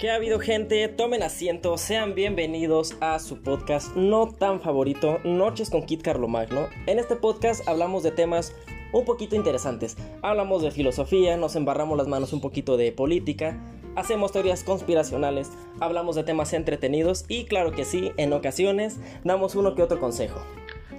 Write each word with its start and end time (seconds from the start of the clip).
¿Qué 0.00 0.10
ha 0.10 0.14
habido 0.14 0.40
gente? 0.40 0.88
Tomen 0.88 1.22
asiento, 1.22 1.76
sean 1.76 2.14
bienvenidos 2.14 2.96
a 3.02 3.18
su 3.18 3.42
podcast 3.42 3.94
no 3.96 4.32
tan 4.32 4.62
favorito, 4.62 5.18
Noches 5.24 5.68
con 5.68 5.84
Kit 5.84 6.00
Carlomagno. 6.00 6.70
En 6.86 6.98
este 6.98 7.16
podcast 7.16 7.68
hablamos 7.68 8.02
de 8.02 8.10
temas 8.10 8.54
un 8.94 9.04
poquito 9.04 9.36
interesantes. 9.36 9.98
Hablamos 10.22 10.62
de 10.62 10.70
filosofía, 10.70 11.36
nos 11.36 11.54
embarramos 11.54 11.98
las 11.98 12.08
manos 12.08 12.32
un 12.32 12.40
poquito 12.40 12.78
de 12.78 12.92
política, 12.92 13.60
hacemos 13.94 14.32
teorías 14.32 14.64
conspiracionales, 14.64 15.50
hablamos 15.80 16.16
de 16.16 16.24
temas 16.24 16.54
entretenidos 16.54 17.26
y 17.28 17.44
claro 17.44 17.70
que 17.70 17.84
sí, 17.84 18.10
en 18.16 18.32
ocasiones 18.32 18.98
damos 19.22 19.54
uno 19.54 19.74
que 19.74 19.82
otro 19.82 20.00
consejo. 20.00 20.40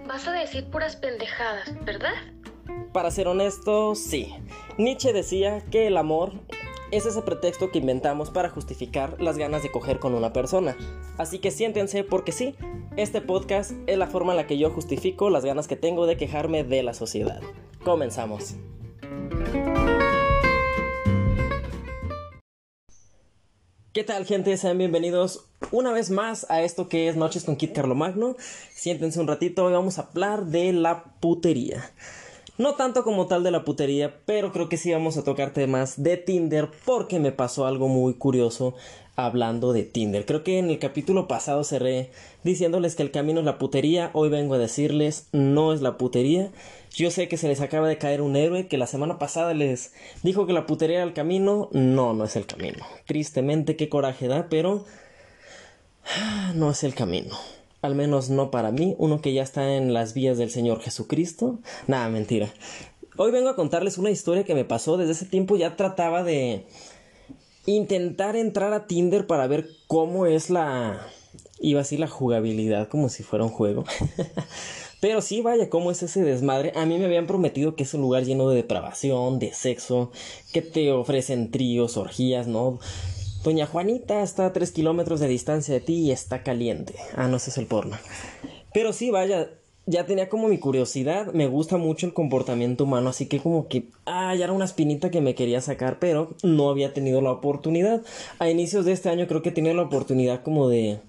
Vas 0.06 0.28
a 0.28 0.32
decir 0.32 0.70
puras 0.70 0.96
pendejadas, 0.96 1.74
¿verdad? 1.86 2.14
Para 2.94 3.10
ser 3.10 3.28
honesto, 3.28 3.96
sí. 3.96 4.32
Nietzsche 4.78 5.12
decía 5.12 5.66
que 5.72 5.88
el 5.88 5.98
amor 5.98 6.34
es 6.92 7.06
ese 7.06 7.22
pretexto 7.22 7.72
que 7.72 7.80
inventamos 7.80 8.30
para 8.30 8.50
justificar 8.50 9.22
las 9.22 9.38
ganas 9.38 9.64
de 9.64 9.72
coger 9.72 10.00
con 10.00 10.14
una 10.14 10.34
persona. 10.34 10.76
Así 11.18 11.40
que 11.40 11.50
siéntense 11.50 12.04
porque 12.04 12.34
sí, 12.34 12.56
este 12.98 13.22
podcast 13.22 13.72
es 13.88 13.98
la 13.98 14.08
forma 14.08 14.34
en 14.34 14.38
la 14.38 14.48
que 14.48 14.58
yo 14.58 14.70
justifico 14.70 15.30
las 15.30 15.46
ganas 15.46 15.68
que 15.68 15.78
tengo 15.78 16.06
de 16.06 16.18
quejarme 16.18 16.64
de 16.64 16.84
la 16.84 16.94
sociedad. 16.94 17.42
Comenzamos. 17.84 18.56
¿Qué 23.94 24.04
tal 24.06 24.26
gente? 24.26 24.56
Sean 24.56 24.78
bienvenidos 24.78 25.46
una 25.72 25.92
vez 25.92 26.12
más 26.12 26.50
a 26.50 26.62
esto 26.62 26.88
que 26.88 27.10
es 27.10 27.16
Noches 27.16 27.44
con 27.44 27.56
Kit 27.56 27.74
Carlomagno. 27.74 28.36
Siéntense 28.74 29.20
un 29.20 29.28
ratito, 29.28 29.66
hoy 29.66 29.74
vamos 29.74 30.00
a 30.00 30.04
hablar 30.04 30.46
de 30.46 30.72
la 30.74 31.04
putería. 31.20 31.92
No 32.62 32.76
tanto 32.76 33.04
como 33.04 33.26
tal 33.26 33.42
de 33.42 33.50
la 33.50 33.66
putería, 33.66 34.20
pero 34.28 34.52
creo 34.52 34.70
que 34.70 34.78
sí 34.78 34.94
vamos 34.94 35.18
a 35.18 35.24
tocar 35.24 35.52
temas 35.52 36.04
de 36.04 36.16
Tinder 36.18 36.70
porque 36.86 37.18
me 37.18 37.32
pasó 37.32 37.66
algo 37.66 37.88
muy 37.88 38.14
curioso 38.14 38.76
hablando 39.16 39.74
de 39.74 39.82
Tinder. 39.82 40.28
Creo 40.28 40.44
que 40.44 40.60
en 40.60 40.70
el 40.70 40.78
capítulo 40.78 41.28
pasado 41.28 41.64
cerré 41.64 42.12
diciéndoles 42.44 42.96
que 42.96 43.02
el 43.02 43.10
camino 43.10 43.40
es 43.40 43.48
la 43.48 43.58
putería. 43.58 44.12
Hoy 44.14 44.30
vengo 44.30 44.54
a 44.54 44.60
decirles 44.60 45.28
no 45.32 45.74
es 45.74 45.82
la 45.82 45.98
putería. 45.98 46.52
Yo 46.92 47.10
sé 47.10 47.28
que 47.28 47.38
se 47.38 47.48
les 47.48 47.62
acaba 47.62 47.88
de 47.88 47.98
caer 47.98 48.22
un 48.22 48.36
héroe 48.36 48.68
que 48.68 48.78
la 48.78 48.86
semana 48.86 49.18
pasada 49.18 49.56
les 49.56 49.92
dijo 50.22 50.46
que 50.46 50.54
la 50.54 50.68
putería 50.68 50.98
era 50.98 51.08
el 51.08 51.14
camino. 51.14 51.68
No, 51.72 52.14
no 52.14 52.26
es 52.26 52.36
el 52.36 52.46
camino. 52.46 52.86
Tristemente, 53.08 53.76
qué 53.76 53.90
coraje 53.90 54.28
da, 54.28 54.50
pero 54.52 54.86
no 56.54 56.70
es 56.70 56.84
el 56.84 56.94
camino 56.94 57.36
al 57.82 57.96
menos 57.96 58.30
no 58.30 58.52
para 58.52 58.72
mí, 58.72 58.96
uno 59.00 59.22
que 59.22 59.34
ya 59.34 59.44
está 59.44 59.76
en 59.76 59.94
las 59.94 60.14
vías 60.14 60.38
del 60.38 60.52
Señor 60.52 60.82
Jesucristo. 60.82 61.60
Nada, 61.88 62.10
mentira. 62.10 62.54
Hoy 63.18 63.32
vengo 63.32 63.50
a 63.50 63.56
contarles 63.56 63.98
una 63.98 64.12
historia 64.12 64.44
que 64.44 64.56
me 64.56 64.66
pasó. 64.66 64.98
Desde 64.98 65.14
ese 65.14 65.26
tiempo 65.26 65.58
ya 65.58 65.76
trataba 65.76 66.24
de 66.24 66.66
intentar 67.66 68.36
entrar 68.36 68.74
a 68.74 68.88
Tinder 68.88 69.28
para 69.28 69.48
ver 69.48 69.68
cómo 69.88 70.26
es 70.26 70.50
la... 70.50 71.08
iba 71.60 71.82
así 71.82 71.98
la 71.98 72.08
jugabilidad, 72.08 72.88
como 72.88 73.10
si 73.10 73.24
fuera 73.24 73.46
un 73.46 73.52
juego. 73.52 73.84
Pero 75.02 75.22
sí, 75.22 75.42
vaya, 75.42 75.68
cómo 75.70 75.90
es 75.90 76.04
ese 76.04 76.24
desmadre. 76.24 76.74
A 76.76 76.86
mí 76.86 77.00
me 77.00 77.06
habían 77.06 77.26
prometido 77.26 77.76
que 77.76 77.84
es 77.84 77.94
un 77.96 78.02
lugar 78.02 78.24
lleno 78.24 78.48
de 78.50 78.58
depravación, 78.58 79.40
de 79.40 79.52
sexo, 79.52 80.12
que 80.54 80.62
te 80.62 80.92
ofrecen 80.92 81.50
tríos, 81.50 81.98
orgías, 81.98 82.46
¿no? 82.46 82.80
Doña 83.44 83.66
Juanita 83.66 84.22
está 84.22 84.46
a 84.46 84.54
tres 84.54 84.72
kilómetros 84.72 85.20
de 85.20 85.28
distancia 85.28 85.74
de 85.74 85.80
ti 85.80 85.96
y 85.96 86.12
está 86.12 86.44
caliente. 86.44 86.94
Ah, 87.16 87.28
no, 87.28 87.38
ese 87.38 87.50
es 87.50 87.58
el 87.58 87.66
porno. 87.66 87.98
Pero 88.72 88.94
sí, 88.94 89.10
vaya, 89.10 89.50
ya 89.88 90.06
tenía 90.06 90.30
como 90.30 90.48
mi 90.48 90.60
curiosidad, 90.60 91.34
me 91.34 91.48
gusta 91.48 91.78
mucho 91.78 92.06
el 92.06 92.14
comportamiento 92.14 92.84
humano, 92.84 93.10
así 93.10 93.26
que 93.26 93.40
como 93.40 93.68
que, 93.68 93.86
ah, 94.06 94.36
ya 94.36 94.44
era 94.44 94.54
una 94.54 94.66
espinita 94.66 95.10
que 95.10 95.22
me 95.22 95.34
quería 95.34 95.60
sacar, 95.60 95.98
pero 95.98 96.36
no 96.44 96.70
había 96.70 96.94
tenido 96.94 97.20
la 97.22 97.32
oportunidad. 97.32 98.02
A 98.38 98.48
inicios 98.50 98.86
de 98.86 98.92
este 98.92 99.10
año 99.10 99.28
creo 99.28 99.42
que 99.42 99.52
tenía 99.52 99.74
la 99.74 99.84
oportunidad 99.84 100.44
como 100.44 100.70
de 100.70 101.00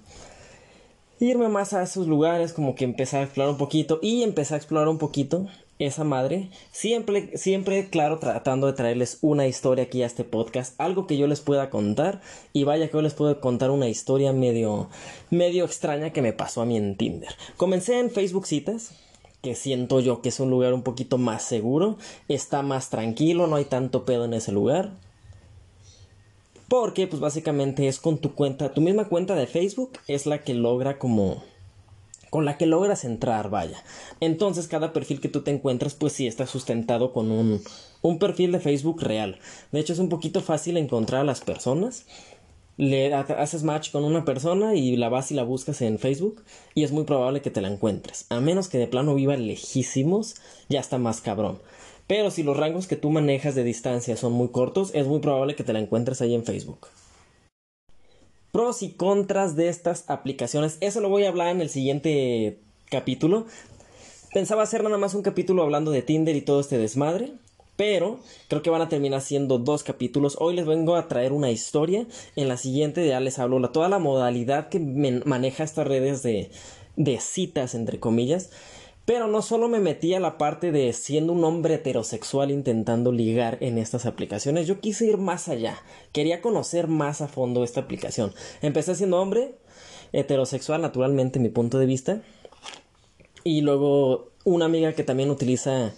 irme 1.20 1.48
más 1.48 1.74
a 1.74 1.82
esos 1.82 2.06
lugares, 2.06 2.54
como 2.54 2.74
que 2.74 2.84
empezar 2.84 3.20
a 3.20 3.24
explorar 3.24 3.52
un 3.52 3.58
poquito 3.58 3.98
y 4.02 4.22
empezar 4.22 4.56
a 4.56 4.58
explorar 4.58 4.88
un 4.88 4.98
poquito 4.98 5.46
esa 5.86 6.04
madre, 6.04 6.50
siempre, 6.70 7.36
siempre, 7.36 7.88
claro, 7.88 8.18
tratando 8.18 8.66
de 8.66 8.72
traerles 8.72 9.18
una 9.20 9.46
historia 9.46 9.84
aquí 9.84 10.02
a 10.02 10.06
este 10.06 10.24
podcast, 10.24 10.80
algo 10.80 11.06
que 11.06 11.16
yo 11.16 11.26
les 11.26 11.40
pueda 11.40 11.70
contar, 11.70 12.20
y 12.52 12.64
vaya 12.64 12.86
que 12.86 12.94
yo 12.94 13.02
les 13.02 13.14
puedo 13.14 13.40
contar 13.40 13.70
una 13.70 13.88
historia 13.88 14.32
medio, 14.32 14.88
medio 15.30 15.64
extraña 15.64 16.10
que 16.10 16.22
me 16.22 16.32
pasó 16.32 16.62
a 16.62 16.66
mí 16.66 16.76
en 16.76 16.96
Tinder. 16.96 17.34
Comencé 17.56 17.98
en 17.98 18.10
Facebook 18.10 18.46
Citas, 18.46 18.92
que 19.42 19.54
siento 19.54 20.00
yo 20.00 20.22
que 20.22 20.28
es 20.28 20.40
un 20.40 20.50
lugar 20.50 20.72
un 20.72 20.82
poquito 20.82 21.18
más 21.18 21.42
seguro, 21.42 21.98
está 22.28 22.62
más 22.62 22.90
tranquilo, 22.90 23.46
no 23.46 23.56
hay 23.56 23.64
tanto 23.64 24.04
pedo 24.04 24.24
en 24.24 24.34
ese 24.34 24.52
lugar. 24.52 24.92
Porque, 26.68 27.06
pues 27.06 27.20
básicamente 27.20 27.86
es 27.88 27.98
con 27.98 28.18
tu 28.18 28.34
cuenta, 28.34 28.72
tu 28.72 28.80
misma 28.80 29.08
cuenta 29.08 29.34
de 29.34 29.46
Facebook 29.46 29.98
es 30.06 30.26
la 30.26 30.42
que 30.42 30.54
logra 30.54 30.98
como 30.98 31.42
con 32.32 32.46
la 32.46 32.56
que 32.56 32.64
logras 32.64 33.04
entrar, 33.04 33.50
vaya. 33.50 33.84
Entonces 34.20 34.66
cada 34.66 34.94
perfil 34.94 35.20
que 35.20 35.28
tú 35.28 35.42
te 35.42 35.50
encuentras, 35.50 35.92
pues 35.92 36.14
sí 36.14 36.26
está 36.26 36.46
sustentado 36.46 37.12
con 37.12 37.30
un, 37.30 37.60
un 38.00 38.18
perfil 38.18 38.52
de 38.52 38.58
Facebook 38.58 39.02
real. 39.02 39.38
De 39.70 39.80
hecho 39.80 39.92
es 39.92 39.98
un 39.98 40.08
poquito 40.08 40.40
fácil 40.40 40.78
encontrar 40.78 41.20
a 41.20 41.24
las 41.24 41.42
personas. 41.42 42.06
Le 42.78 43.12
haces 43.12 43.64
match 43.64 43.90
con 43.90 44.04
una 44.04 44.24
persona 44.24 44.74
y 44.74 44.96
la 44.96 45.10
vas 45.10 45.30
y 45.30 45.34
la 45.34 45.42
buscas 45.42 45.82
en 45.82 45.98
Facebook 45.98 46.42
y 46.74 46.84
es 46.84 46.90
muy 46.90 47.04
probable 47.04 47.42
que 47.42 47.50
te 47.50 47.60
la 47.60 47.68
encuentres. 47.68 48.24
A 48.30 48.40
menos 48.40 48.68
que 48.68 48.78
de 48.78 48.86
plano 48.86 49.14
viva 49.14 49.36
lejísimos, 49.36 50.36
ya 50.70 50.80
está 50.80 50.96
más 50.96 51.20
cabrón. 51.20 51.58
Pero 52.06 52.30
si 52.30 52.44
los 52.44 52.56
rangos 52.56 52.86
que 52.86 52.96
tú 52.96 53.10
manejas 53.10 53.54
de 53.54 53.62
distancia 53.62 54.16
son 54.16 54.32
muy 54.32 54.48
cortos, 54.48 54.90
es 54.94 55.06
muy 55.06 55.20
probable 55.20 55.54
que 55.54 55.64
te 55.64 55.74
la 55.74 55.80
encuentres 55.80 56.22
ahí 56.22 56.34
en 56.34 56.44
Facebook 56.44 56.88
pros 58.52 58.82
y 58.82 58.90
contras 58.90 59.56
de 59.56 59.68
estas 59.68 60.04
aplicaciones. 60.08 60.76
Eso 60.80 61.00
lo 61.00 61.08
voy 61.08 61.24
a 61.24 61.28
hablar 61.28 61.48
en 61.48 61.60
el 61.60 61.70
siguiente 61.70 62.58
capítulo. 62.90 63.46
Pensaba 64.32 64.62
hacer 64.62 64.84
nada 64.84 64.98
más 64.98 65.14
un 65.14 65.22
capítulo 65.22 65.62
hablando 65.62 65.90
de 65.90 66.02
Tinder 66.02 66.36
y 66.36 66.42
todo 66.42 66.60
este 66.60 66.78
desmadre. 66.78 67.32
Pero 67.74 68.20
creo 68.48 68.62
que 68.62 68.68
van 68.68 68.82
a 68.82 68.90
terminar 68.90 69.22
siendo 69.22 69.58
dos 69.58 69.82
capítulos. 69.82 70.36
Hoy 70.38 70.54
les 70.54 70.66
vengo 70.66 70.94
a 70.94 71.08
traer 71.08 71.32
una 71.32 71.50
historia. 71.50 72.06
En 72.36 72.46
la 72.46 72.58
siguiente 72.58 73.06
ya 73.08 73.18
les 73.18 73.38
hablo 73.38 73.70
toda 73.70 73.88
la 73.88 73.98
modalidad 73.98 74.68
que 74.68 74.78
maneja 74.78 75.64
estas 75.64 75.86
redes 75.86 76.22
de, 76.22 76.50
de 76.96 77.18
citas, 77.18 77.74
entre 77.74 77.98
comillas. 77.98 78.50
Pero 79.04 79.26
no 79.26 79.42
solo 79.42 79.68
me 79.68 79.80
metí 79.80 80.14
a 80.14 80.20
la 80.20 80.38
parte 80.38 80.70
de 80.70 80.92
siendo 80.92 81.32
un 81.32 81.42
hombre 81.44 81.74
heterosexual 81.74 82.50
intentando 82.50 83.10
ligar 83.10 83.58
en 83.60 83.78
estas 83.78 84.06
aplicaciones, 84.06 84.66
yo 84.66 84.80
quise 84.80 85.06
ir 85.06 85.18
más 85.18 85.48
allá, 85.48 85.76
quería 86.12 86.40
conocer 86.40 86.86
más 86.86 87.20
a 87.20 87.28
fondo 87.28 87.64
esta 87.64 87.80
aplicación. 87.80 88.32
Empecé 88.60 88.94
siendo 88.94 89.20
hombre 89.20 89.56
heterosexual, 90.12 90.82
naturalmente, 90.82 91.40
mi 91.40 91.48
punto 91.48 91.78
de 91.78 91.86
vista. 91.86 92.22
Y 93.42 93.62
luego 93.62 94.30
una 94.44 94.66
amiga 94.66 94.92
que 94.92 95.02
también 95.02 95.30
utiliza 95.30 95.92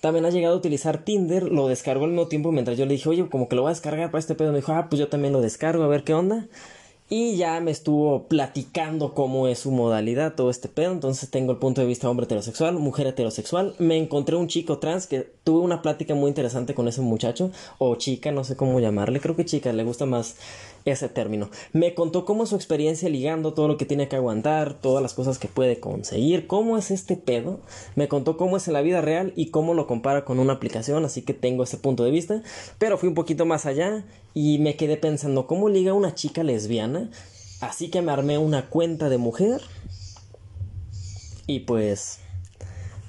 también 0.00 0.26
ha 0.26 0.30
llegado 0.30 0.54
a 0.54 0.58
utilizar 0.58 1.04
Tinder, 1.04 1.44
lo 1.44 1.68
descargó 1.68 2.04
al 2.04 2.10
mismo 2.10 2.28
tiempo 2.28 2.52
mientras 2.52 2.76
yo 2.76 2.84
le 2.86 2.92
dije, 2.92 3.08
oye, 3.08 3.28
como 3.28 3.48
que 3.48 3.56
lo 3.56 3.62
voy 3.62 3.70
a 3.70 3.72
descargar 3.74 4.10
para 4.10 4.20
este 4.20 4.34
pedo. 4.34 4.52
Me 4.52 4.58
dijo, 4.58 4.72
ah, 4.72 4.88
pues 4.88 5.00
yo 5.00 5.08
también 5.08 5.32
lo 5.32 5.40
descargo, 5.40 5.82
a 5.82 5.88
ver 5.88 6.04
qué 6.04 6.14
onda. 6.14 6.46
Y 7.08 7.36
ya 7.36 7.60
me 7.60 7.70
estuvo 7.70 8.24
platicando 8.24 9.14
cómo 9.14 9.46
es 9.46 9.60
su 9.60 9.70
modalidad, 9.70 10.34
todo 10.34 10.50
este 10.50 10.68
pedo. 10.68 10.90
Entonces 10.90 11.30
tengo 11.30 11.52
el 11.52 11.58
punto 11.58 11.80
de 11.80 11.86
vista 11.86 12.10
hombre 12.10 12.24
heterosexual, 12.24 12.74
mujer 12.80 13.06
heterosexual. 13.06 13.76
Me 13.78 13.96
encontré 13.96 14.34
un 14.34 14.48
chico 14.48 14.78
trans 14.78 15.06
que 15.06 15.20
tuve 15.44 15.60
una 15.60 15.82
plática 15.82 16.16
muy 16.16 16.28
interesante 16.28 16.74
con 16.74 16.88
ese 16.88 17.02
muchacho, 17.02 17.52
o 17.78 17.94
chica, 17.94 18.32
no 18.32 18.42
sé 18.42 18.56
cómo 18.56 18.80
llamarle. 18.80 19.20
Creo 19.20 19.36
que 19.36 19.44
chica, 19.44 19.72
le 19.72 19.84
gusta 19.84 20.04
más 20.04 20.34
ese 20.86 21.08
término. 21.08 21.50
Me 21.72 21.94
contó 21.94 22.24
cómo 22.24 22.44
es 22.44 22.50
su 22.50 22.56
experiencia 22.56 23.08
ligando, 23.08 23.52
todo 23.52 23.68
lo 23.68 23.76
que 23.76 23.84
tiene 23.84 24.08
que 24.08 24.16
aguantar, 24.16 24.74
todas 24.74 25.02
las 25.02 25.14
cosas 25.14 25.38
que 25.38 25.48
puede 25.48 25.80
conseguir, 25.80 26.46
cómo 26.46 26.78
es 26.78 26.90
este 26.90 27.16
pedo. 27.16 27.60
Me 27.96 28.08
contó 28.08 28.36
cómo 28.36 28.56
es 28.56 28.66
en 28.68 28.74
la 28.74 28.82
vida 28.82 29.00
real 29.00 29.32
y 29.36 29.50
cómo 29.50 29.74
lo 29.74 29.86
compara 29.86 30.24
con 30.24 30.38
una 30.38 30.54
aplicación, 30.54 31.04
así 31.04 31.22
que 31.22 31.34
tengo 31.34 31.64
ese 31.64 31.76
punto 31.76 32.04
de 32.04 32.12
vista. 32.12 32.42
Pero 32.78 32.98
fui 32.98 33.08
un 33.08 33.14
poquito 33.14 33.44
más 33.44 33.66
allá 33.66 34.04
y 34.32 34.58
me 34.58 34.76
quedé 34.76 34.96
pensando, 34.96 35.46
¿cómo 35.46 35.68
liga 35.68 35.92
una 35.92 36.14
chica 36.14 36.44
lesbiana? 36.44 37.10
Así 37.60 37.90
que 37.90 38.00
me 38.00 38.12
armé 38.12 38.38
una 38.38 38.70
cuenta 38.70 39.08
de 39.08 39.18
mujer. 39.18 39.60
Y 41.48 41.60
pues 41.60 42.20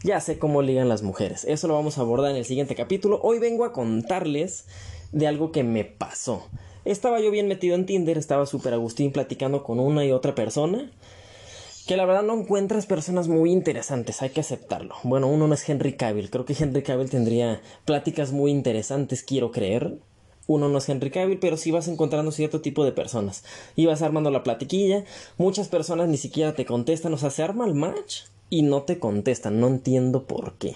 ya 0.03 0.19
sé 0.19 0.39
cómo 0.39 0.63
ligan 0.63 0.89
las 0.89 1.03
mujeres. 1.03 1.45
Eso 1.45 1.67
lo 1.67 1.75
vamos 1.75 1.97
a 1.97 2.01
abordar 2.01 2.31
en 2.31 2.37
el 2.37 2.45
siguiente 2.45 2.75
capítulo. 2.75 3.19
Hoy 3.21 3.37
vengo 3.37 3.65
a 3.65 3.73
contarles 3.73 4.65
de 5.11 5.27
algo 5.27 5.51
que 5.51 5.63
me 5.63 5.85
pasó. 5.85 6.47
Estaba 6.87 7.19
yo 7.19 7.31
bien 7.31 7.49
metido 7.49 7.75
en 7.75 7.85
Tinder, 7.85 8.17
estaba 8.17 8.45
súper 8.45 8.73
Agustín 8.73 9.11
platicando 9.11 9.61
con 9.61 9.77
una 9.77 10.05
y 10.05 10.13
otra 10.13 10.35
persona. 10.35 10.89
Que 11.85 11.97
la 11.97 12.05
verdad 12.05 12.23
no 12.23 12.33
encuentras 12.33 12.85
personas 12.85 13.27
muy 13.27 13.51
interesantes, 13.51 14.21
hay 14.21 14.29
que 14.29 14.39
aceptarlo. 14.39 14.95
Bueno, 15.03 15.27
uno 15.27 15.49
no 15.49 15.53
es 15.53 15.67
Henry 15.67 15.97
Cavill, 15.97 16.29
creo 16.29 16.45
que 16.45 16.55
Henry 16.57 16.83
Cavill 16.83 17.09
tendría 17.09 17.61
pláticas 17.83 18.31
muy 18.31 18.51
interesantes, 18.51 19.21
quiero 19.21 19.51
creer. 19.51 19.97
Uno 20.47 20.69
no 20.69 20.77
es 20.77 20.87
Henry 20.87 21.11
Cavill, 21.11 21.39
pero 21.39 21.57
sí 21.57 21.71
vas 21.71 21.89
encontrando 21.89 22.31
cierto 22.31 22.61
tipo 22.61 22.85
de 22.85 22.93
personas. 22.93 23.43
Y 23.75 23.85
vas 23.85 24.01
armando 24.01 24.31
la 24.31 24.43
platiquilla, 24.43 25.03
muchas 25.37 25.67
personas 25.67 26.07
ni 26.07 26.15
siquiera 26.15 26.55
te 26.55 26.65
contestan, 26.65 27.13
o 27.13 27.17
sea, 27.17 27.31
se 27.31 27.43
arma 27.43 27.65
el 27.65 27.73
match 27.73 28.21
y 28.49 28.61
no 28.61 28.83
te 28.83 28.97
contestan, 28.97 29.59
no 29.59 29.67
entiendo 29.67 30.23
por 30.23 30.53
qué. 30.53 30.75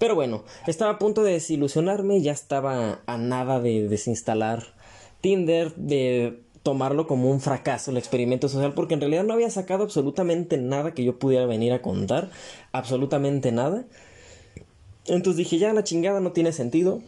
Pero 0.00 0.16
bueno, 0.16 0.42
estaba 0.66 0.90
a 0.90 0.98
punto 0.98 1.22
de 1.22 1.34
desilusionarme, 1.34 2.20
ya 2.22 2.32
estaba 2.32 3.02
a 3.06 3.18
nada 3.18 3.60
de 3.60 3.86
desinstalar 3.86 4.81
Tinder 5.22 5.74
de 5.76 6.42
tomarlo 6.62 7.06
como 7.06 7.30
un 7.30 7.40
fracaso 7.40 7.90
el 7.90 7.96
experimento 7.96 8.48
social 8.48 8.74
porque 8.74 8.94
en 8.94 9.00
realidad 9.00 9.24
no 9.24 9.32
había 9.32 9.50
sacado 9.50 9.84
absolutamente 9.84 10.58
nada 10.58 10.92
que 10.92 11.04
yo 11.04 11.18
pudiera 11.18 11.46
venir 11.46 11.72
a 11.72 11.80
contar, 11.80 12.30
absolutamente 12.72 13.50
nada. 13.52 13.86
Entonces 15.06 15.38
dije, 15.38 15.58
ya 15.58 15.72
la 15.72 15.82
chingada 15.82 16.20
no 16.20 16.32
tiene 16.32 16.52
sentido, 16.52 17.00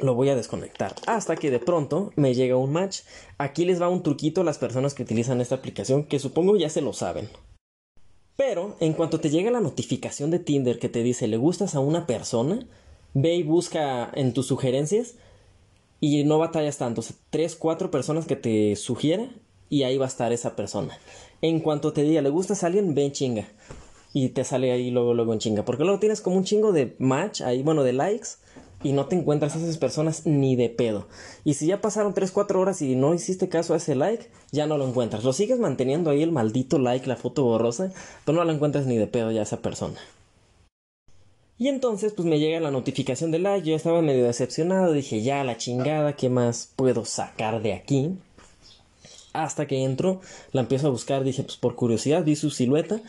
lo 0.00 0.14
voy 0.14 0.28
a 0.28 0.36
desconectar. 0.36 0.94
Hasta 1.06 1.36
que 1.36 1.50
de 1.50 1.58
pronto 1.58 2.12
me 2.16 2.34
llega 2.34 2.56
un 2.56 2.72
match. 2.72 3.00
Aquí 3.38 3.64
les 3.64 3.80
va 3.80 3.88
un 3.88 4.02
truquito 4.02 4.42
a 4.42 4.44
las 4.44 4.58
personas 4.58 4.94
que 4.94 5.02
utilizan 5.02 5.40
esta 5.40 5.56
aplicación 5.56 6.04
que 6.04 6.18
supongo 6.18 6.56
ya 6.56 6.68
se 6.68 6.82
lo 6.82 6.92
saben. 6.92 7.28
Pero 8.36 8.76
en 8.80 8.92
cuanto 8.92 9.18
te 9.18 9.30
llega 9.30 9.50
la 9.50 9.60
notificación 9.60 10.30
de 10.30 10.38
Tinder 10.38 10.78
que 10.78 10.90
te 10.90 11.02
dice 11.02 11.26
le 11.26 11.38
gustas 11.38 11.74
a 11.74 11.80
una 11.80 12.06
persona, 12.06 12.66
ve 13.14 13.34
y 13.34 13.42
busca 13.42 14.10
en 14.14 14.34
tus 14.34 14.46
sugerencias 14.46 15.14
y 16.00 16.24
no 16.24 16.38
batallas 16.38 16.78
tanto. 16.78 17.00
O 17.00 17.04
sea, 17.04 17.16
tres, 17.30 17.56
cuatro 17.56 17.90
personas 17.90 18.26
que 18.26 18.36
te 18.36 18.76
sugiera 18.76 19.28
y 19.68 19.82
ahí 19.82 19.98
va 19.98 20.06
a 20.06 20.08
estar 20.08 20.32
esa 20.32 20.56
persona. 20.56 20.98
En 21.42 21.60
cuanto 21.60 21.92
te 21.92 22.02
diga 22.02 22.22
le 22.22 22.30
gustas 22.30 22.62
a 22.62 22.66
alguien, 22.66 22.94
ve 22.94 23.10
chinga. 23.12 23.46
Y 24.12 24.30
te 24.30 24.44
sale 24.44 24.72
ahí 24.72 24.90
luego, 24.90 25.12
luego 25.14 25.32
en 25.32 25.38
chinga. 25.38 25.64
Porque 25.64 25.84
luego 25.84 25.98
tienes 25.98 26.20
como 26.20 26.36
un 26.36 26.44
chingo 26.44 26.72
de 26.72 26.96
match 26.98 27.42
ahí, 27.42 27.62
bueno, 27.62 27.82
de 27.82 27.92
likes. 27.92 28.28
Y 28.82 28.92
no 28.92 29.06
te 29.06 29.16
encuentras 29.16 29.56
a 29.56 29.58
esas 29.58 29.78
personas 29.78 30.26
ni 30.26 30.54
de 30.54 30.68
pedo. 30.68 31.08
Y 31.44 31.54
si 31.54 31.66
ya 31.66 31.80
pasaron 31.80 32.14
3, 32.14 32.30
4 32.30 32.60
horas 32.60 32.82
y 32.82 32.94
no 32.94 33.14
hiciste 33.14 33.48
caso 33.48 33.74
a 33.74 33.78
ese 33.78 33.94
like, 33.94 34.28
ya 34.52 34.66
no 34.66 34.78
lo 34.78 34.86
encuentras. 34.86 35.24
Lo 35.24 35.32
sigues 35.32 35.58
manteniendo 35.58 36.10
ahí 36.10 36.22
el 36.22 36.30
maldito 36.30 36.78
like, 36.78 37.06
la 37.06 37.16
foto 37.16 37.42
borrosa, 37.42 37.92
pero 38.24 38.38
no 38.38 38.44
la 38.44 38.52
encuentras 38.52 38.86
ni 38.86 38.96
de 38.96 39.06
pedo 39.06 39.30
ya 39.32 39.40
a 39.40 39.44
esa 39.44 39.60
persona. 39.60 39.98
Y 41.58 41.68
entonces 41.68 42.12
pues 42.12 42.28
me 42.28 42.38
llega 42.38 42.60
la 42.60 42.70
notificación 42.70 43.30
de 43.30 43.38
like, 43.38 43.68
yo 43.68 43.74
estaba 43.74 44.02
medio 44.02 44.26
decepcionado, 44.26 44.92
dije 44.92 45.22
ya 45.22 45.42
la 45.42 45.56
chingada, 45.56 46.14
¿qué 46.14 46.28
más 46.28 46.70
puedo 46.76 47.06
sacar 47.06 47.62
de 47.62 47.72
aquí? 47.72 48.10
Hasta 49.32 49.66
que 49.66 49.82
entro, 49.82 50.20
la 50.52 50.62
empiezo 50.62 50.88
a 50.88 50.90
buscar, 50.90 51.24
dije 51.24 51.42
pues 51.42 51.56
por 51.56 51.74
curiosidad, 51.74 52.24
vi 52.24 52.36
su 52.36 52.50
silueta 52.50 53.00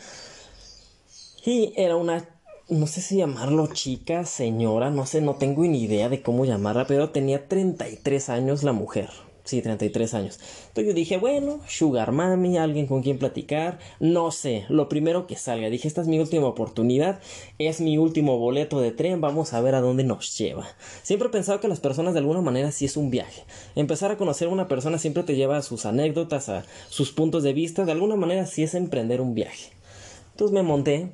y 1.44 1.74
era 1.76 1.96
una, 1.96 2.26
no 2.68 2.86
sé 2.86 3.02
si 3.02 3.18
llamarlo 3.18 3.66
chica, 3.66 4.24
señora, 4.24 4.90
no 4.90 5.04
sé, 5.04 5.20
no 5.20 5.34
tengo 5.34 5.62
ni 5.64 5.82
idea 5.82 6.08
de 6.08 6.22
cómo 6.22 6.46
llamarla, 6.46 6.86
pero 6.86 7.10
tenía 7.10 7.48
33 7.48 8.30
años 8.30 8.62
la 8.62 8.72
mujer. 8.72 9.27
Sí, 9.48 9.62
33 9.62 10.12
años. 10.12 10.38
Entonces 10.66 10.88
yo 10.88 10.92
dije, 10.92 11.16
bueno, 11.16 11.60
Sugar 11.66 12.12
Mami, 12.12 12.58
alguien 12.58 12.86
con 12.86 13.02
quien 13.02 13.18
platicar, 13.18 13.78
no 13.98 14.30
sé, 14.30 14.66
lo 14.68 14.90
primero 14.90 15.26
que 15.26 15.36
salga. 15.36 15.70
Dije, 15.70 15.88
esta 15.88 16.02
es 16.02 16.06
mi 16.06 16.20
última 16.20 16.46
oportunidad, 16.46 17.18
es 17.58 17.80
mi 17.80 17.96
último 17.96 18.36
boleto 18.36 18.78
de 18.78 18.90
tren, 18.90 19.22
vamos 19.22 19.54
a 19.54 19.62
ver 19.62 19.74
a 19.74 19.80
dónde 19.80 20.04
nos 20.04 20.36
lleva. 20.36 20.68
Siempre 21.02 21.28
he 21.28 21.30
pensado 21.30 21.60
que 21.60 21.68
las 21.68 21.80
personas 21.80 22.12
de 22.12 22.20
alguna 22.20 22.42
manera 22.42 22.70
sí 22.72 22.84
es 22.84 22.98
un 22.98 23.08
viaje. 23.08 23.44
Empezar 23.74 24.10
a 24.10 24.18
conocer 24.18 24.48
a 24.48 24.50
una 24.50 24.68
persona 24.68 24.98
siempre 24.98 25.22
te 25.22 25.34
lleva 25.34 25.56
a 25.56 25.62
sus 25.62 25.86
anécdotas, 25.86 26.50
a 26.50 26.66
sus 26.90 27.10
puntos 27.12 27.42
de 27.42 27.54
vista, 27.54 27.86
de 27.86 27.92
alguna 27.92 28.16
manera 28.16 28.44
sí 28.44 28.64
es 28.64 28.74
emprender 28.74 29.22
un 29.22 29.32
viaje. 29.32 29.70
Entonces 30.32 30.52
me 30.52 30.62
monté, 30.62 31.12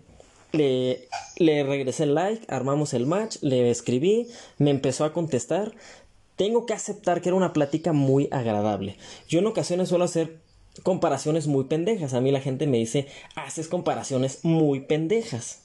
le, 0.50 1.08
le 1.36 1.62
regresé 1.62 2.02
el 2.02 2.14
like, 2.14 2.44
armamos 2.48 2.94
el 2.94 3.06
match, 3.06 3.36
le 3.42 3.70
escribí, 3.70 4.26
me 4.58 4.70
empezó 4.70 5.04
a 5.04 5.12
contestar, 5.12 5.72
tengo 6.36 6.66
que 6.66 6.72
aceptar 6.72 7.20
que 7.20 7.28
era 7.28 7.36
una 7.36 7.52
plática 7.52 7.92
muy 7.92 8.28
agradable. 8.30 8.96
Yo 9.28 9.38
en 9.38 9.46
ocasiones 9.46 9.88
suelo 9.88 10.04
hacer 10.04 10.38
comparaciones 10.82 11.46
muy 11.46 11.64
pendejas. 11.64 12.14
A 12.14 12.20
mí 12.20 12.30
la 12.30 12.40
gente 12.40 12.66
me 12.66 12.78
dice, 12.78 13.06
haces 13.36 13.68
comparaciones 13.68 14.40
muy 14.44 14.80
pendejas. 14.80 15.60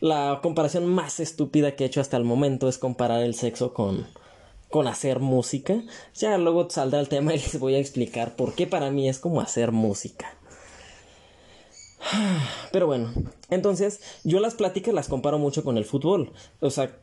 La 0.00 0.40
comparación 0.42 0.86
más 0.86 1.20
estúpida 1.20 1.76
que 1.76 1.84
he 1.84 1.86
hecho 1.86 2.00
hasta 2.00 2.16
el 2.16 2.24
momento 2.24 2.68
es 2.68 2.78
comparar 2.78 3.22
el 3.22 3.34
sexo 3.34 3.74
con 3.74 4.06
con 4.70 4.86
hacer 4.86 5.18
música. 5.18 5.82
Ya 6.14 6.38
luego 6.38 6.70
saldrá 6.70 7.00
el 7.00 7.08
tema 7.08 7.34
y 7.34 7.38
les 7.38 7.58
voy 7.58 7.74
a 7.74 7.78
explicar 7.78 8.36
por 8.36 8.54
qué 8.54 8.66
para 8.66 8.90
mí 8.90 9.08
es 9.08 9.18
como 9.18 9.40
hacer 9.40 9.72
música. 9.72 10.34
Pero 12.72 12.86
bueno, 12.86 13.12
entonces 13.50 14.00
yo 14.24 14.40
las 14.40 14.54
pláticas 14.54 14.94
las 14.94 15.08
comparo 15.08 15.38
mucho 15.38 15.64
con 15.64 15.76
el 15.76 15.84
fútbol. 15.84 16.32
O 16.60 16.70
sea, 16.70 16.96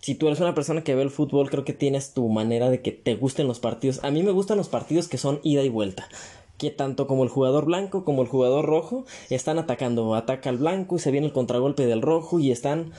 si 0.00 0.14
tú 0.14 0.26
eres 0.26 0.40
una 0.40 0.54
persona 0.54 0.84
que 0.84 0.94
ve 0.94 1.02
el 1.02 1.10
fútbol, 1.10 1.50
creo 1.50 1.64
que 1.64 1.72
tienes 1.72 2.14
tu 2.14 2.28
manera 2.28 2.70
de 2.70 2.80
que 2.80 2.92
te 2.92 3.14
gusten 3.16 3.48
los 3.48 3.58
partidos. 3.58 4.02
A 4.04 4.10
mí 4.10 4.22
me 4.22 4.30
gustan 4.30 4.56
los 4.56 4.68
partidos 4.68 5.08
que 5.08 5.18
son 5.18 5.40
ida 5.42 5.62
y 5.62 5.68
vuelta. 5.68 6.08
Que 6.56 6.70
tanto 6.70 7.06
como 7.06 7.24
el 7.24 7.28
jugador 7.28 7.66
blanco 7.66 8.04
como 8.04 8.22
el 8.22 8.28
jugador 8.28 8.66
rojo 8.66 9.04
están 9.30 9.58
atacando. 9.58 10.14
Ataca 10.14 10.50
el 10.50 10.58
blanco 10.58 10.96
y 10.96 10.98
se 10.98 11.10
viene 11.10 11.26
el 11.26 11.32
contragolpe 11.32 11.86
del 11.86 12.02
rojo 12.02 12.38
y 12.38 12.50
están 12.50 12.92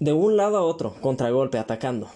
de 0.00 0.12
un 0.12 0.36
lado 0.36 0.56
a 0.56 0.62
otro, 0.62 0.94
contragolpe, 1.00 1.58
atacando 1.58 2.08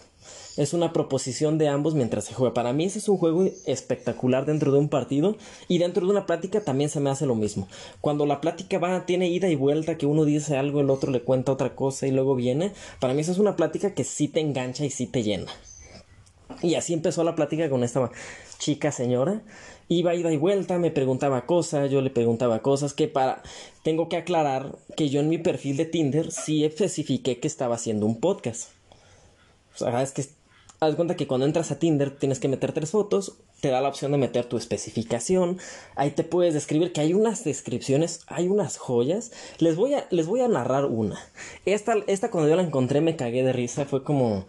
es 0.58 0.72
una 0.74 0.92
proposición 0.92 1.56
de 1.56 1.68
ambos 1.68 1.94
mientras 1.94 2.24
se 2.24 2.34
juega. 2.34 2.52
Para 2.52 2.72
mí 2.72 2.84
ese 2.84 2.98
es 2.98 3.08
un 3.08 3.16
juego 3.16 3.44
espectacular 3.64 4.44
dentro 4.44 4.72
de 4.72 4.78
un 4.78 4.88
partido 4.88 5.36
y 5.68 5.78
dentro 5.78 6.04
de 6.04 6.10
una 6.10 6.26
plática 6.26 6.60
también 6.62 6.90
se 6.90 6.98
me 6.98 7.10
hace 7.10 7.26
lo 7.26 7.36
mismo. 7.36 7.68
Cuando 8.00 8.26
la 8.26 8.40
plática 8.40 8.78
va, 8.78 9.06
tiene 9.06 9.28
ida 9.28 9.48
y 9.48 9.54
vuelta, 9.54 9.96
que 9.96 10.06
uno 10.06 10.24
dice 10.24 10.56
algo, 10.56 10.80
el 10.80 10.90
otro 10.90 11.12
le 11.12 11.22
cuenta 11.22 11.52
otra 11.52 11.76
cosa 11.76 12.08
y 12.08 12.10
luego 12.10 12.34
viene, 12.34 12.72
para 12.98 13.14
mí 13.14 13.20
esa 13.20 13.32
es 13.32 13.38
una 13.38 13.54
plática 13.54 13.94
que 13.94 14.02
sí 14.02 14.26
te 14.26 14.40
engancha 14.40 14.84
y 14.84 14.90
sí 14.90 15.06
te 15.06 15.22
llena. 15.22 15.50
Y 16.60 16.74
así 16.74 16.92
empezó 16.92 17.22
la 17.22 17.36
plática 17.36 17.70
con 17.70 17.84
esta 17.84 18.10
chica 18.58 18.90
señora. 18.90 19.42
Iba 19.88 20.14
ida 20.16 20.32
y 20.32 20.36
vuelta, 20.36 20.78
me 20.78 20.90
preguntaba 20.90 21.46
cosas, 21.46 21.90
yo 21.90 22.00
le 22.00 22.10
preguntaba 22.10 22.60
cosas 22.62 22.94
que 22.94 23.06
para... 23.06 23.42
Tengo 23.84 24.08
que 24.08 24.16
aclarar 24.16 24.76
que 24.96 25.08
yo 25.08 25.20
en 25.20 25.28
mi 25.28 25.38
perfil 25.38 25.76
de 25.76 25.86
Tinder 25.86 26.32
sí 26.32 26.64
especifiqué 26.64 27.38
que 27.38 27.46
estaba 27.46 27.76
haciendo 27.76 28.06
un 28.06 28.18
podcast. 28.18 28.70
O 29.74 29.78
sea, 29.78 30.02
es 30.02 30.12
que 30.12 30.24
Haz 30.80 30.94
cuenta 30.94 31.16
que 31.16 31.26
cuando 31.26 31.44
entras 31.44 31.72
a 31.72 31.78
Tinder 31.80 32.16
tienes 32.16 32.38
que 32.38 32.46
meter 32.46 32.72
tres 32.72 32.92
fotos, 32.92 33.38
te 33.60 33.68
da 33.68 33.80
la 33.80 33.88
opción 33.88 34.12
de 34.12 34.18
meter 34.18 34.44
tu 34.44 34.56
especificación, 34.56 35.58
ahí 35.96 36.12
te 36.12 36.22
puedes 36.22 36.54
describir 36.54 36.92
que 36.92 37.00
hay 37.00 37.14
unas 37.14 37.42
descripciones, 37.42 38.20
hay 38.28 38.46
unas 38.46 38.78
joyas. 38.78 39.32
Les 39.58 39.74
voy 39.74 39.94
a, 39.94 40.06
les 40.10 40.28
voy 40.28 40.40
a 40.40 40.46
narrar 40.46 40.84
una. 40.84 41.18
Esta, 41.64 41.96
esta 42.06 42.30
cuando 42.30 42.48
yo 42.48 42.54
la 42.54 42.62
encontré 42.62 43.00
me 43.00 43.16
cagué 43.16 43.42
de 43.42 43.52
risa, 43.52 43.86
fue 43.86 44.04
como 44.04 44.46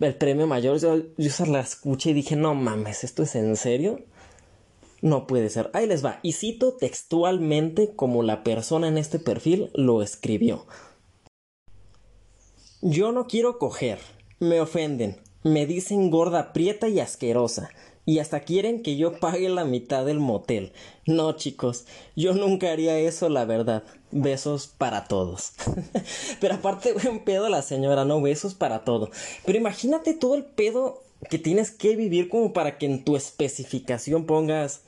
el 0.00 0.14
premio 0.14 0.46
mayor. 0.46 0.80
Yo, 0.80 0.96
yo 1.18 1.46
la 1.46 1.60
escuché 1.60 2.10
y 2.10 2.14
dije, 2.14 2.36
no 2.36 2.54
mames, 2.54 3.04
¿esto 3.04 3.22
es 3.22 3.34
en 3.34 3.54
serio? 3.56 4.00
No 5.02 5.26
puede 5.26 5.50
ser. 5.50 5.68
Ahí 5.74 5.86
les 5.86 6.02
va. 6.02 6.20
Y 6.22 6.32
cito 6.32 6.72
textualmente 6.72 7.92
como 7.94 8.22
la 8.22 8.42
persona 8.42 8.88
en 8.88 8.96
este 8.96 9.18
perfil 9.18 9.70
lo 9.74 10.00
escribió. 10.00 10.64
Yo 12.80 13.12
no 13.12 13.26
quiero 13.26 13.58
coger. 13.58 13.98
Me 14.38 14.60
ofenden 14.60 15.25
me 15.46 15.64
dicen 15.64 16.10
gorda, 16.10 16.52
prieta 16.52 16.88
y 16.88 16.98
asquerosa. 16.98 17.70
Y 18.04 18.18
hasta 18.18 18.40
quieren 18.40 18.82
que 18.82 18.96
yo 18.96 19.18
pague 19.20 19.48
la 19.48 19.64
mitad 19.64 20.04
del 20.04 20.18
motel. 20.18 20.72
No, 21.06 21.32
chicos, 21.32 21.86
yo 22.16 22.34
nunca 22.34 22.72
haría 22.72 22.98
eso, 22.98 23.28
la 23.28 23.44
verdad. 23.44 23.84
Besos 24.10 24.66
para 24.66 25.04
todos. 25.04 25.52
Pero 26.40 26.54
aparte, 26.54 26.92
buen 27.02 27.20
pedo 27.24 27.48
la 27.48 27.62
señora, 27.62 28.04
no 28.04 28.20
besos 28.20 28.54
para 28.54 28.84
todo. 28.84 29.10
Pero 29.44 29.58
imagínate 29.58 30.14
todo 30.14 30.34
el 30.34 30.44
pedo 30.44 31.02
que 31.30 31.38
tienes 31.38 31.70
que 31.70 31.94
vivir 31.94 32.28
como 32.28 32.52
para 32.52 32.76
que 32.76 32.86
en 32.86 33.04
tu 33.04 33.16
especificación 33.16 34.26
pongas 34.26 34.82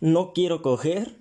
no 0.00 0.32
quiero 0.32 0.60
coger 0.60 1.16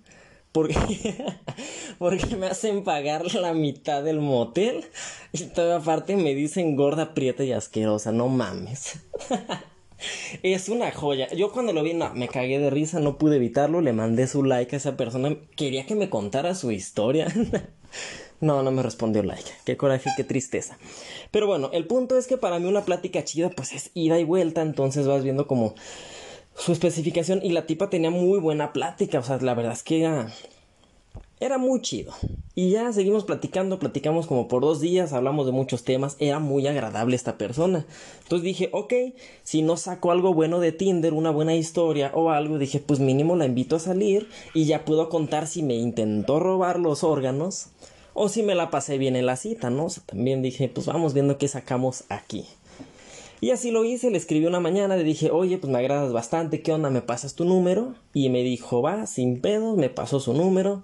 porque, 0.53 1.15
porque 1.99 2.37
me 2.37 2.47
hacen 2.47 2.85
pagar 2.85 3.33
la 3.35 3.53
mitad 3.53 4.03
del 4.03 4.19
motel 4.19 4.85
y 5.33 5.43
toda 5.45 5.77
aparte 5.77 6.15
me 6.15 6.33
dicen 6.35 6.77
gorda, 6.77 7.13
prieta 7.13 7.43
y 7.43 7.51
asquerosa, 7.51 8.13
no 8.13 8.29
mames. 8.29 8.99
es 10.43 10.69
una 10.69 10.91
joya. 10.91 11.27
Yo 11.33 11.51
cuando 11.51 11.73
lo 11.73 11.83
vi, 11.83 11.93
no, 11.93 12.13
me 12.13 12.27
cagué 12.27 12.59
de 12.59 12.69
risa, 12.69 12.99
no 12.99 13.17
pude 13.17 13.37
evitarlo, 13.37 13.81
le 13.81 13.93
mandé 13.93 14.27
su 14.27 14.43
like 14.43 14.75
a 14.75 14.77
esa 14.77 14.95
persona, 14.95 15.35
quería 15.55 15.85
que 15.85 15.95
me 15.95 16.09
contara 16.09 16.55
su 16.55 16.71
historia. 16.71 17.27
no, 18.39 18.61
no 18.61 18.71
me 18.71 18.83
respondió 18.83 19.23
like. 19.23 19.49
Qué 19.65 19.75
coraje, 19.75 20.11
qué 20.15 20.23
tristeza. 20.23 20.77
Pero 21.31 21.47
bueno, 21.47 21.71
el 21.73 21.87
punto 21.87 22.17
es 22.17 22.27
que 22.27 22.37
para 22.37 22.59
mí 22.59 22.67
una 22.67 22.85
plática 22.85 23.23
chida 23.23 23.49
pues 23.49 23.73
es 23.73 23.89
ida 23.95 24.19
y 24.19 24.23
vuelta, 24.23 24.61
entonces 24.61 25.07
vas 25.07 25.23
viendo 25.23 25.47
como 25.47 25.73
su 26.55 26.71
especificación 26.71 27.39
y 27.43 27.49
la 27.49 27.65
tipa 27.65 27.89
tenía 27.89 28.09
muy 28.09 28.39
buena 28.39 28.73
plática, 28.73 29.19
o 29.19 29.23
sea, 29.23 29.37
la 29.39 29.53
verdad 29.53 29.73
es 29.73 29.83
que 29.83 30.01
era, 30.01 30.31
era 31.39 31.57
muy 31.57 31.81
chido. 31.81 32.13
Y 32.55 32.69
ya 32.69 32.93
seguimos 32.93 33.25
platicando, 33.25 33.79
platicamos 33.79 34.27
como 34.27 34.47
por 34.47 34.61
dos 34.61 34.79
días, 34.79 35.11
hablamos 35.11 35.45
de 35.45 35.51
muchos 35.51 35.83
temas, 35.83 36.15
era 36.19 36.39
muy 36.39 36.67
agradable 36.67 37.15
esta 37.15 37.37
persona. 37.37 37.85
Entonces 38.21 38.43
dije, 38.43 38.69
ok, 38.71 38.93
si 39.43 39.61
no 39.61 39.75
saco 39.75 40.11
algo 40.11 40.33
bueno 40.33 40.59
de 40.59 40.71
Tinder, 40.71 41.13
una 41.13 41.31
buena 41.31 41.55
historia 41.55 42.11
o 42.13 42.29
algo, 42.29 42.59
dije, 42.59 42.79
pues 42.79 42.99
mínimo 42.99 43.35
la 43.35 43.45
invito 43.45 43.75
a 43.75 43.79
salir 43.79 44.29
y 44.53 44.65
ya 44.65 44.85
puedo 44.85 45.09
contar 45.09 45.47
si 45.47 45.63
me 45.63 45.75
intentó 45.75 46.39
robar 46.39 46.79
los 46.79 47.03
órganos 47.03 47.69
o 48.13 48.29
si 48.29 48.43
me 48.43 48.55
la 48.55 48.69
pasé 48.69 48.97
bien 48.97 49.15
en 49.15 49.25
la 49.25 49.35
cita, 49.35 49.69
¿no? 49.69 49.87
También 50.05 50.41
dije, 50.41 50.69
pues 50.69 50.85
vamos 50.85 51.13
viendo 51.13 51.37
qué 51.37 51.47
sacamos 51.47 52.03
aquí. 52.09 52.45
Y 53.43 53.51
así 53.51 53.71
lo 53.71 53.83
hice, 53.83 54.09
le 54.09 54.17
escribí 54.17 54.45
una 54.45 54.61
mañana, 54.61 54.95
le 54.95 55.03
dije, 55.03 55.29
oye, 55.29 55.57
pues 55.57 55.69
me 55.69 55.77
agradas 55.77 56.13
bastante, 56.13 56.61
¿qué 56.61 56.71
onda? 56.71 56.89
¿Me 56.89 57.01
pasas 57.01 57.35
tu 57.35 57.43
número? 57.43 57.93
Y 58.13 58.29
me 58.29 58.41
dijo, 58.41 58.81
va, 58.81 59.05
sin 59.05 59.41
pedos, 59.41 59.75
me 59.75 59.89
pasó 59.89 60.21
su 60.21 60.33
número. 60.33 60.81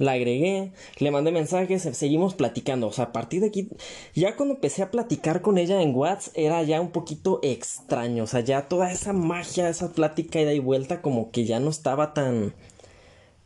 La 0.00 0.10
agregué, 0.10 0.72
le 0.98 1.10
mandé 1.12 1.30
mensajes, 1.30 1.88
seguimos 1.92 2.34
platicando. 2.34 2.88
O 2.88 2.92
sea, 2.92 3.04
a 3.04 3.12
partir 3.12 3.42
de 3.42 3.46
aquí, 3.46 3.68
ya 4.12 4.34
cuando 4.34 4.56
empecé 4.56 4.82
a 4.82 4.90
platicar 4.90 5.40
con 5.40 5.56
ella 5.56 5.82
en 5.82 5.94
WhatsApp, 5.94 6.36
era 6.36 6.64
ya 6.64 6.80
un 6.80 6.90
poquito 6.90 7.38
extraño. 7.44 8.24
O 8.24 8.26
sea, 8.26 8.40
ya 8.40 8.66
toda 8.66 8.90
esa 8.90 9.12
magia, 9.12 9.68
esa 9.68 9.92
plática 9.92 10.40
ida 10.40 10.52
y 10.52 10.58
vuelta, 10.58 11.00
como 11.00 11.30
que 11.30 11.44
ya 11.44 11.60
no 11.60 11.70
estaba 11.70 12.12
tan 12.12 12.54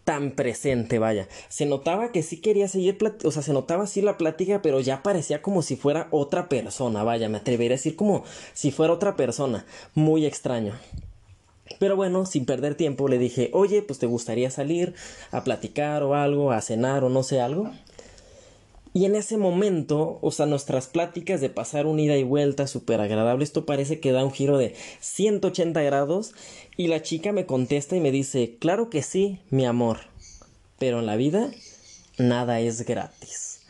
tan 0.08 0.30
presente, 0.30 0.98
vaya. 0.98 1.28
Se 1.50 1.66
notaba 1.66 2.12
que 2.12 2.22
sí 2.22 2.40
quería 2.40 2.66
seguir, 2.66 2.96
o 3.24 3.30
sea, 3.30 3.42
se 3.42 3.52
notaba 3.52 3.84
así 3.84 4.00
la 4.00 4.16
plática, 4.16 4.62
pero 4.62 4.80
ya 4.80 5.02
parecía 5.02 5.42
como 5.42 5.60
si 5.60 5.76
fuera 5.76 6.08
otra 6.12 6.48
persona, 6.48 7.02
vaya, 7.02 7.28
me 7.28 7.36
atrevería 7.36 7.74
a 7.74 7.76
decir 7.76 7.94
como 7.94 8.24
si 8.54 8.70
fuera 8.70 8.94
otra 8.94 9.16
persona, 9.16 9.66
muy 9.94 10.24
extraño. 10.24 10.72
Pero 11.78 11.94
bueno, 11.94 12.24
sin 12.24 12.46
perder 12.46 12.74
tiempo 12.74 13.06
le 13.06 13.18
dije, 13.18 13.50
oye, 13.52 13.82
pues 13.82 13.98
te 13.98 14.06
gustaría 14.06 14.48
salir 14.48 14.94
a 15.30 15.44
platicar 15.44 16.02
o 16.02 16.14
algo, 16.14 16.52
a 16.52 16.62
cenar 16.62 17.04
o 17.04 17.10
no 17.10 17.22
sé 17.22 17.42
algo. 17.42 17.70
Y 18.98 19.04
en 19.04 19.14
ese 19.14 19.36
momento, 19.36 20.18
o 20.22 20.32
sea, 20.32 20.46
nuestras 20.46 20.88
pláticas 20.88 21.40
de 21.40 21.50
pasar 21.50 21.86
un 21.86 22.00
ida 22.00 22.16
y 22.16 22.24
vuelta 22.24 22.66
súper 22.66 23.00
agradable, 23.00 23.44
esto 23.44 23.64
parece 23.64 24.00
que 24.00 24.10
da 24.10 24.24
un 24.24 24.32
giro 24.32 24.58
de 24.58 24.74
180 24.98 25.80
grados 25.82 26.32
y 26.76 26.88
la 26.88 27.00
chica 27.00 27.30
me 27.30 27.46
contesta 27.46 27.94
y 27.94 28.00
me 28.00 28.10
dice, 28.10 28.56
claro 28.58 28.90
que 28.90 29.02
sí, 29.02 29.38
mi 29.50 29.66
amor, 29.66 29.98
pero 30.80 30.98
en 30.98 31.06
la 31.06 31.14
vida 31.14 31.48
nada 32.18 32.58
es 32.58 32.84
gratis. 32.84 33.60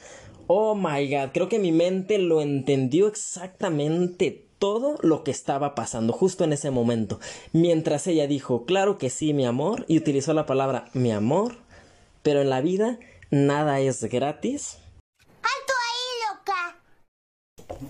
Oh 0.46 0.74
my 0.74 1.06
god, 1.14 1.32
creo 1.34 1.50
que 1.50 1.58
mi 1.58 1.72
mente 1.72 2.16
lo 2.16 2.40
entendió 2.40 3.06
exactamente 3.06 4.46
todo 4.58 4.96
lo 5.02 5.24
que 5.24 5.30
estaba 5.30 5.74
pasando 5.74 6.14
justo 6.14 6.44
en 6.44 6.54
ese 6.54 6.70
momento. 6.70 7.20
Mientras 7.52 8.06
ella 8.06 8.26
dijo, 8.26 8.64
claro 8.64 8.96
que 8.96 9.10
sí, 9.10 9.34
mi 9.34 9.44
amor, 9.44 9.84
y 9.88 9.98
utilizó 9.98 10.32
la 10.32 10.46
palabra 10.46 10.88
mi 10.94 11.12
amor, 11.12 11.56
pero 12.22 12.40
en 12.40 12.48
la 12.48 12.62
vida 12.62 12.98
nada 13.30 13.78
es 13.80 14.02
gratis 14.04 14.78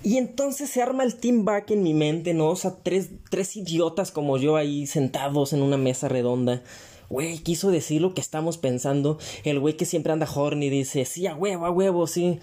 y 0.03 0.17
entonces 0.17 0.71
se 0.71 0.83
arma 0.83 1.05
el 1.05 1.17
team 1.17 1.45
back 1.45 1.71
en 1.71 1.83
mi 1.83 1.95
mente, 1.95 2.35
¿no? 2.35 2.51
O 2.51 2.57
sea, 2.57 2.75
tres, 2.83 3.11
tres 3.31 3.57
idiotas 3.57 4.11
como 4.11 4.37
yo 4.37 4.57
ahí 4.57 4.87
sentados 4.87 5.53
en 5.53 5.63
una 5.63 5.77
mesa 5.77 6.09
redonda. 6.09 6.63
Güey, 7.09 7.39
quiso 7.39 7.71
decir 7.71 8.03
lo 8.03 8.13
que 8.13 8.21
estamos 8.21 8.59
pensando. 8.59 9.19
El 9.45 9.61
güey 9.61 9.79
que 9.79 9.87
siempre 9.87 10.13
anda 10.13 10.29
horny 10.31 10.69
dice, 10.69 11.07
sí, 11.07 11.27
a 11.27 11.35
huevo, 11.35 11.65
a 11.65 11.71
huevo, 11.71 12.07
sí. 12.07 12.39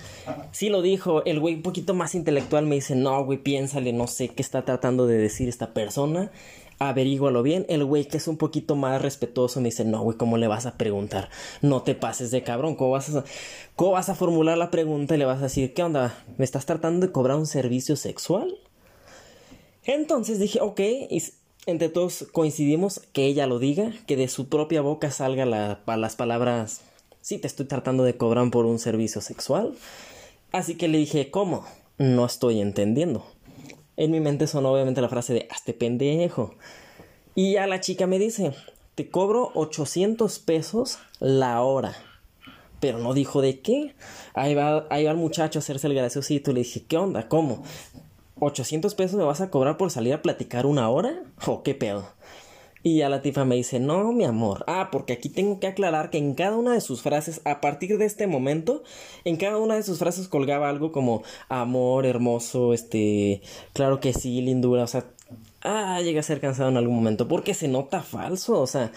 Sí 0.51 0.69
lo 0.69 0.81
dijo. 0.81 1.23
El 1.25 1.39
güey 1.39 1.55
un 1.55 1.61
poquito 1.61 1.93
más 1.93 2.15
intelectual 2.15 2.65
me 2.65 2.75
dice, 2.75 2.95
no, 2.95 3.23
güey, 3.23 3.37
piénsale, 3.37 3.93
no 3.93 4.07
sé 4.07 4.29
qué 4.29 4.41
está 4.41 4.65
tratando 4.65 5.05
de 5.05 5.17
decir 5.17 5.49
esta 5.49 5.73
persona 5.73 6.31
averígualo 6.79 7.43
bien. 7.43 7.65
El 7.69 7.85
güey 7.85 8.05
que 8.05 8.17
es 8.17 8.27
un 8.27 8.37
poquito 8.37 8.75
más 8.75 9.01
respetuoso 9.01 9.61
me 9.61 9.69
dice, 9.69 9.85
no, 9.85 10.01
güey, 10.01 10.17
¿cómo 10.17 10.37
le 10.37 10.47
vas 10.47 10.65
a 10.65 10.77
preguntar? 10.77 11.29
No 11.61 11.81
te 11.83 11.95
pases 11.95 12.31
de 12.31 12.43
cabrón, 12.43 12.75
¿cómo 12.75 12.91
vas 12.91 13.15
a, 13.15 13.23
cómo 13.75 13.91
vas 13.91 14.09
a 14.09 14.15
formular 14.15 14.57
la 14.57 14.71
pregunta 14.71 15.15
y 15.15 15.17
le 15.17 15.25
vas 15.25 15.39
a 15.39 15.43
decir, 15.43 15.73
¿qué 15.73 15.83
onda? 15.83 16.23
¿Me 16.37 16.45
estás 16.45 16.65
tratando 16.65 17.05
de 17.05 17.11
cobrar 17.11 17.37
un 17.37 17.47
servicio 17.47 17.95
sexual? 17.95 18.57
Entonces 19.83 20.39
dije, 20.39 20.59
ok, 20.61 20.79
y 21.09 21.23
entre 21.65 21.89
todos 21.89 22.27
coincidimos 22.31 23.01
que 23.11 23.25
ella 23.25 23.47
lo 23.47 23.59
diga, 23.59 23.91
que 24.07 24.17
de 24.17 24.27
su 24.27 24.49
propia 24.49 24.81
boca 24.81 25.11
salga 25.11 25.45
la, 25.45 25.79
las 25.85 26.15
palabras, 26.15 26.81
sí, 27.21 27.37
te 27.37 27.47
estoy 27.47 27.65
tratando 27.65 28.03
de 28.03 28.17
cobrar 28.17 28.49
por 28.51 28.65
un 28.65 28.79
servicio 28.79 29.21
sexual. 29.21 29.73
Así 30.51 30.75
que 30.75 30.87
le 30.87 30.97
dije, 30.97 31.31
¿cómo? 31.31 31.65
No 31.97 32.25
estoy 32.25 32.61
entendiendo. 32.61 33.25
En 33.97 34.11
mi 34.11 34.19
mente 34.19 34.47
sonó 34.47 34.73
obviamente 34.73 35.01
la 35.01 35.09
frase 35.09 35.33
de 35.33 35.47
hazte 35.49 35.73
pendejo. 35.73 36.55
Y 37.33 37.53
ya 37.53 37.67
la 37.67 37.79
chica 37.79 38.07
me 38.07 38.19
dice, 38.19 38.53
te 38.95 39.09
cobro 39.09 39.51
800 39.55 40.39
pesos 40.39 40.99
la 41.19 41.61
hora. 41.61 41.95
Pero 42.79 42.99
no 42.99 43.13
dijo 43.13 43.41
de 43.41 43.59
qué. 43.61 43.95
Ahí 44.33 44.53
va, 44.53 44.85
ahí 44.89 45.05
va 45.05 45.11
el 45.11 45.17
muchacho 45.17 45.59
a 45.59 45.61
hacerse 45.61 45.87
el 45.87 45.93
graciosito. 45.93 46.51
Le 46.51 46.61
dije, 46.61 46.83
¿qué 46.87 46.97
onda? 46.97 47.27
¿Cómo? 47.27 47.63
¿800 48.39 48.95
pesos 48.95 49.17
me 49.17 49.23
vas 49.23 49.41
a 49.41 49.49
cobrar 49.49 49.77
por 49.77 49.91
salir 49.91 50.13
a 50.13 50.21
platicar 50.21 50.65
una 50.65 50.89
hora? 50.89 51.23
¿O 51.45 51.63
qué 51.63 51.73
pedo? 51.73 52.05
Y 52.85 52.97
ya 52.97 53.09
la 53.09 53.23
tifa 53.23 53.45
me 53.45 53.55
dice, 53.55 53.79
no, 53.79 54.11
mi 54.11 54.25
amor. 54.25 54.63
Ah, 54.67 54.89
porque 54.91 55.13
aquí 55.13 55.27
tengo 55.27 55.59
que 55.59 55.65
aclarar 55.65 56.11
que 56.11 56.19
en 56.19 56.35
cada 56.35 56.55
una 56.55 56.73
de 56.73 56.81
sus 56.81 57.01
frases, 57.01 57.41
a 57.43 57.59
partir 57.59 57.97
de 57.97 58.05
este 58.05 58.27
momento, 58.27 58.83
en 59.23 59.37
cada 59.37 59.57
una 59.57 59.73
de 59.73 59.81
sus 59.81 59.97
frases 59.97 60.27
colgaba 60.27 60.69
algo 60.69 60.91
como 60.91 61.23
amor, 61.49 62.05
hermoso, 62.05 62.75
este, 62.75 63.41
claro 63.73 63.99
que 63.99 64.13
sí, 64.13 64.39
lindura, 64.39 64.83
o 64.83 64.87
sea, 64.87 65.05
ah, 65.61 65.99
llega 66.03 66.19
a 66.19 66.23
ser 66.23 66.39
cansado 66.39 66.69
en 66.69 66.77
algún 66.77 66.95
momento, 66.95 67.27
porque 67.27 67.55
se 67.55 67.67
nota 67.67 68.03
falso, 68.03 68.61
o 68.61 68.67
sea, 68.67 68.91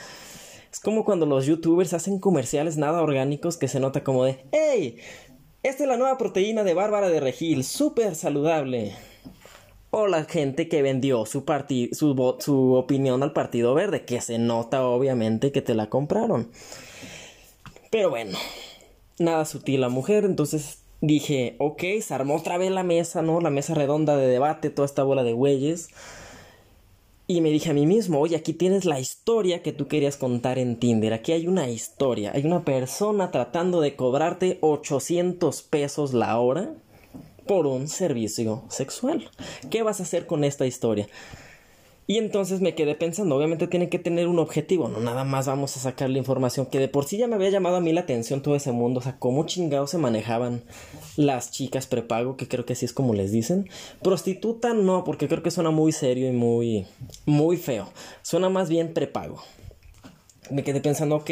es 0.71 0.81
como 0.81 1.07
cuando 1.07 1.25
los 1.25 1.47
youtubers 1.47 1.95
hacen 1.95 2.19
comerciales 2.19 2.77
nada 2.77 3.01
orgánicos 3.01 3.57
que 3.57 3.69
se 3.69 3.81
nota 3.81 4.05
como 4.05 4.25
de, 4.25 4.45
hey, 4.53 4.99
esta 5.63 5.85
es 5.85 5.89
la 5.89 5.97
nueva 5.97 6.19
proteína 6.19 6.63
de 6.63 6.75
Bárbara 6.75 7.09
de 7.09 7.21
Regil, 7.21 7.65
súper 7.65 8.17
saludable 8.17 8.93
o 9.91 10.07
la 10.07 10.25
gente 10.25 10.69
que 10.69 10.83
vendió 10.83 11.25
su, 11.25 11.45
su, 11.93 12.37
su 12.41 12.75
opinión 12.75 13.23
al 13.23 13.33
Partido 13.33 13.75
Verde, 13.75 14.05
que 14.05 14.21
se 14.21 14.39
nota 14.39 14.87
obviamente 14.87 15.53
que 15.53 15.63
te 15.63 15.75
la 15.75 15.89
compraron. 15.89 16.51
Pero 17.91 18.11
bueno, 18.11 18.37
nada 19.19 19.45
sutil 19.45 19.81
la 19.81 19.89
mujer, 19.89 20.25
entonces 20.25 20.83
dije, 21.01 21.57
ok, 21.59 21.83
se 22.03 22.15
armó 22.15 22.37
otra 22.37 22.59
vez 22.59 22.71
la 22.71 22.83
mesa, 22.83 23.23
¿no? 23.23 23.41
La 23.41 23.51
mesa 23.51 23.75
redonda 23.75 24.17
de 24.17 24.27
debate, 24.27 24.71
toda 24.71 24.87
esta 24.87 25.05
bola 25.05 25.23
de 25.23 25.33
güeyes. 25.33 25.89
Y 27.27 27.43
me 27.43 27.51
dije 27.51 27.71
a 27.71 27.75
mí 27.75 27.87
mismo, 27.87 28.21
oye, 28.21 28.37
aquí 28.37 28.55
tienes 28.55 28.87
la 28.87 29.01
historia 29.01 29.63
que 29.63 29.73
tú 29.73 29.87
querías 29.87 30.17
contar 30.17 30.59
en 30.59 30.77
Tinder. 30.77 31.13
Aquí 31.13 31.33
hay 31.33 31.47
una 31.47 31.69
historia. 31.69 32.33
Hay 32.35 32.47
una 32.47 32.65
persona 32.65 33.31
tratando 33.31 33.83
de 33.83 33.97
cobrarte 33.97 34.59
800 34.63 35.63
pesos 35.63 36.15
la 36.15 36.39
hora 36.39 36.75
por 37.49 37.67
un 37.67 37.89
servicio 37.89 38.63
sexual. 38.69 39.29
¿Qué 39.71 39.83
vas 39.83 39.99
a 39.99 40.05
hacer 40.05 40.27
con 40.27 40.45
esta 40.45 40.67
historia? 40.67 41.09
Y 42.07 42.17
entonces 42.17 42.63
me 42.63 42.75
quedé 42.75 42.95
pensando, 42.95 43.37
obviamente 43.37 43.67
tiene 43.67 43.91
que 43.91 43.99
tener 43.99 44.29
un 44.29 44.39
objetivo, 44.39 44.89
no 44.89 44.99
nada 44.99 45.25
más 45.25 45.47
vamos 45.47 45.77
a 45.77 45.81
sacar 45.81 46.09
la 46.09 46.17
información, 46.17 46.65
que 46.65 46.79
de 46.79 46.89
por 46.89 47.05
sí 47.05 47.19
ya 47.19 47.27
me 47.27 47.35
había 47.35 47.51
llamado 47.51 47.77
a 47.77 47.81
mí 47.83 47.93
la 47.93 48.01
atención 48.01 48.41
todo 48.41 48.57
ese 48.57 48.73
mundo, 48.73 49.01
o 49.01 49.03
sea, 49.03 49.19
cómo 49.19 49.45
chingados 49.45 49.91
se 49.91 49.99
manejaban 49.99 50.63
las 51.17 51.51
chicas 51.51 51.87
prepago, 51.87 52.39
que 52.39 52.49
creo 52.49 52.65
que 52.65 52.73
así 52.73 52.87
es 52.87 52.95
como 52.95 53.13
les 53.13 53.31
dicen. 53.31 53.69
Prostituta 54.01 54.73
no, 54.73 55.05
porque 55.05 55.29
creo 55.29 55.43
que 55.43 55.51
suena 55.51 55.71
muy 55.71 55.93
serio 55.93 56.27
y 56.29 56.33
muy, 56.33 56.87
muy 57.27 57.59
feo, 57.59 57.91
suena 58.23 58.49
más 58.49 58.71
bien 58.71 58.95
prepago. 58.95 59.43
Me 60.51 60.65
quedé 60.65 60.81
pensando, 60.81 61.17
ok, 61.17 61.31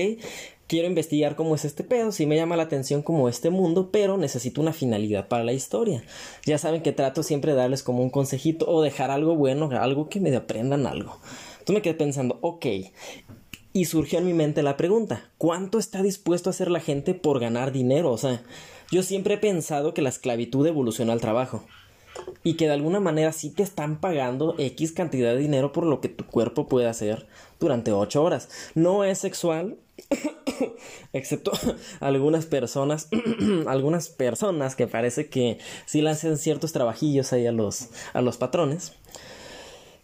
quiero 0.67 0.89
investigar 0.89 1.37
cómo 1.37 1.55
es 1.55 1.65
este 1.65 1.85
pedo, 1.85 2.13
sí 2.13 2.27
me 2.27 2.37
llama 2.37 2.57
la 2.57 2.65
atención 2.65 3.03
como 3.03 3.29
este 3.29 3.51
mundo, 3.51 3.91
pero 3.91 4.17
necesito 4.17 4.61
una 4.61 4.73
finalidad 4.73 5.29
para 5.29 5.45
la 5.45 5.53
historia. 5.53 6.03
Ya 6.45 6.59
saben 6.59 6.83
que 6.83 6.93
trato 6.93 7.23
siempre 7.23 7.53
de 7.53 7.59
darles 7.59 7.83
como 7.83 8.03
un 8.03 8.11
consejito 8.11 8.69
o 8.69 8.83
dejar 8.83 9.11
algo 9.11 9.37
bueno, 9.37 9.71
algo 9.73 10.09
que 10.09 10.21
me 10.21 10.35
aprendan 10.35 10.87
algo. 10.87 11.19
Entonces 11.53 11.75
me 11.75 11.83
quedé 11.83 11.95
pensando, 11.95 12.39
ok. 12.43 12.67
Y 13.73 13.85
surgió 13.85 14.19
en 14.19 14.27
mi 14.27 14.33
mente 14.33 14.63
la 14.63 14.77
pregunta, 14.77 15.31
¿cuánto 15.37 15.79
está 15.79 16.03
dispuesto 16.03 16.49
a 16.49 16.53
hacer 16.53 16.71
la 16.71 16.81
gente 16.81 17.15
por 17.15 17.41
ganar 17.41 17.73
dinero? 17.73 18.11
O 18.11 18.19
sea, 18.19 18.43
yo 18.91 19.03
siempre 19.03 19.35
he 19.35 19.39
pensado 19.39 19.93
que 19.93 20.03
la 20.03 20.09
esclavitud 20.09 20.67
evolucionó 20.67 21.13
al 21.13 21.21
trabajo 21.21 21.65
y 22.43 22.55
que 22.55 22.67
de 22.67 22.75
alguna 22.75 23.01
manera 23.01 23.33
sí 23.33 23.51
te 23.51 23.63
están 23.63 24.01
pagando 24.01 24.55
X 24.59 24.93
cantidad 24.93 25.33
de 25.33 25.39
dinero 25.39 25.73
por 25.73 25.85
lo 25.85 26.01
que 26.01 26.09
tu 26.09 26.27
cuerpo 26.27 26.69
puede 26.69 26.87
hacer 26.87 27.27
durante 27.59 27.93
8 27.93 28.23
horas. 28.23 28.49
No 28.75 29.05
es 29.05 29.19
sexual, 29.19 29.79
excepto 31.13 31.53
algunas 32.01 32.47
personas, 32.47 33.09
algunas 33.67 34.09
personas 34.09 34.77
que 34.77 34.87
parece 34.87 35.29
que 35.29 35.59
sí 35.87 36.03
le 36.03 36.11
hacen 36.11 36.39
ciertos 36.39 36.73
trabajillos 36.73 37.33
ahí 37.33 37.47
a 37.47 37.53
los, 37.53 37.89
a 38.13 38.21
los 38.21 38.37
patrones. 38.37 38.93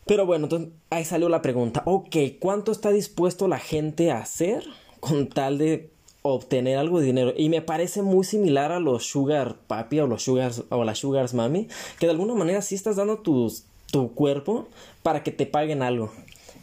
Pero 0.07 0.27
bueno, 0.27 0.47
entonces 0.47 0.71
ahí 0.91 1.05
salió 1.05 1.29
la 1.29 1.43
pregunta, 1.43 1.83
ok, 1.87 2.17
¿cuánto 2.41 2.73
está 2.73 2.91
dispuesto 2.91 3.47
la 3.47 3.59
gente 3.59 4.11
a 4.11 4.19
hacer 4.19 4.65
con 4.99 5.29
tal 5.29 5.59
de 5.59 5.91
obtener 6.23 6.79
algo 6.79 7.01
de 7.01 7.07
dinero? 7.07 7.35
Y 7.37 7.49
me 7.49 7.63
parece 7.63 8.03
muy 8.03 8.25
similar 8.25 8.73
a 8.73 8.81
los 8.81 9.07
sugar 9.07 9.57
papi 9.67 10.01
o 10.01 10.07
los 10.07 10.23
sugars 10.23 10.65
o 10.71 10.85
las 10.85 10.99
sugars 10.99 11.35
mami, 11.35 11.69
que 11.99 12.07
de 12.07 12.13
alguna 12.13 12.35
manera 12.35 12.63
sí 12.63 12.75
estás 12.75 12.97
dando 12.97 13.19
tu 13.19 13.53
cuerpo 14.15 14.69
para 15.03 15.23
que 15.23 15.33
te 15.33 15.47
paguen 15.47 15.83
algo. 15.83 16.11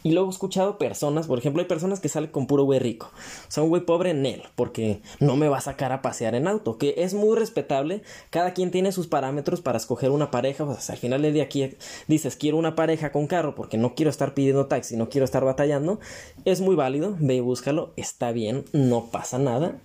Y 0.02 0.12
luego 0.12 0.28
he 0.28 0.32
escuchado 0.32 0.78
personas, 0.78 1.26
por 1.26 1.38
ejemplo, 1.38 1.60
hay 1.60 1.68
personas 1.68 2.00
que 2.00 2.08
salen 2.08 2.30
con 2.30 2.46
puro 2.46 2.64
güey 2.64 2.78
rico. 2.78 3.10
O 3.48 3.50
sea, 3.50 3.62
un 3.62 3.68
güey 3.68 3.82
pobre 3.82 4.10
en 4.10 4.24
él, 4.24 4.42
porque 4.54 5.02
no 5.18 5.36
me 5.36 5.48
va 5.48 5.58
a 5.58 5.62
sacar 5.62 5.92
a 5.92 6.02
pasear 6.02 6.34
en 6.34 6.48
auto, 6.48 6.78
que 6.78 6.94
es 6.98 7.14
muy 7.14 7.36
respetable. 7.36 8.02
Cada 8.30 8.54
quien 8.54 8.70
tiene 8.70 8.92
sus 8.92 9.06
parámetros 9.06 9.60
para 9.60 9.76
escoger 9.76 10.10
una 10.10 10.30
pareja. 10.30 10.64
O 10.64 10.80
sea, 10.80 10.94
al 10.94 11.00
final 11.00 11.22
del 11.22 11.40
aquí 11.40 11.76
dices, 12.08 12.36
quiero 12.36 12.56
una 12.56 12.74
pareja 12.74 13.12
con 13.12 13.26
carro 13.26 13.54
porque 13.54 13.76
no 13.76 13.94
quiero 13.94 14.10
estar 14.10 14.34
pidiendo 14.34 14.66
taxi, 14.66 14.96
no 14.96 15.08
quiero 15.08 15.24
estar 15.24 15.44
batallando. 15.44 16.00
Es 16.44 16.60
muy 16.60 16.76
válido, 16.76 17.16
ve 17.20 17.36
y 17.36 17.40
búscalo, 17.40 17.92
está 17.96 18.32
bien, 18.32 18.64
no 18.72 19.06
pasa 19.06 19.38
nada. 19.38 19.78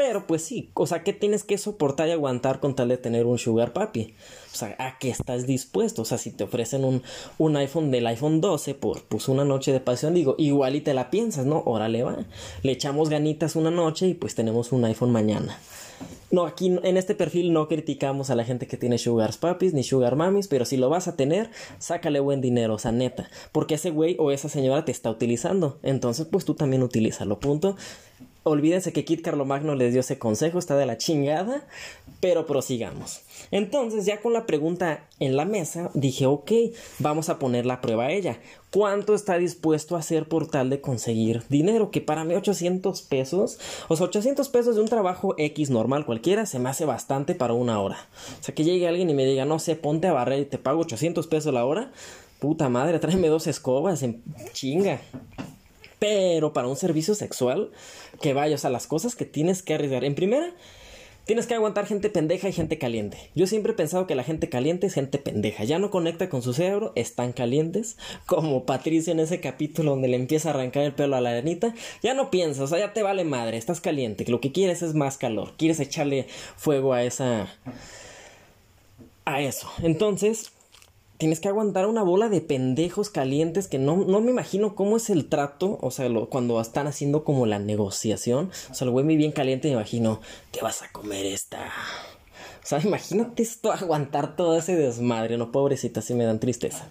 Pero 0.00 0.26
pues 0.26 0.40
sí, 0.40 0.70
o 0.72 0.86
sea, 0.86 1.04
¿qué 1.04 1.12
tienes 1.12 1.44
que 1.44 1.58
soportar 1.58 2.08
y 2.08 2.12
aguantar 2.12 2.58
con 2.58 2.74
tal 2.74 2.88
de 2.88 2.96
tener 2.96 3.26
un 3.26 3.36
sugar 3.36 3.74
papi? 3.74 4.14
O 4.50 4.56
sea, 4.56 4.74
¿a 4.78 4.98
qué 4.98 5.10
estás 5.10 5.46
dispuesto? 5.46 6.00
O 6.00 6.04
sea, 6.06 6.16
si 6.16 6.30
te 6.30 6.42
ofrecen 6.42 6.86
un, 6.86 7.02
un 7.36 7.54
iPhone 7.58 7.90
del 7.90 8.06
iPhone 8.06 8.40
12 8.40 8.72
por 8.76 9.02
pues 9.02 9.28
una 9.28 9.44
noche 9.44 9.74
de 9.74 9.80
pasión, 9.80 10.14
digo, 10.14 10.36
igual 10.38 10.74
y 10.74 10.80
te 10.80 10.94
la 10.94 11.10
piensas, 11.10 11.44
¿no? 11.44 11.62
Órale 11.66 12.02
va. 12.02 12.16
Le 12.62 12.72
echamos 12.72 13.10
ganitas 13.10 13.56
una 13.56 13.70
noche 13.70 14.06
y 14.06 14.14
pues 14.14 14.34
tenemos 14.34 14.72
un 14.72 14.86
iPhone 14.86 15.12
mañana. 15.12 15.58
No, 16.30 16.46
aquí 16.46 16.78
en 16.82 16.96
este 16.96 17.14
perfil 17.14 17.52
no 17.52 17.68
criticamos 17.68 18.30
a 18.30 18.36
la 18.36 18.44
gente 18.44 18.66
que 18.66 18.78
tiene 18.78 18.96
sugars 18.96 19.36
papis 19.36 19.74
ni 19.74 19.82
sugar 19.82 20.16
mamis, 20.16 20.48
pero 20.48 20.64
si 20.64 20.78
lo 20.78 20.88
vas 20.88 21.08
a 21.08 21.16
tener, 21.16 21.50
sácale 21.78 22.20
buen 22.20 22.40
dinero, 22.40 22.76
o 22.76 22.78
sea, 22.78 22.92
neta, 22.92 23.28
porque 23.52 23.74
ese 23.74 23.90
güey 23.90 24.16
o 24.18 24.30
esa 24.30 24.48
señora 24.48 24.86
te 24.86 24.92
está 24.92 25.10
utilizando, 25.10 25.78
entonces 25.82 26.26
pues 26.30 26.46
tú 26.46 26.54
también 26.54 26.82
utilízalo, 26.82 27.38
punto. 27.38 27.76
Olvídense 28.42 28.92
que 28.92 29.04
Kit 29.04 29.22
Carlomagno 29.22 29.74
les 29.74 29.92
dio 29.92 30.00
ese 30.00 30.18
consejo, 30.18 30.58
está 30.58 30.74
de 30.76 30.86
la 30.86 30.96
chingada, 30.96 31.62
pero 32.20 32.46
prosigamos. 32.46 33.20
Entonces, 33.50 34.06
ya 34.06 34.22
con 34.22 34.32
la 34.32 34.46
pregunta 34.46 35.06
en 35.18 35.36
la 35.36 35.44
mesa, 35.44 35.90
dije, 35.92 36.24
ok, 36.24 36.52
vamos 36.98 37.28
a 37.28 37.38
poner 37.38 37.66
la 37.66 37.82
prueba 37.82 38.04
a 38.04 38.12
ella. 38.12 38.38
¿Cuánto 38.70 39.14
está 39.14 39.36
dispuesto 39.36 39.94
a 39.94 39.98
hacer 39.98 40.26
por 40.26 40.46
tal 40.46 40.70
de 40.70 40.80
conseguir 40.80 41.42
dinero? 41.50 41.90
Que 41.90 42.00
para 42.00 42.24
mí 42.24 42.34
800 42.34 43.02
pesos, 43.02 43.58
o 43.88 43.96
sea, 43.96 44.06
800 44.06 44.48
pesos 44.48 44.76
de 44.76 44.80
un 44.80 44.88
trabajo 44.88 45.34
X 45.36 45.68
normal 45.68 46.06
cualquiera, 46.06 46.46
se 46.46 46.58
me 46.58 46.70
hace 46.70 46.86
bastante 46.86 47.34
para 47.34 47.52
una 47.52 47.78
hora. 47.80 47.98
O 48.40 48.42
sea, 48.42 48.54
que 48.54 48.64
llegue 48.64 48.88
alguien 48.88 49.10
y 49.10 49.14
me 49.14 49.26
diga, 49.26 49.44
no 49.44 49.58
sé, 49.58 49.76
ponte 49.76 50.06
a 50.06 50.12
barrer 50.12 50.40
y 50.40 50.44
te 50.46 50.56
pago 50.56 50.80
800 50.80 51.26
pesos 51.26 51.52
la 51.52 51.66
hora. 51.66 51.92
Puta 52.38 52.70
madre, 52.70 52.98
tráeme 53.00 53.28
dos 53.28 53.46
escobas 53.46 54.02
en 54.02 54.22
chinga. 54.52 55.00
Pero 56.00 56.52
para 56.52 56.66
un 56.66 56.76
servicio 56.76 57.14
sexual, 57.14 57.70
que 58.20 58.32
vayas 58.34 58.64
a 58.64 58.70
las 58.70 58.88
cosas 58.88 59.14
que 59.14 59.26
tienes 59.26 59.62
que 59.62 59.74
arriesgar. 59.74 60.02
En 60.04 60.16
primera, 60.16 60.52
tienes 61.26 61.46
que 61.46 61.54
aguantar 61.54 61.86
gente 61.86 62.10
pendeja 62.10 62.48
y 62.48 62.52
gente 62.52 62.78
caliente. 62.78 63.30
Yo 63.34 63.46
siempre 63.46 63.72
he 63.72 63.76
pensado 63.76 64.06
que 64.06 64.14
la 64.14 64.24
gente 64.24 64.48
caliente 64.48 64.86
es 64.86 64.94
gente 64.94 65.18
pendeja. 65.18 65.62
Ya 65.62 65.78
no 65.78 65.90
conecta 65.90 66.28
con 66.28 66.42
su 66.42 66.54
cerebro, 66.54 66.92
están 66.96 67.32
calientes. 67.32 67.98
Como 68.26 68.64
Patricia 68.64 69.12
en 69.12 69.20
ese 69.20 69.40
capítulo 69.40 69.92
donde 69.92 70.08
le 70.08 70.16
empieza 70.16 70.48
a 70.48 70.54
arrancar 70.54 70.84
el 70.84 70.94
pelo 70.94 71.16
a 71.16 71.20
la 71.20 71.30
arenita. 71.30 71.74
Ya 72.02 72.14
no 72.14 72.30
piensas, 72.30 72.64
o 72.64 72.66
sea, 72.66 72.78
ya 72.78 72.92
te 72.92 73.02
vale 73.02 73.24
madre, 73.24 73.58
estás 73.58 73.80
caliente. 73.80 74.24
Lo 74.26 74.40
que 74.40 74.52
quieres 74.52 74.82
es 74.82 74.94
más 74.94 75.18
calor. 75.18 75.52
Quieres 75.56 75.78
echarle 75.80 76.26
fuego 76.56 76.94
a 76.94 77.04
esa. 77.04 77.48
a 79.24 79.40
eso. 79.42 79.70
Entonces, 79.82 80.52
tienes 81.20 81.38
que 81.38 81.48
aguantar 81.48 81.86
una 81.86 82.02
bola 82.02 82.30
de 82.30 82.40
pendejos 82.40 83.10
calientes 83.10 83.68
que 83.68 83.78
no, 83.78 83.98
no 83.98 84.22
me 84.22 84.30
imagino 84.30 84.74
cómo 84.74 84.96
es 84.96 85.10
el 85.10 85.28
trato, 85.28 85.78
o 85.82 85.90
sea, 85.90 86.08
cuando 86.30 86.58
están 86.58 86.86
haciendo 86.86 87.24
como 87.24 87.44
la 87.44 87.58
negociación, 87.58 88.50
o 88.70 88.74
sea, 88.74 88.86
el 88.86 88.90
güey 88.90 89.04
muy 89.04 89.16
bien 89.16 89.30
caliente 89.30 89.68
me 89.68 89.74
imagino, 89.74 90.22
te 90.50 90.62
vas 90.62 90.82
a 90.82 90.90
comer 90.90 91.26
esta. 91.26 91.66
O 92.64 92.66
sea, 92.66 92.80
imagínate 92.82 93.42
esto, 93.42 93.70
aguantar 93.72 94.34
todo 94.34 94.56
ese 94.56 94.74
desmadre, 94.76 95.36
no, 95.36 95.52
pobrecita, 95.52 96.00
así 96.00 96.14
me 96.14 96.24
dan 96.24 96.40
tristeza. 96.40 96.90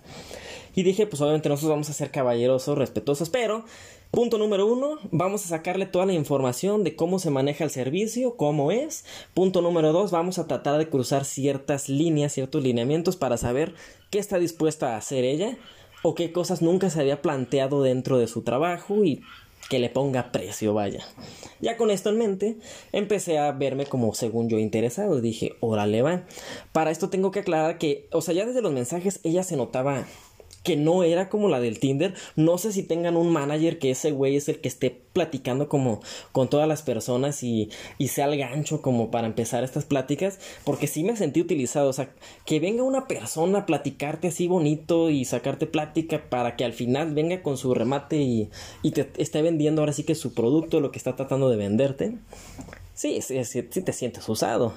Y 0.75 0.83
dije, 0.83 1.07
pues 1.07 1.19
obviamente 1.21 1.49
nosotros 1.49 1.71
vamos 1.71 1.89
a 1.89 1.93
ser 1.93 2.11
caballerosos, 2.11 2.77
respetuosos, 2.77 3.31
pero 3.31 3.65
Punto 4.11 4.39
número 4.39 4.65
uno, 4.65 4.97
vamos 5.11 5.45
a 5.45 5.49
sacarle 5.49 5.85
toda 5.85 6.07
la 6.07 6.13
información 6.13 6.83
de 6.83 6.95
cómo 6.95 7.19
se 7.19 7.29
maneja 7.29 7.63
el 7.63 7.69
servicio, 7.69 8.35
cómo 8.37 8.71
es. 8.71 9.05
Punto 9.35 9.61
número 9.61 9.93
dos, 9.93 10.09
vamos 10.09 10.39
a 10.39 10.47
tratar 10.47 10.79
de 10.79 10.89
cruzar 10.89 11.25
ciertas 11.25 11.89
líneas, 11.89 12.33
ciertos 12.33 12.63
lineamientos 12.63 13.17
para 13.17 13.37
saber 13.37 13.75
qué 14.09 14.17
está 14.17 14.39
dispuesta 14.39 14.95
a 14.95 14.97
hacer 14.97 15.23
ella 15.25 15.59
o 16.01 16.15
qué 16.15 16.31
cosas 16.31 16.63
nunca 16.63 16.89
se 16.89 17.01
había 17.01 17.21
planteado 17.21 17.83
dentro 17.83 18.17
de 18.17 18.25
su 18.25 18.41
trabajo 18.41 19.03
y 19.03 19.21
que 19.69 19.77
le 19.77 19.89
ponga 19.89 20.31
precio, 20.31 20.73
vaya. 20.73 21.05
Ya 21.61 21.77
con 21.77 21.91
esto 21.91 22.09
en 22.09 22.17
mente, 22.17 22.57
empecé 22.91 23.37
a 23.37 23.51
verme 23.51 23.85
como 23.85 24.15
según 24.15 24.49
yo 24.49 24.57
interesado. 24.57 25.21
Dije, 25.21 25.53
órale 25.59 26.01
va. 26.01 26.23
Para 26.71 26.89
esto 26.89 27.11
tengo 27.11 27.29
que 27.29 27.41
aclarar 27.41 27.77
que, 27.77 28.07
o 28.11 28.21
sea, 28.21 28.33
ya 28.33 28.47
desde 28.47 28.63
los 28.63 28.73
mensajes 28.73 29.19
ella 29.23 29.43
se 29.43 29.55
notaba 29.55 30.07
que 30.69 30.77
no 30.77 31.01
era 31.01 31.29
como 31.29 31.49
la 31.49 31.59
del 31.59 31.79
Tinder. 31.79 32.13
No 32.35 32.59
sé 32.59 32.71
si 32.71 32.83
tengan 32.83 33.17
un 33.17 33.31
manager 33.31 33.79
que 33.79 33.89
ese 33.89 34.11
güey 34.11 34.35
es 34.35 34.49
el 34.49 34.59
que 34.61 34.67
esté 34.67 35.01
platicando 35.13 35.67
como 35.67 35.99
con 36.31 36.47
todas 36.47 36.67
las 36.67 36.83
personas 36.83 37.41
y, 37.41 37.71
y 37.97 38.09
sea 38.09 38.25
el 38.25 38.37
gancho 38.37 38.83
como 38.83 39.09
para 39.09 39.25
empezar 39.25 39.63
estas 39.63 39.85
pláticas. 39.85 40.37
Porque 40.65 40.85
sí 40.85 41.03
me 41.03 41.17
sentí 41.17 41.41
utilizado. 41.41 41.89
O 41.89 41.93
sea, 41.93 42.11
que 42.45 42.59
venga 42.59 42.83
una 42.83 43.07
persona 43.07 43.57
a 43.57 43.65
platicarte 43.65 44.27
así 44.27 44.45
bonito 44.45 45.09
y 45.09 45.25
sacarte 45.25 45.65
plática 45.65 46.29
para 46.29 46.55
que 46.55 46.65
al 46.65 46.73
final 46.73 47.15
venga 47.15 47.41
con 47.41 47.57
su 47.57 47.73
remate 47.73 48.17
y, 48.17 48.51
y 48.83 48.91
te 48.91 49.09
esté 49.17 49.41
vendiendo 49.41 49.81
ahora 49.81 49.93
sí 49.93 50.03
que 50.03 50.13
su 50.13 50.35
producto, 50.35 50.81
lo 50.81 50.91
que 50.91 50.99
está 50.99 51.15
tratando 51.15 51.49
de 51.49 51.57
venderte. 51.57 52.13
Sí, 52.93 53.23
sí, 53.23 53.43
sí, 53.43 53.67
sí 53.71 53.81
te 53.81 53.91
sientes 53.91 54.29
usado. 54.29 54.75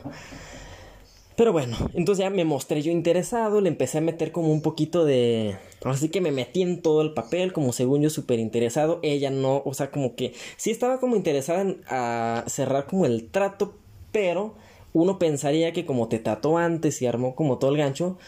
Pero 1.42 1.50
bueno, 1.52 1.76
entonces 1.92 2.22
ya 2.22 2.30
me 2.30 2.44
mostré 2.44 2.82
yo 2.82 2.92
interesado, 2.92 3.60
le 3.60 3.68
empecé 3.68 3.98
a 3.98 4.00
meter 4.00 4.30
como 4.30 4.52
un 4.52 4.62
poquito 4.62 5.04
de... 5.04 5.56
Así 5.82 6.08
que 6.08 6.20
me 6.20 6.30
metí 6.30 6.62
en 6.62 6.80
todo 6.82 7.02
el 7.02 7.14
papel, 7.14 7.52
como 7.52 7.72
según 7.72 8.00
yo 8.00 8.10
súper 8.10 8.38
interesado. 8.38 9.00
Ella 9.02 9.30
no, 9.30 9.60
o 9.64 9.74
sea, 9.74 9.90
como 9.90 10.14
que 10.14 10.34
sí 10.56 10.70
estaba 10.70 11.00
como 11.00 11.16
interesada 11.16 11.62
en 11.62 11.80
a 11.88 12.44
cerrar 12.46 12.86
como 12.86 13.06
el 13.06 13.28
trato, 13.28 13.74
pero 14.12 14.54
uno 14.92 15.18
pensaría 15.18 15.72
que 15.72 15.84
como 15.84 16.06
te 16.06 16.20
trató 16.20 16.58
antes 16.58 17.02
y 17.02 17.06
armó 17.06 17.34
como 17.34 17.58
todo 17.58 17.72
el 17.72 17.78
gancho, 17.78 18.18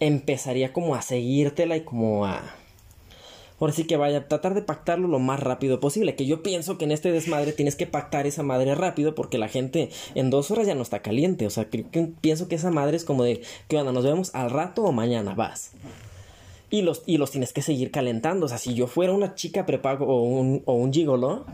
empezaría 0.00 0.72
como 0.72 0.96
a 0.96 1.02
seguírtela 1.02 1.76
y 1.76 1.82
como 1.82 2.26
a 2.26 2.56
Ahora 3.60 3.72
sí 3.72 3.84
que 3.84 3.96
vaya 3.96 4.26
tratar 4.28 4.54
de 4.54 4.62
pactarlo 4.62 5.08
lo 5.08 5.18
más 5.18 5.40
rápido 5.40 5.80
posible. 5.80 6.16
Que 6.16 6.26
yo 6.26 6.42
pienso 6.42 6.76
que 6.76 6.84
en 6.84 6.90
este 6.90 7.12
desmadre 7.12 7.52
tienes 7.52 7.76
que 7.76 7.86
pactar 7.86 8.26
esa 8.26 8.42
madre 8.42 8.74
rápido 8.74 9.14
porque 9.14 9.38
la 9.38 9.48
gente 9.48 9.90
en 10.14 10.30
dos 10.30 10.50
horas 10.50 10.66
ya 10.66 10.74
no 10.74 10.82
está 10.82 11.02
caliente. 11.02 11.46
O 11.46 11.50
sea, 11.50 11.66
que, 11.66 11.84
pienso 12.20 12.48
que 12.48 12.56
esa 12.56 12.70
madre 12.70 12.96
es 12.96 13.04
como 13.04 13.22
de, 13.22 13.42
¿qué 13.68 13.76
onda? 13.76 13.92
¿Nos 13.92 14.04
vemos 14.04 14.34
al 14.34 14.50
rato 14.50 14.82
o 14.82 14.92
mañana? 14.92 15.34
Vas. 15.34 15.72
Y 16.70 16.82
los, 16.82 17.02
y 17.06 17.18
los 17.18 17.30
tienes 17.30 17.52
que 17.52 17.62
seguir 17.62 17.90
calentando. 17.90 18.46
O 18.46 18.48
sea, 18.48 18.58
si 18.58 18.74
yo 18.74 18.86
fuera 18.88 19.12
una 19.12 19.34
chica 19.34 19.66
prepago 19.66 20.06
o 20.06 20.22
un, 20.22 20.62
o 20.64 20.74
un 20.74 20.92
gigolo, 20.92 21.46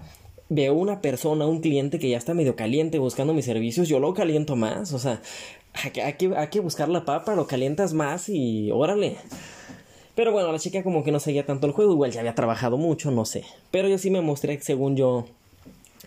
veo 0.49 0.75
una 0.75 1.01
persona, 1.01 1.47
un 1.47 1.61
cliente 1.61 1.99
que 1.99 2.09
ya 2.09 2.19
está 2.19 2.35
medio 2.35 2.57
caliente 2.57 2.99
buscando 2.99 3.35
mis 3.35 3.45
servicios, 3.45 3.89
yo 3.89 4.01
lo 4.01 4.15
caliento 4.15 4.57
más. 4.57 4.93
O 4.93 4.99
sea, 4.99 5.23
hay 5.75 6.15
que, 6.15 6.35
hay 6.37 6.49
que 6.49 6.61
buscar 6.61 6.89
la 6.89 7.05
papa, 7.05 7.35
lo 7.35 7.47
calientas 7.47 7.95
más 7.95 8.29
y 8.29 8.71
órale. 8.71 9.17
Pero 10.15 10.33
bueno, 10.33 10.53
la 10.53 10.59
chica 10.59 10.83
como 10.83 11.05
que 11.05 11.13
no 11.13 11.21
seguía 11.21 11.47
tanto 11.47 11.67
el 11.67 11.73
juego, 11.73 11.93
igual 11.93 12.11
ya 12.11 12.21
había 12.21 12.35
trabajado 12.35 12.77
mucho, 12.77 13.11
no 13.11 13.25
sé. 13.25 13.45
Pero 13.71 13.89
yo 13.89 13.99
sí 13.99 14.11
me 14.11 14.21
mostré, 14.21 14.61
según 14.61 14.97
yo, 14.97 15.27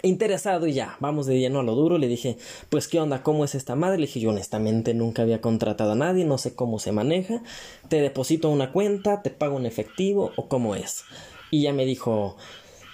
interesado 0.02 0.68
y 0.68 0.74
ya, 0.74 0.98
vamos 1.00 1.26
de 1.26 1.40
lleno 1.40 1.62
a 1.62 1.64
lo 1.64 1.76
duro. 1.76 1.98
Le 1.98 2.08
dije, 2.08 2.38
pues, 2.70 2.88
¿qué 2.88 3.00
onda? 3.00 3.24
¿Cómo 3.24 3.46
es 3.46 3.56
esta 3.56 3.76
madre? 3.76 3.98
Le 3.98 4.08
dije, 4.08 4.20
yo 4.20 4.30
honestamente 4.30 4.94
nunca 4.94 5.22
había 5.22 5.42
contratado 5.42 5.94
a 5.94 5.96
nadie, 5.96 6.26
no 6.26 6.38
sé 6.38 6.54
cómo 6.54 6.80
se 6.80 6.92
maneja. 6.92 7.42
Te 7.90 8.02
deposito 8.02 8.50
una 8.50 8.72
cuenta, 8.72 9.22
te 9.22 9.30
pago 9.30 9.58
en 9.58 9.66
efectivo 9.66 10.32
o 10.36 10.48
cómo 10.48 10.76
es. 10.76 11.04
Y 11.50 11.62
ella 11.62 11.74
me 11.74 11.86
dijo, 11.86 12.36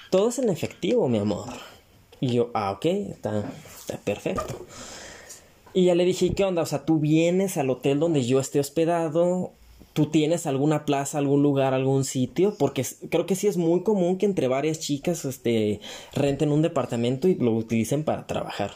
todo 0.09 0.29
es 0.29 0.39
en 0.39 0.49
efectivo, 0.49 1.07
mi 1.07 1.17
amor. 1.17 1.49
Y 2.21 2.33
yo, 2.33 2.51
ah, 2.53 2.71
ok, 2.71 2.85
está, 2.85 3.51
está 3.79 3.97
perfecto. 3.97 4.65
Y 5.73 5.85
ya 5.85 5.95
le 5.95 6.05
dije, 6.05 6.33
¿qué 6.33 6.43
onda? 6.43 6.61
O 6.61 6.65
sea, 6.65 6.85
tú 6.85 6.99
vienes 6.99 7.57
al 7.57 7.69
hotel 7.69 7.99
donde 7.99 8.23
yo 8.25 8.39
esté 8.39 8.59
hospedado 8.59 9.53
¿Tú 9.93 10.05
tienes 10.05 10.45
alguna 10.45 10.85
plaza, 10.85 11.17
algún 11.17 11.41
lugar, 11.41 11.73
algún 11.73 12.05
sitio? 12.05 12.55
Porque 12.57 12.85
creo 13.09 13.25
que 13.25 13.35
sí 13.35 13.47
es 13.47 13.57
muy 13.57 13.81
común 13.81 14.17
que 14.17 14.25
entre 14.25 14.47
varias 14.47 14.79
chicas 14.79 15.25
este, 15.25 15.81
renten 16.13 16.51
un 16.51 16.61
departamento 16.61 17.27
y 17.27 17.35
lo 17.35 17.53
utilicen 17.53 18.03
para 18.03 18.27
trabajar. 18.27 18.71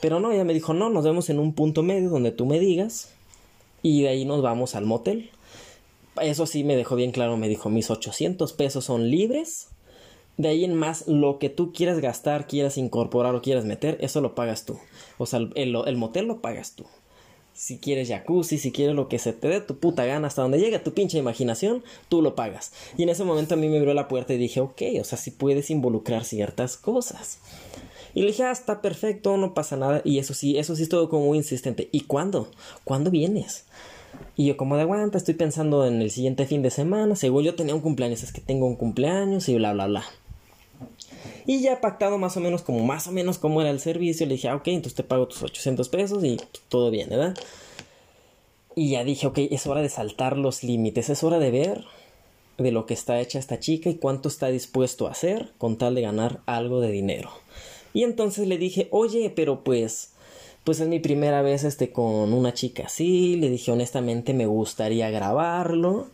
Pero 0.00 0.20
no, 0.20 0.32
ella 0.32 0.44
me 0.44 0.54
dijo, 0.54 0.72
no, 0.72 0.88
nos 0.88 1.04
vemos 1.04 1.28
en 1.28 1.38
un 1.38 1.52
punto 1.52 1.82
medio 1.82 2.08
donde 2.08 2.32
tú 2.32 2.46
me 2.46 2.58
digas 2.58 3.12
y 3.82 4.02
de 4.02 4.08
ahí 4.08 4.24
nos 4.24 4.42
vamos 4.42 4.74
al 4.74 4.86
motel. 4.86 5.30
Eso 6.20 6.46
sí 6.46 6.64
me 6.64 6.76
dejó 6.76 6.96
bien 6.96 7.12
claro, 7.12 7.36
me 7.36 7.48
dijo, 7.48 7.68
mis 7.68 7.90
800 7.90 8.52
pesos 8.54 8.86
son 8.86 9.10
libres. 9.10 9.68
De 10.36 10.48
ahí 10.48 10.64
en 10.64 10.74
más, 10.74 11.06
lo 11.06 11.38
que 11.38 11.50
tú 11.50 11.72
quieras 11.72 12.00
gastar, 12.00 12.46
quieras 12.46 12.78
incorporar 12.78 13.34
o 13.34 13.42
quieras 13.42 13.64
meter, 13.64 13.98
eso 14.00 14.20
lo 14.20 14.34
pagas 14.34 14.64
tú. 14.64 14.78
O 15.18 15.26
sea, 15.26 15.40
el, 15.54 15.76
el 15.86 15.96
motel 15.96 16.26
lo 16.26 16.40
pagas 16.40 16.74
tú 16.74 16.86
si 17.54 17.78
quieres 17.78 18.08
jacuzzi, 18.08 18.58
si 18.58 18.72
quieres 18.72 18.94
lo 18.94 19.08
que 19.08 19.18
se 19.18 19.32
te 19.32 19.48
dé 19.48 19.60
tu 19.60 19.78
puta 19.78 20.04
gana, 20.04 20.26
hasta 20.26 20.42
donde 20.42 20.58
llegue 20.58 20.78
tu 20.80 20.92
pinche 20.92 21.18
imaginación, 21.18 21.82
tú 22.08 22.20
lo 22.20 22.34
pagas. 22.34 22.72
Y 22.98 23.04
en 23.04 23.08
ese 23.08 23.24
momento 23.24 23.54
a 23.54 23.56
mí 23.56 23.68
me 23.68 23.78
abrió 23.78 23.94
la 23.94 24.08
puerta 24.08 24.34
y 24.34 24.38
dije, 24.38 24.60
ok, 24.60 24.82
o 25.00 25.04
sea, 25.04 25.16
si 25.16 25.30
puedes 25.30 25.70
involucrar 25.70 26.24
ciertas 26.24 26.76
cosas. 26.76 27.38
Y 28.12 28.20
le 28.20 28.28
dije, 28.28 28.44
ah, 28.44 28.52
está 28.52 28.82
perfecto, 28.82 29.36
no 29.36 29.54
pasa 29.54 29.76
nada. 29.76 30.02
Y 30.04 30.18
eso 30.18 30.34
sí, 30.34 30.58
eso 30.58 30.76
sí 30.76 30.84
es 30.84 30.88
todo 30.88 31.08
como 31.08 31.26
muy 31.26 31.38
insistente. 31.38 31.88
¿Y 31.92 32.02
cuándo? 32.02 32.48
¿Cuándo 32.84 33.10
vienes? 33.10 33.64
Y 34.36 34.46
yo 34.46 34.56
como 34.56 34.76
de 34.76 34.82
aguanta, 34.82 35.18
estoy 35.18 35.34
pensando 35.34 35.86
en 35.86 36.00
el 36.02 36.10
siguiente 36.10 36.46
fin 36.46 36.62
de 36.62 36.70
semana. 36.70 37.16
Según 37.16 37.44
yo 37.44 37.54
tenía 37.54 37.74
un 37.74 37.80
cumpleaños, 37.80 38.22
es 38.22 38.32
que 38.32 38.40
tengo 38.40 38.66
un 38.66 38.76
cumpleaños 38.76 39.48
y 39.48 39.56
bla, 39.56 39.72
bla, 39.72 39.86
bla. 39.86 40.04
Y 41.46 41.60
ya 41.60 41.80
pactado 41.80 42.18
más 42.18 42.36
o 42.36 42.40
menos 42.40 42.62
como 42.62 42.84
más 42.84 43.06
o 43.06 43.12
menos 43.12 43.38
cómo 43.38 43.60
era 43.60 43.70
el 43.70 43.80
servicio, 43.80 44.26
le 44.26 44.34
dije, 44.34 44.48
ah, 44.48 44.56
ok, 44.56 44.68
entonces 44.68 44.94
te 44.94 45.02
pago 45.02 45.28
tus 45.28 45.42
800 45.42 45.88
pesos 45.88 46.24
y 46.24 46.38
todo 46.68 46.90
bien, 46.90 47.10
¿verdad? 47.10 47.36
Y 48.74 48.90
ya 48.90 49.04
dije, 49.04 49.26
ok, 49.26 49.38
es 49.50 49.66
hora 49.66 49.82
de 49.82 49.88
saltar 49.88 50.36
los 50.36 50.64
límites, 50.64 51.10
es 51.10 51.22
hora 51.22 51.38
de 51.38 51.50
ver 51.50 51.84
de 52.58 52.72
lo 52.72 52.86
que 52.86 52.94
está 52.94 53.20
hecha 53.20 53.38
esta 53.38 53.58
chica 53.58 53.90
y 53.90 53.96
cuánto 53.96 54.28
está 54.28 54.48
dispuesto 54.48 55.06
a 55.06 55.10
hacer 55.10 55.52
con 55.58 55.76
tal 55.76 55.94
de 55.94 56.02
ganar 56.02 56.40
algo 56.46 56.80
de 56.80 56.90
dinero. 56.90 57.30
Y 57.92 58.02
entonces 58.02 58.48
le 58.48 58.58
dije, 58.58 58.88
oye, 58.90 59.30
pero 59.34 59.62
pues, 59.62 60.12
pues 60.64 60.80
es 60.80 60.88
mi 60.88 60.98
primera 60.98 61.42
vez 61.42 61.64
este 61.64 61.92
con 61.92 62.32
una 62.32 62.52
chica 62.52 62.84
así. 62.86 63.36
Le 63.36 63.50
dije, 63.50 63.70
honestamente 63.70 64.34
me 64.34 64.46
gustaría 64.46 65.10
grabarlo. 65.10 66.08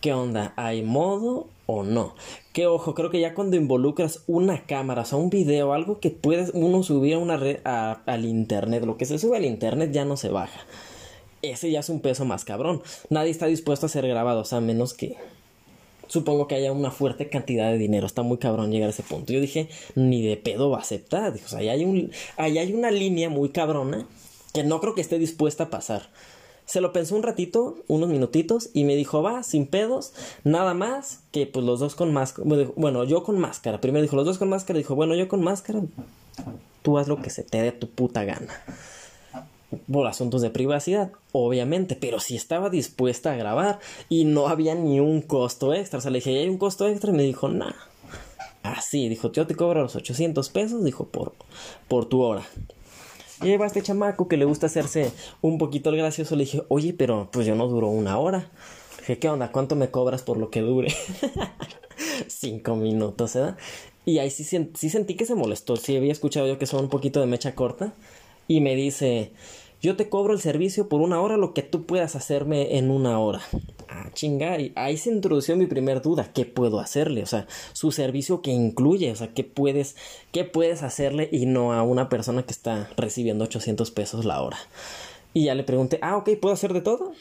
¿Qué 0.00 0.12
onda? 0.12 0.52
¿Hay 0.56 0.82
modo 0.82 1.48
o 1.66 1.82
no? 1.82 2.14
Que 2.56 2.66
ojo, 2.66 2.94
creo 2.94 3.10
que 3.10 3.20
ya 3.20 3.34
cuando 3.34 3.56
involucras 3.56 4.24
una 4.26 4.64
cámara, 4.64 5.02
o 5.02 5.04
sea, 5.04 5.18
un 5.18 5.28
video, 5.28 5.74
algo 5.74 6.00
que 6.00 6.08
puedes 6.08 6.52
uno 6.54 6.82
subir 6.82 7.12
a 7.12 7.18
una 7.18 7.36
red 7.36 7.58
al 7.64 8.24
internet, 8.24 8.82
lo 8.86 8.96
que 8.96 9.04
se 9.04 9.18
sube 9.18 9.36
al 9.36 9.44
internet 9.44 9.92
ya 9.92 10.06
no 10.06 10.16
se 10.16 10.30
baja. 10.30 10.60
Ese 11.42 11.70
ya 11.70 11.80
es 11.80 11.90
un 11.90 12.00
peso 12.00 12.24
más 12.24 12.46
cabrón. 12.46 12.80
Nadie 13.10 13.30
está 13.30 13.44
dispuesto 13.44 13.84
a 13.84 13.90
ser 13.90 14.08
grabado, 14.08 14.40
o 14.40 14.44
sea, 14.46 14.62
menos 14.62 14.94
que 14.94 15.16
supongo 16.06 16.48
que 16.48 16.54
haya 16.54 16.72
una 16.72 16.90
fuerte 16.90 17.28
cantidad 17.28 17.70
de 17.70 17.76
dinero. 17.76 18.06
Está 18.06 18.22
muy 18.22 18.38
cabrón 18.38 18.70
llegar 18.70 18.86
a 18.86 18.92
ese 18.92 19.02
punto. 19.02 19.34
Yo 19.34 19.40
dije, 19.42 19.68
ni 19.94 20.26
de 20.26 20.38
pedo 20.38 20.70
va 20.70 20.78
a 20.78 20.80
aceptar. 20.80 21.34
o 21.34 21.48
sea, 21.48 21.58
ahí 21.58 21.68
hay, 21.68 21.84
un, 21.84 22.10
ahí 22.38 22.56
hay 22.56 22.72
una 22.72 22.90
línea 22.90 23.28
muy 23.28 23.50
cabrona 23.50 24.06
que 24.54 24.64
no 24.64 24.80
creo 24.80 24.94
que 24.94 25.02
esté 25.02 25.18
dispuesta 25.18 25.64
a 25.64 25.68
pasar. 25.68 26.08
Se 26.66 26.80
lo 26.80 26.92
pensó 26.92 27.14
un 27.14 27.22
ratito, 27.22 27.76
unos 27.86 28.08
minutitos, 28.08 28.70
y 28.74 28.82
me 28.84 28.96
dijo, 28.96 29.22
va, 29.22 29.44
sin 29.44 29.66
pedos, 29.66 30.12
nada 30.42 30.74
más 30.74 31.20
que 31.30 31.46
pues 31.46 31.64
los 31.64 31.78
dos 31.78 31.94
con 31.94 32.12
máscara. 32.12 32.48
Bueno, 32.74 33.04
yo 33.04 33.22
con 33.22 33.38
máscara. 33.38 33.80
Primero 33.80 34.02
dijo, 34.02 34.16
los 34.16 34.26
dos 34.26 34.38
con 34.38 34.48
máscara. 34.48 34.76
Dijo, 34.76 34.96
bueno, 34.96 35.14
yo 35.14 35.28
con 35.28 35.42
máscara. 35.42 35.80
Tú 36.82 36.98
haz 36.98 37.06
lo 37.06 37.22
que 37.22 37.30
se 37.30 37.44
te 37.44 37.62
dé 37.62 37.70
tu 37.70 37.88
puta 37.88 38.24
gana. 38.24 38.52
Por 39.90 40.08
asuntos 40.08 40.42
de 40.42 40.50
privacidad, 40.50 41.12
obviamente, 41.30 41.94
pero 41.94 42.18
si 42.18 42.34
estaba 42.34 42.68
dispuesta 42.68 43.32
a 43.32 43.36
grabar 43.36 43.78
y 44.08 44.24
no 44.24 44.48
había 44.48 44.74
ni 44.74 44.98
un 44.98 45.22
costo 45.22 45.72
extra. 45.72 46.00
O 46.00 46.02
sea, 46.02 46.10
le 46.10 46.18
dije, 46.18 46.36
¿hay 46.36 46.48
un 46.48 46.58
costo 46.58 46.88
extra? 46.88 47.10
Y 47.12 47.14
me 47.14 47.22
dijo, 47.22 47.48
nah. 47.48 47.74
Así, 48.64 49.08
dijo, 49.08 49.30
yo 49.30 49.46
te 49.46 49.54
cobro 49.54 49.82
los 49.82 49.94
800 49.94 50.48
pesos, 50.50 50.82
dijo, 50.82 51.04
por, 51.04 51.32
por 51.86 52.06
tu 52.06 52.22
hora. 52.22 52.42
Lleva 53.42 53.66
este 53.66 53.82
chamaco 53.82 54.28
que 54.28 54.36
le 54.36 54.44
gusta 54.44 54.66
hacerse 54.66 55.12
un 55.42 55.58
poquito 55.58 55.90
el 55.90 55.96
gracioso. 55.96 56.36
Le 56.36 56.44
dije, 56.44 56.62
oye, 56.68 56.94
pero 56.94 57.28
pues 57.32 57.46
yo 57.46 57.54
no 57.54 57.68
duro 57.68 57.88
una 57.88 58.18
hora. 58.18 58.50
Dije, 58.98 59.18
¿qué 59.18 59.28
onda? 59.28 59.52
¿Cuánto 59.52 59.76
me 59.76 59.90
cobras 59.90 60.22
por 60.22 60.38
lo 60.38 60.50
que 60.50 60.62
dure? 60.62 60.94
Cinco 62.28 62.76
minutos, 62.76 63.36
¿eh? 63.36 63.54
Y 64.04 64.18
ahí 64.18 64.30
sí, 64.30 64.44
sí 64.44 64.90
sentí 64.90 65.14
que 65.14 65.26
se 65.26 65.34
molestó. 65.34 65.76
Sí 65.76 65.96
había 65.96 66.12
escuchado 66.12 66.46
yo 66.46 66.58
que 66.58 66.66
son 66.66 66.84
un 66.84 66.88
poquito 66.88 67.20
de 67.20 67.26
mecha 67.26 67.54
corta. 67.54 67.92
Y 68.48 68.60
me 68.60 68.74
dice, 68.74 69.32
yo 69.86 69.94
te 69.94 70.08
cobro 70.08 70.32
el 70.32 70.40
servicio 70.40 70.88
por 70.88 71.00
una 71.00 71.20
hora 71.20 71.36
lo 71.36 71.54
que 71.54 71.62
tú 71.62 71.86
puedas 71.86 72.16
hacerme 72.16 72.76
en 72.76 72.90
una 72.90 73.20
hora. 73.20 73.40
Ah, 73.88 74.10
chinga, 74.12 74.56
ahí 74.74 74.96
se 74.96 75.10
introdució 75.10 75.56
mi 75.56 75.66
primer 75.66 76.02
duda, 76.02 76.32
¿qué 76.32 76.44
puedo 76.44 76.80
hacerle? 76.80 77.22
O 77.22 77.26
sea, 77.26 77.46
su 77.72 77.92
servicio 77.92 78.42
que 78.42 78.50
incluye, 78.50 79.12
o 79.12 79.14
sea, 79.14 79.28
¿qué 79.32 79.44
puedes, 79.44 79.94
qué 80.32 80.42
puedes 80.42 80.82
hacerle 80.82 81.28
y 81.30 81.46
no 81.46 81.72
a 81.72 81.84
una 81.84 82.08
persona 82.08 82.42
que 82.42 82.50
está 82.50 82.90
recibiendo 82.96 83.44
800 83.44 83.92
pesos 83.92 84.24
la 84.24 84.42
hora? 84.42 84.58
Y 85.32 85.44
ya 85.44 85.54
le 85.54 85.62
pregunté, 85.62 86.00
ah, 86.02 86.16
ok, 86.16 86.30
¿puedo 86.40 86.52
hacer 86.52 86.72
de 86.72 86.80
todo? 86.80 87.12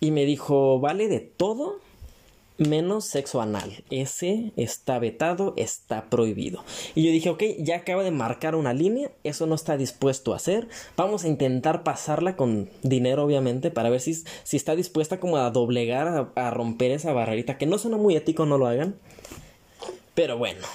Y 0.00 0.10
me 0.10 0.24
dijo, 0.24 0.80
¿vale 0.80 1.06
de 1.06 1.20
todo? 1.20 1.78
Menos 2.58 3.04
sexo 3.04 3.40
anal. 3.40 3.84
Ese 3.90 4.52
está 4.56 4.98
vetado, 4.98 5.54
está 5.56 6.10
prohibido. 6.10 6.64
Y 6.94 7.04
yo 7.04 7.12
dije, 7.12 7.30
ok, 7.30 7.42
ya 7.58 7.76
acaba 7.76 8.02
de 8.02 8.10
marcar 8.10 8.54
una 8.54 8.74
línea, 8.74 9.10
eso 9.24 9.46
no 9.46 9.54
está 9.54 9.76
dispuesto 9.76 10.32
a 10.32 10.36
hacer. 10.36 10.68
Vamos 10.96 11.24
a 11.24 11.28
intentar 11.28 11.82
pasarla 11.82 12.36
con 12.36 12.68
dinero, 12.82 13.24
obviamente, 13.24 13.70
para 13.70 13.90
ver 13.90 14.00
si, 14.00 14.14
si 14.14 14.56
está 14.56 14.76
dispuesta 14.76 15.20
como 15.20 15.36
a 15.36 15.50
doblegar, 15.50 16.30
a, 16.34 16.50
romper 16.50 16.90
esa 16.90 17.12
barrerita, 17.12 17.58
que 17.58 17.66
no 17.66 17.78
suena 17.78 17.96
muy 17.96 18.16
ético, 18.16 18.46
no 18.46 18.58
lo 18.58 18.66
hagan. 18.66 18.96
Pero 20.14 20.38
bueno. 20.38 20.66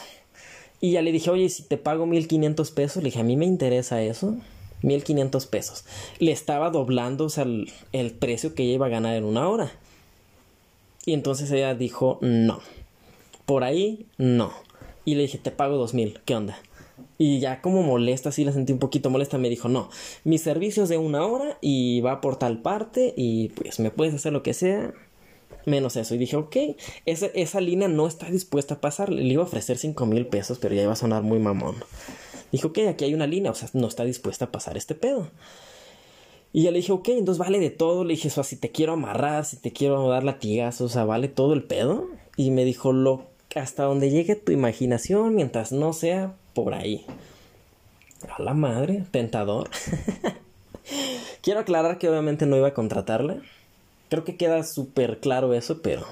Y 0.79 0.91
ya 0.91 1.01
le 1.01 1.11
dije, 1.11 1.29
oye, 1.29 1.49
si 1.49 1.63
te 1.63 1.77
pago 1.77 2.05
1500 2.05 2.71
pesos, 2.71 3.03
le 3.03 3.09
dije, 3.09 3.19
a 3.19 3.23
mí 3.23 3.35
me 3.35 3.45
interesa 3.45 4.01
eso. 4.01 4.35
1500 4.83 5.47
pesos. 5.47 5.85
Le 6.19 6.31
estaba 6.31 6.69
doblando, 6.69 7.25
o 7.25 7.29
sea, 7.29 7.45
el, 7.45 7.71
el 7.93 8.11
precio 8.11 8.53
que 8.53 8.63
ella 8.63 8.73
iba 8.73 8.85
a 8.85 8.89
ganar 8.89 9.15
en 9.15 9.23
una 9.23 9.49
hora. 9.49 9.71
Y 11.07 11.13
entonces 11.13 11.49
ella 11.51 11.73
dijo, 11.73 12.19
no. 12.19 12.59
Por 13.45 13.63
ahí, 13.63 14.07
no. 14.17 14.51
Y 15.05 15.15
le 15.15 15.21
dije, 15.21 15.37
te 15.37 15.51
pago 15.51 15.77
dos 15.77 15.93
mil, 15.93 16.19
¿qué 16.25 16.35
onda? 16.35 16.59
Y 17.17 17.39
ya 17.39 17.61
como 17.61 17.81
molesta, 17.81 18.33
sí 18.33 18.43
la 18.43 18.51
sentí 18.51 18.73
un 18.73 18.79
poquito 18.79 19.09
molesta, 19.09 19.37
me 19.37 19.49
dijo, 19.49 19.69
no, 19.69 19.89
mi 20.25 20.37
servicio 20.37 20.83
es 20.83 20.89
de 20.89 20.97
una 20.97 21.25
hora 21.25 21.57
y 21.61 22.01
va 22.01 22.19
por 22.19 22.37
tal 22.37 22.61
parte 22.61 23.13
y 23.15 23.47
pues 23.49 23.79
me 23.79 23.89
puedes 23.89 24.15
hacer 24.15 24.33
lo 24.33 24.43
que 24.43 24.53
sea, 24.53 24.93
menos 25.65 25.95
eso. 25.95 26.13
Y 26.13 26.17
dije, 26.17 26.35
ok, 26.35 26.57
esa, 27.05 27.27
esa 27.27 27.61
línea 27.61 27.87
no 27.87 28.05
está 28.05 28.29
dispuesta 28.29 28.73
a 28.73 28.81
pasar, 28.81 29.07
le 29.07 29.23
iba 29.23 29.43
a 29.43 29.45
ofrecer 29.45 29.77
cinco 29.77 30.05
mil 30.07 30.27
pesos, 30.27 30.59
pero 30.59 30.75
ya 30.75 30.83
iba 30.83 30.91
a 30.91 30.97
sonar 30.97 31.23
muy 31.23 31.39
mamón. 31.39 31.77
Dijo, 32.51 32.67
ok, 32.67 32.79
aquí 32.89 33.05
hay 33.05 33.13
una 33.13 33.27
línea, 33.27 33.51
o 33.51 33.55
sea, 33.55 33.69
no 33.71 33.87
está 33.87 34.03
dispuesta 34.03 34.45
a 34.45 34.51
pasar 34.51 34.75
este 34.75 34.93
pedo. 34.93 35.29
Y 36.53 36.63
ya 36.63 36.71
le 36.71 36.77
dije, 36.77 36.91
ok, 36.91 37.09
entonces 37.09 37.39
vale 37.39 37.59
de 37.59 37.69
todo. 37.69 38.03
Le 38.03 38.13
dije, 38.13 38.29
o 38.29 38.31
sea, 38.31 38.43
si 38.43 38.55
te 38.55 38.71
quiero 38.71 38.93
amarrar, 38.93 39.45
si 39.45 39.57
te 39.57 39.71
quiero 39.71 40.07
dar 40.07 40.23
latigazos, 40.23 40.91
o 40.91 40.93
sea, 40.93 41.05
vale 41.05 41.27
todo 41.27 41.53
el 41.53 41.63
pedo. 41.63 42.07
Y 42.35 42.51
me 42.51 42.65
dijo, 42.65 42.93
lo, 42.93 43.23
hasta 43.55 43.83
donde 43.83 44.09
llegue 44.09 44.35
tu 44.35 44.51
imaginación, 44.51 45.35
mientras 45.35 45.71
no 45.71 45.93
sea 45.93 46.33
por 46.53 46.73
ahí. 46.73 47.05
A 48.35 48.41
la 48.41 48.53
madre, 48.53 49.05
tentador. 49.11 49.69
quiero 51.41 51.59
aclarar 51.59 51.97
que 51.97 52.09
obviamente 52.09 52.45
no 52.45 52.57
iba 52.57 52.69
a 52.69 52.73
contratarla. 52.73 53.37
Creo 54.09 54.23
que 54.23 54.37
queda 54.37 54.63
súper 54.63 55.19
claro 55.19 55.53
eso, 55.53 55.81
pero 55.81 56.05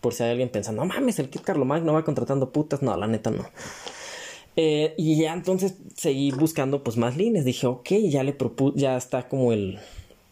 por 0.00 0.12
si 0.12 0.24
hay 0.24 0.30
alguien 0.30 0.48
pensando, 0.48 0.82
no 0.82 0.88
mames, 0.88 1.18
el 1.20 1.30
Kit 1.30 1.42
Carlomag 1.42 1.84
no 1.84 1.92
va 1.92 2.04
contratando 2.04 2.50
putas. 2.50 2.82
No, 2.82 2.96
la 2.96 3.06
neta 3.06 3.30
no. 3.30 3.46
Eh, 4.56 4.94
y 4.98 5.16
ya 5.16 5.32
entonces 5.32 5.76
seguí 5.96 6.30
buscando 6.30 6.82
pues 6.82 6.96
más 6.96 7.16
líneas. 7.16 7.44
Dije, 7.44 7.66
ok, 7.66 7.90
ya 8.08 8.22
le 8.22 8.32
propuse, 8.32 8.78
ya 8.78 8.96
está 8.96 9.28
como 9.28 9.52
el 9.52 9.78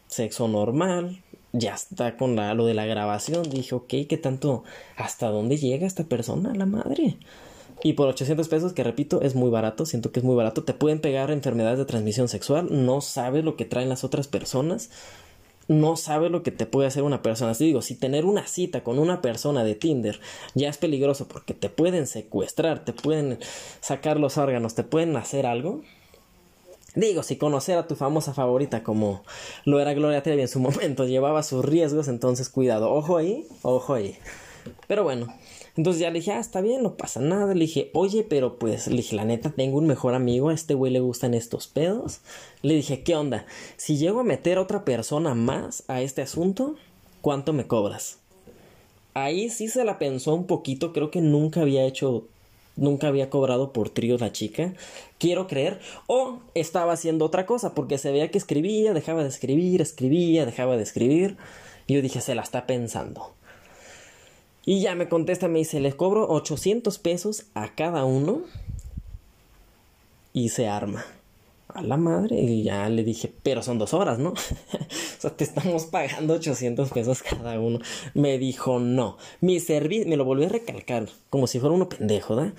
sexo 0.08 0.48
normal, 0.48 1.22
ya 1.52 1.74
está 1.74 2.16
con 2.16 2.36
la, 2.36 2.54
lo 2.54 2.66
de 2.66 2.74
la 2.74 2.86
grabación. 2.86 3.48
Dije, 3.48 3.74
ok, 3.74 3.94
¿qué 4.08 4.18
tanto? 4.20 4.64
¿Hasta 4.96 5.28
dónde 5.28 5.56
llega 5.56 5.86
esta 5.86 6.04
persona? 6.04 6.54
La 6.54 6.66
madre. 6.66 7.16
Y 7.82 7.94
por 7.94 8.08
800 8.08 8.46
pesos, 8.48 8.72
que 8.74 8.84
repito, 8.84 9.22
es 9.22 9.34
muy 9.34 9.48
barato, 9.48 9.86
siento 9.86 10.12
que 10.12 10.20
es 10.20 10.24
muy 10.24 10.36
barato. 10.36 10.64
Te 10.64 10.74
pueden 10.74 11.00
pegar 11.00 11.30
enfermedades 11.30 11.78
de 11.78 11.86
transmisión 11.86 12.28
sexual, 12.28 12.68
no 12.70 13.00
sabes 13.00 13.44
lo 13.44 13.56
que 13.56 13.64
traen 13.64 13.88
las 13.88 14.04
otras 14.04 14.28
personas 14.28 14.90
no 15.70 15.94
sabe 15.96 16.30
lo 16.30 16.42
que 16.42 16.50
te 16.50 16.66
puede 16.66 16.88
hacer 16.88 17.04
una 17.04 17.22
persona. 17.22 17.52
Así 17.52 17.64
digo, 17.64 17.80
si 17.80 17.94
tener 17.94 18.24
una 18.24 18.48
cita 18.48 18.82
con 18.82 18.98
una 18.98 19.22
persona 19.22 19.62
de 19.62 19.76
Tinder 19.76 20.18
ya 20.52 20.68
es 20.68 20.78
peligroso 20.78 21.28
porque 21.28 21.54
te 21.54 21.70
pueden 21.70 22.08
secuestrar, 22.08 22.84
te 22.84 22.92
pueden 22.92 23.38
sacar 23.80 24.18
los 24.18 24.36
órganos, 24.36 24.74
te 24.74 24.82
pueden 24.82 25.16
hacer 25.16 25.46
algo. 25.46 25.82
Digo, 26.96 27.22
si 27.22 27.36
conocer 27.36 27.78
a 27.78 27.86
tu 27.86 27.94
famosa 27.94 28.34
favorita 28.34 28.82
como 28.82 29.22
lo 29.64 29.78
era 29.78 29.94
Gloria 29.94 30.24
Trevi 30.24 30.42
en 30.42 30.48
su 30.48 30.58
momento 30.60 31.06
llevaba 31.06 31.44
sus 31.44 31.64
riesgos, 31.64 32.08
entonces 32.08 32.48
cuidado, 32.48 32.90
ojo 32.90 33.16
ahí, 33.16 33.46
ojo 33.62 33.94
ahí. 33.94 34.18
Pero 34.88 35.04
bueno, 35.04 35.32
entonces 35.80 36.02
ya 36.02 36.10
le 36.10 36.18
dije, 36.18 36.32
ah, 36.32 36.40
está 36.40 36.60
bien, 36.60 36.82
no 36.82 36.98
pasa 36.98 37.20
nada. 37.20 37.54
Le 37.54 37.60
dije, 37.60 37.90
oye, 37.94 38.22
pero 38.22 38.58
pues, 38.58 38.86
le 38.86 38.98
dije, 38.98 39.16
la 39.16 39.24
neta, 39.24 39.48
tengo 39.48 39.78
un 39.78 39.86
mejor 39.86 40.12
amigo, 40.12 40.50
a 40.50 40.52
este 40.52 40.74
güey 40.74 40.92
le 40.92 41.00
gustan 41.00 41.32
estos 41.32 41.68
pedos. 41.68 42.20
Le 42.60 42.74
dije, 42.74 43.02
¿qué 43.02 43.16
onda? 43.16 43.46
Si 43.78 43.96
llego 43.96 44.20
a 44.20 44.22
meter 44.22 44.58
a 44.58 44.60
otra 44.60 44.84
persona 44.84 45.34
más 45.34 45.84
a 45.88 46.02
este 46.02 46.20
asunto, 46.20 46.74
¿cuánto 47.22 47.54
me 47.54 47.66
cobras? 47.66 48.18
Ahí 49.14 49.48
sí 49.48 49.68
se 49.68 49.86
la 49.86 49.98
pensó 49.98 50.34
un 50.34 50.46
poquito, 50.46 50.92
creo 50.92 51.10
que 51.10 51.22
nunca 51.22 51.62
había 51.62 51.86
hecho 51.86 52.24
nunca 52.76 53.08
había 53.08 53.30
cobrado 53.30 53.72
por 53.72 53.88
trío 53.88 54.18
la 54.18 54.32
chica, 54.32 54.74
quiero 55.16 55.46
creer, 55.46 55.80
o 56.08 56.40
estaba 56.54 56.92
haciendo 56.92 57.24
otra 57.24 57.46
cosa, 57.46 57.74
porque 57.74 57.96
se 57.96 58.12
veía 58.12 58.30
que 58.30 58.36
escribía, 58.36 58.92
dejaba 58.92 59.22
de 59.22 59.30
escribir, 59.30 59.80
escribía, 59.80 60.44
dejaba 60.44 60.76
de 60.76 60.82
escribir, 60.82 61.38
y 61.86 61.94
yo 61.94 62.02
dije, 62.02 62.20
se 62.20 62.34
la 62.34 62.42
está 62.42 62.66
pensando. 62.66 63.32
Y 64.64 64.80
ya 64.80 64.94
me 64.94 65.08
contesta, 65.08 65.48
me 65.48 65.60
dice, 65.60 65.80
les 65.80 65.94
cobro 65.94 66.28
800 66.28 66.98
pesos 66.98 67.46
a 67.54 67.74
cada 67.74 68.04
uno 68.04 68.42
y 70.32 70.50
se 70.50 70.68
arma. 70.68 71.04
A 71.68 71.82
la 71.82 71.96
madre, 71.96 72.40
y 72.40 72.64
ya 72.64 72.88
le 72.88 73.04
dije, 73.04 73.32
pero 73.44 73.62
son 73.62 73.78
dos 73.78 73.94
horas, 73.94 74.18
¿no? 74.18 74.30
o 74.32 74.34
sea, 75.20 75.30
te 75.30 75.44
estamos 75.44 75.84
pagando 75.86 76.34
800 76.34 76.90
pesos 76.90 77.22
cada 77.22 77.60
uno. 77.60 77.78
Me 78.12 78.38
dijo, 78.38 78.80
no. 78.80 79.16
Mi 79.40 79.60
servicio, 79.60 80.08
me 80.08 80.16
lo 80.16 80.24
volvió 80.24 80.46
a 80.46 80.50
recalcar, 80.50 81.08
como 81.30 81.46
si 81.46 81.60
fuera 81.60 81.74
uno 81.74 81.88
pendejo, 81.88 82.34
¿da? 82.34 82.52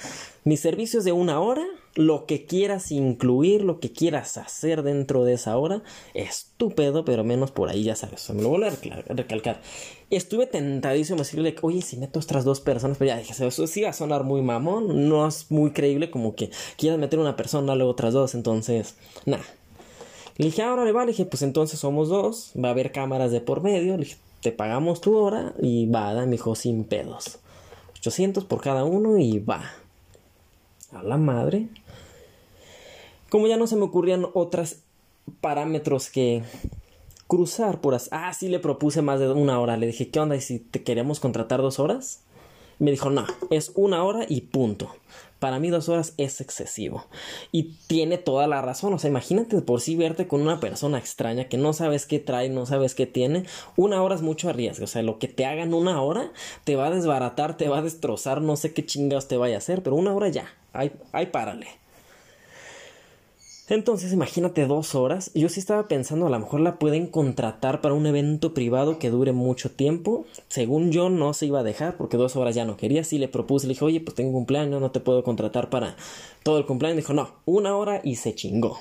Mi 0.46 0.56
servicio 0.56 1.00
es 1.00 1.06
de 1.06 1.12
una 1.12 1.42
hora 1.42 1.66
lo 1.96 2.26
que 2.26 2.46
quieras 2.46 2.92
incluir, 2.92 3.64
lo 3.64 3.80
que 3.80 3.92
quieras 3.92 4.38
hacer 4.38 4.84
dentro 4.84 5.24
de 5.24 5.34
esa 5.34 5.58
hora, 5.58 5.84
estúpido, 6.14 7.04
pero 7.04 7.24
menos 7.24 7.52
por 7.52 7.70
ahí, 7.70 7.84
ya 7.84 7.96
sabes. 7.96 8.30
me 8.30 8.42
lo 8.42 8.50
vuelvo 8.50 8.68
a 8.68 9.14
recalcar. 9.14 9.62
Estuve 10.10 10.46
tentadísimo 10.46 11.18
a 11.18 11.24
decirle, 11.24 11.56
oye, 11.62 11.82
si 11.82 11.98
meto 11.98 12.20
otras 12.20 12.44
dos 12.44 12.60
personas, 12.62 12.98
pero 12.98 13.10
ya 13.10 13.18
dije, 13.18 13.34
eso 13.46 13.68
sí 13.68 13.82
va 13.82 13.90
a 13.90 13.94
sonar 13.94 14.24
muy 14.24 14.42
mamón, 14.42 15.10
no 15.10 15.28
es 15.28 15.52
muy 15.52 15.72
creíble 15.72 16.12
como 16.12 16.36
que 16.36 16.50
quieras 16.78 17.00
meter 17.00 17.20
una 17.20 17.36
persona, 17.36 17.76
luego 17.76 17.92
otras 17.92 18.14
dos, 18.14 18.36
entonces, 18.36 18.96
nada. 19.26 19.44
Le 20.38 20.46
dije, 20.46 20.64
ahora 20.64 20.86
le 20.86 20.92
va, 20.92 21.06
le 21.06 21.12
dije, 21.12 21.26
pues 21.26 21.42
entonces 21.42 21.80
somos 21.80 22.10
dos, 22.10 22.52
va 22.62 22.70
a 22.70 22.72
haber 22.72 22.92
cámaras 22.92 23.32
de 23.32 23.42
por 23.42 23.62
medio, 23.62 23.98
le 23.98 24.06
dije, 24.06 24.18
te 24.42 24.52
pagamos 24.52 25.02
tu 25.02 25.16
hora 25.16 25.54
y 25.62 25.86
va, 25.88 26.14
me 26.26 26.32
dijo, 26.32 26.56
sin 26.56 26.84
pedos. 26.84 27.40
800 28.00 28.46
por 28.46 28.62
cada 28.62 28.84
uno 28.84 29.18
y 29.18 29.40
va. 29.40 29.64
A 30.94 31.04
la 31.04 31.18
madre. 31.18 31.68
Como 33.30 33.48
ya 33.48 33.58
no 33.58 33.68
se 33.68 33.76
me 33.76 33.84
ocurrían 33.84 34.26
otros 34.34 34.78
parámetros 35.40 36.10
que 36.10 36.44
cruzar 37.28 37.80
por... 37.80 37.98
Ah, 38.12 38.34
sí 38.34 38.50
le 38.50 38.60
propuse 38.60 39.02
más 39.02 39.20
de 39.20 39.32
una 39.32 39.60
hora. 39.60 39.78
Le 39.78 39.88
dije, 39.88 40.10
¿qué 40.10 40.20
onda? 40.20 40.36
¿Y 40.36 40.42
si 40.42 40.60
te 40.60 40.84
queremos 40.84 41.20
contratar 41.20 41.62
dos 41.62 41.80
horas? 41.80 42.22
Me 42.82 42.90
dijo, 42.90 43.12
no, 43.12 43.28
es 43.52 43.74
una 43.76 44.04
hora 44.04 44.26
y 44.28 44.42
punto. 44.42 44.90
Para 45.38 45.60
mí 45.60 45.70
dos 45.70 45.88
horas 45.88 46.16
es 46.18 46.42
excesivo. 46.42 47.06
Y 47.52 47.76
tiene 47.86 48.18
toda 48.18 48.48
la 48.48 48.64
razón. 48.64 48.92
O 48.94 48.98
sea, 48.98 49.12
imagínate 49.12 49.62
por 49.62 49.82
sí 49.82 49.96
verte 49.96 50.28
con 50.28 50.42
una 50.42 50.60
persona 50.60 50.98
extraña 50.98 51.48
que 51.48 51.58
no 51.58 51.74
sabes 51.74 52.08
qué 52.08 52.18
trae, 52.18 52.50
no 52.50 52.66
sabes 52.66 52.96
qué 52.96 53.06
tiene. 53.06 53.46
Una 53.76 54.02
hora 54.02 54.16
es 54.16 54.24
mucho 54.24 54.50
arriesgo. 54.50 54.86
O 54.86 54.88
sea, 54.88 55.04
lo 55.04 55.20
que 55.20 55.28
te 55.28 55.46
hagan 55.46 55.76
una 55.76 56.02
hora 56.02 56.32
te 56.64 56.76
va 56.76 56.88
a 56.88 56.92
desbaratar, 56.92 57.56
te 57.56 57.70
va 57.70 57.78
a 57.78 57.84
destrozar, 57.84 58.42
no 58.42 58.56
sé 58.56 58.74
qué 58.74 58.84
chingados 58.84 59.28
te 59.28 59.38
vaya 59.38 59.56
a 59.56 59.60
hacer. 59.60 59.84
Pero 59.84 59.96
una 59.96 60.16
hora 60.16 60.30
ya. 60.30 60.48
Ahí, 60.74 60.92
ahí 61.12 61.28
párale. 61.28 61.68
Entonces, 63.72 64.12
imagínate 64.12 64.68
dos 64.68 64.96
horas. 64.96 65.32
Yo 65.34 65.48
sí 65.48 65.62
estaba 65.62 65.88
pensando, 65.88 66.28
a 66.28 66.30
lo 66.30 66.38
mejor 66.38 66.60
la 66.60 66.78
pueden 66.78 67.08
contratar 67.08 67.80
para 67.80 67.94
un 67.94 68.06
evento 68.06 68.54
privado 68.54 69.00
que 69.00 69.10
dure 69.10 69.32
mucho 69.32 69.72
tiempo. 69.72 70.26
Según 70.50 70.92
yo, 70.92 71.10
no 71.10 71.34
se 71.34 71.46
iba 71.46 71.62
a 71.62 71.64
dejar 71.64 71.96
porque 71.96 72.18
dos 72.18 72.36
horas 72.36 72.54
ya 72.54 72.66
no 72.66 72.76
quería. 72.76 73.06
Sí 73.06 73.18
le 73.18 73.30
propuse, 73.30 73.68
le 73.68 73.76
dije, 73.76 73.86
oye, 73.86 74.02
pues 74.02 74.14
tengo 74.14 74.32
un 74.32 74.36
cumpleaños, 74.36 74.82
no 74.82 74.92
te 74.92 75.00
puedo 75.00 75.24
contratar 75.24 75.70
para 75.70 75.96
todo 76.44 76.58
el 76.58 76.66
cumpleaños. 76.66 76.98
Dijo, 76.98 77.14
no, 77.14 77.32
una 77.46 77.78
hora 77.78 78.02
y 78.04 78.18
se 78.18 78.36
chingó. 78.36 78.78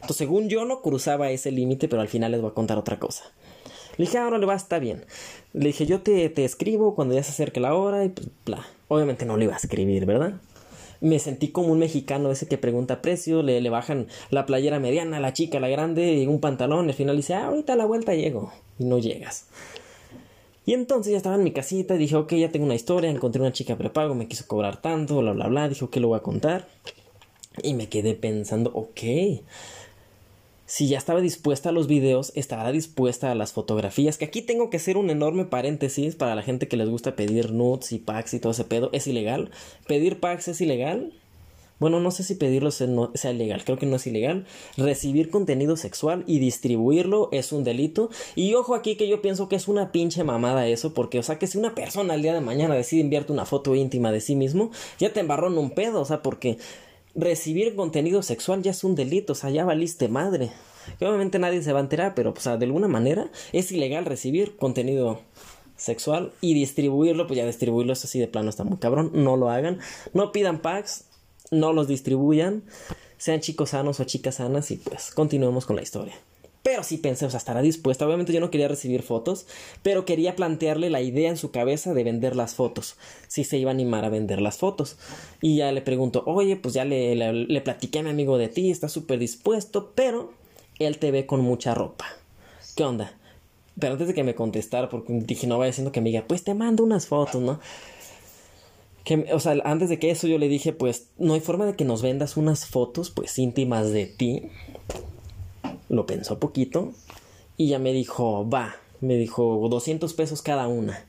Entonces, 0.00 0.16
según 0.16 0.48
yo, 0.48 0.64
no 0.64 0.82
cruzaba 0.82 1.30
ese 1.30 1.52
límite, 1.52 1.86
pero 1.86 2.02
al 2.02 2.08
final 2.08 2.32
les 2.32 2.40
voy 2.40 2.50
a 2.50 2.54
contar 2.54 2.76
otra 2.76 2.98
cosa. 2.98 3.22
Le 3.98 4.06
dije, 4.06 4.18
ahora 4.18 4.38
le 4.38 4.46
va, 4.46 4.56
está 4.56 4.80
bien. 4.80 5.04
Le 5.52 5.66
dije, 5.66 5.86
yo 5.86 6.00
te, 6.00 6.28
te 6.28 6.44
escribo 6.44 6.96
cuando 6.96 7.14
ya 7.14 7.22
se 7.22 7.30
acerque 7.30 7.60
la 7.60 7.76
hora 7.76 8.04
y 8.04 8.08
pues, 8.08 8.26
bla. 8.44 8.66
Obviamente 8.88 9.26
no 9.26 9.36
le 9.36 9.44
iba 9.44 9.54
a 9.54 9.58
escribir, 9.58 10.06
¿verdad? 10.06 10.40
Me 11.04 11.18
sentí 11.18 11.48
como 11.48 11.68
un 11.68 11.78
mexicano 11.78 12.30
ese 12.30 12.48
que 12.48 12.58
pregunta 12.58 13.02
precio, 13.02 13.42
le, 13.42 13.60
le 13.60 13.70
bajan 13.70 14.08
la 14.30 14.46
playera 14.46 14.80
mediana, 14.80 15.20
la 15.20 15.32
chica, 15.32 15.60
la 15.60 15.68
grande, 15.68 16.14
y 16.14 16.26
un 16.26 16.40
pantalón, 16.40 16.88
al 16.88 16.94
final 16.94 17.16
dice, 17.16 17.34
ah, 17.34 17.46
ahorita 17.46 17.74
a 17.74 17.76
la 17.76 17.84
vuelta 17.84 18.14
llego, 18.14 18.52
y 18.78 18.84
no 18.86 18.98
llegas. 18.98 19.46
Y 20.66 20.72
entonces 20.72 21.10
ya 21.10 21.18
estaba 21.18 21.36
en 21.36 21.44
mi 21.44 21.52
casita 21.52 21.94
y 21.94 21.98
dije, 21.98 22.16
ok, 22.16 22.32
ya 22.34 22.48
tengo 22.48 22.64
una 22.64 22.74
historia, 22.74 23.10
encontré 23.10 23.42
una 23.42 23.52
chica 23.52 23.76
prepago, 23.76 24.14
me 24.14 24.28
quiso 24.28 24.46
cobrar 24.46 24.80
tanto, 24.80 25.18
bla, 25.18 25.32
bla, 25.32 25.46
bla, 25.46 25.68
dijo 25.68 25.90
que 25.90 26.00
lo 26.00 26.08
voy 26.08 26.18
a 26.18 26.22
contar. 26.22 26.66
Y 27.62 27.74
me 27.74 27.88
quedé 27.88 28.14
pensando, 28.14 28.70
ok, 28.72 29.00
si 30.66 30.88
ya 30.88 30.98
estaba 30.98 31.20
dispuesta 31.20 31.68
a 31.68 31.72
los 31.72 31.86
videos, 31.86 32.32
estará 32.34 32.72
dispuesta 32.72 33.30
a 33.30 33.34
las 33.34 33.52
fotografías. 33.52 34.16
Que 34.16 34.24
aquí 34.24 34.42
tengo 34.42 34.70
que 34.70 34.78
hacer 34.78 34.96
un 34.96 35.10
enorme 35.10 35.44
paréntesis 35.44 36.16
para 36.16 36.34
la 36.34 36.42
gente 36.42 36.68
que 36.68 36.76
les 36.76 36.88
gusta 36.88 37.16
pedir 37.16 37.52
nudes 37.52 37.92
y 37.92 37.98
packs 37.98 38.34
y 38.34 38.40
todo 38.40 38.52
ese 38.52 38.64
pedo. 38.64 38.90
¿Es 38.92 39.06
ilegal? 39.06 39.50
¿Pedir 39.86 40.20
packs 40.20 40.48
es 40.48 40.60
ilegal? 40.60 41.12
Bueno, 41.80 41.98
no 42.00 42.12
sé 42.12 42.22
si 42.22 42.36
pedirlo 42.36 42.70
sea 42.70 43.30
ilegal, 43.30 43.64
creo 43.64 43.76
que 43.76 43.84
no 43.84 43.96
es 43.96 44.06
ilegal. 44.06 44.46
Recibir 44.76 45.28
contenido 45.28 45.76
sexual 45.76 46.22
y 46.26 46.38
distribuirlo 46.38 47.28
es 47.32 47.52
un 47.52 47.64
delito. 47.64 48.10
Y 48.36 48.54
ojo 48.54 48.74
aquí 48.74 48.96
que 48.96 49.08
yo 49.08 49.20
pienso 49.20 49.48
que 49.48 49.56
es 49.56 49.66
una 49.66 49.90
pinche 49.90 50.22
mamada 50.24 50.68
eso, 50.68 50.94
porque, 50.94 51.18
o 51.18 51.22
sea, 51.22 51.38
que 51.38 51.48
si 51.48 51.58
una 51.58 51.74
persona 51.74 52.14
al 52.14 52.22
día 52.22 52.32
de 52.32 52.40
mañana 52.40 52.74
decide 52.74 53.02
enviarte 53.02 53.32
una 53.32 53.44
foto 53.44 53.74
íntima 53.74 54.12
de 54.12 54.20
sí 54.20 54.36
mismo, 54.36 54.70
ya 54.98 55.12
te 55.12 55.20
embarró 55.20 55.48
en 55.48 55.58
un 55.58 55.72
pedo, 55.72 56.00
o 56.00 56.04
sea, 56.04 56.22
porque 56.22 56.58
recibir 57.14 57.74
contenido 57.74 58.22
sexual 58.22 58.62
ya 58.62 58.72
es 58.72 58.84
un 58.84 58.94
delito, 58.94 59.32
o 59.32 59.36
sea, 59.36 59.50
ya 59.50 59.64
valiste 59.64 60.08
madre. 60.08 60.50
obviamente 61.00 61.38
nadie 61.38 61.62
se 61.62 61.72
va 61.72 61.78
a 61.78 61.82
enterar, 61.82 62.14
pero, 62.14 62.30
o 62.36 62.40
sea, 62.40 62.56
de 62.56 62.66
alguna 62.66 62.88
manera 62.88 63.30
es 63.52 63.70
ilegal 63.72 64.04
recibir 64.04 64.56
contenido 64.56 65.20
sexual 65.76 66.32
y 66.40 66.54
distribuirlo, 66.54 67.26
pues 67.26 67.38
ya 67.38 67.46
distribuirlo 67.46 67.92
eso 67.92 68.06
así 68.06 68.18
de 68.18 68.28
plano 68.28 68.50
está 68.50 68.64
muy 68.64 68.78
cabrón, 68.78 69.10
no 69.14 69.36
lo 69.36 69.50
hagan, 69.50 69.78
no 70.12 70.32
pidan 70.32 70.60
packs, 70.60 71.06
no 71.50 71.72
los 71.72 71.88
distribuyan, 71.88 72.62
sean 73.18 73.40
chicos 73.40 73.70
sanos 73.70 74.00
o 74.00 74.04
chicas 74.04 74.36
sanas 74.36 74.70
y 74.70 74.76
pues 74.76 75.10
continuemos 75.10 75.66
con 75.66 75.76
la 75.76 75.82
historia. 75.82 76.14
Pero 76.64 76.82
sí 76.82 76.96
pensé, 76.96 77.26
o 77.26 77.30
sea, 77.30 77.36
estará 77.36 77.60
dispuesta. 77.60 78.06
Obviamente 78.06 78.32
yo 78.32 78.40
no 78.40 78.50
quería 78.50 78.68
recibir 78.68 79.02
fotos, 79.02 79.46
pero 79.82 80.06
quería 80.06 80.34
plantearle 80.34 80.88
la 80.88 81.02
idea 81.02 81.28
en 81.28 81.36
su 81.36 81.50
cabeza 81.50 81.92
de 81.92 82.04
vender 82.04 82.34
las 82.34 82.54
fotos. 82.54 82.96
Si 83.28 83.44
se 83.44 83.58
iba 83.58 83.70
a 83.70 83.74
animar 83.74 84.06
a 84.06 84.08
vender 84.08 84.40
las 84.40 84.56
fotos. 84.56 84.96
Y 85.42 85.56
ya 85.56 85.70
le 85.72 85.82
pregunto, 85.82 86.22
oye, 86.24 86.56
pues 86.56 86.72
ya 86.72 86.86
le, 86.86 87.14
le, 87.34 87.60
platiqué 87.60 87.98
a 87.98 88.02
mi 88.02 88.08
amigo 88.08 88.38
de 88.38 88.48
ti, 88.48 88.70
está 88.70 88.88
súper 88.88 89.18
dispuesto, 89.18 89.92
pero 89.94 90.32
él 90.78 90.96
te 90.96 91.10
ve 91.10 91.26
con 91.26 91.42
mucha 91.42 91.74
ropa. 91.74 92.06
¿Qué 92.74 92.82
onda? 92.82 93.12
Pero 93.78 93.92
antes 93.92 94.08
de 94.08 94.14
que 94.14 94.24
me 94.24 94.34
contestara, 94.34 94.88
porque 94.88 95.12
dije, 95.12 95.46
no 95.46 95.58
vaya 95.58 95.68
diciendo 95.68 95.92
que 95.92 96.00
me 96.00 96.08
diga, 96.08 96.24
pues 96.26 96.44
te 96.44 96.54
mando 96.54 96.82
unas 96.82 97.06
fotos, 97.06 97.42
¿no? 97.42 97.60
Que, 99.04 99.26
o 99.34 99.38
sea, 99.38 99.54
antes 99.64 99.90
de 99.90 99.98
que 99.98 100.10
eso 100.10 100.28
yo 100.28 100.38
le 100.38 100.48
dije, 100.48 100.72
pues 100.72 101.08
no 101.18 101.34
hay 101.34 101.40
forma 101.40 101.66
de 101.66 101.76
que 101.76 101.84
nos 101.84 102.00
vendas 102.00 102.38
unas 102.38 102.64
fotos, 102.64 103.10
pues 103.10 103.38
íntimas 103.38 103.90
de 103.90 104.06
ti 104.06 104.50
lo 105.88 106.06
pensó 106.06 106.38
poquito 106.38 106.92
y 107.56 107.68
ya 107.68 107.78
me 107.78 107.92
dijo, 107.92 108.48
va, 108.48 108.76
me 109.00 109.16
dijo 109.16 109.68
200 109.68 110.12
pesos 110.14 110.42
cada 110.42 110.66
una. 110.66 111.06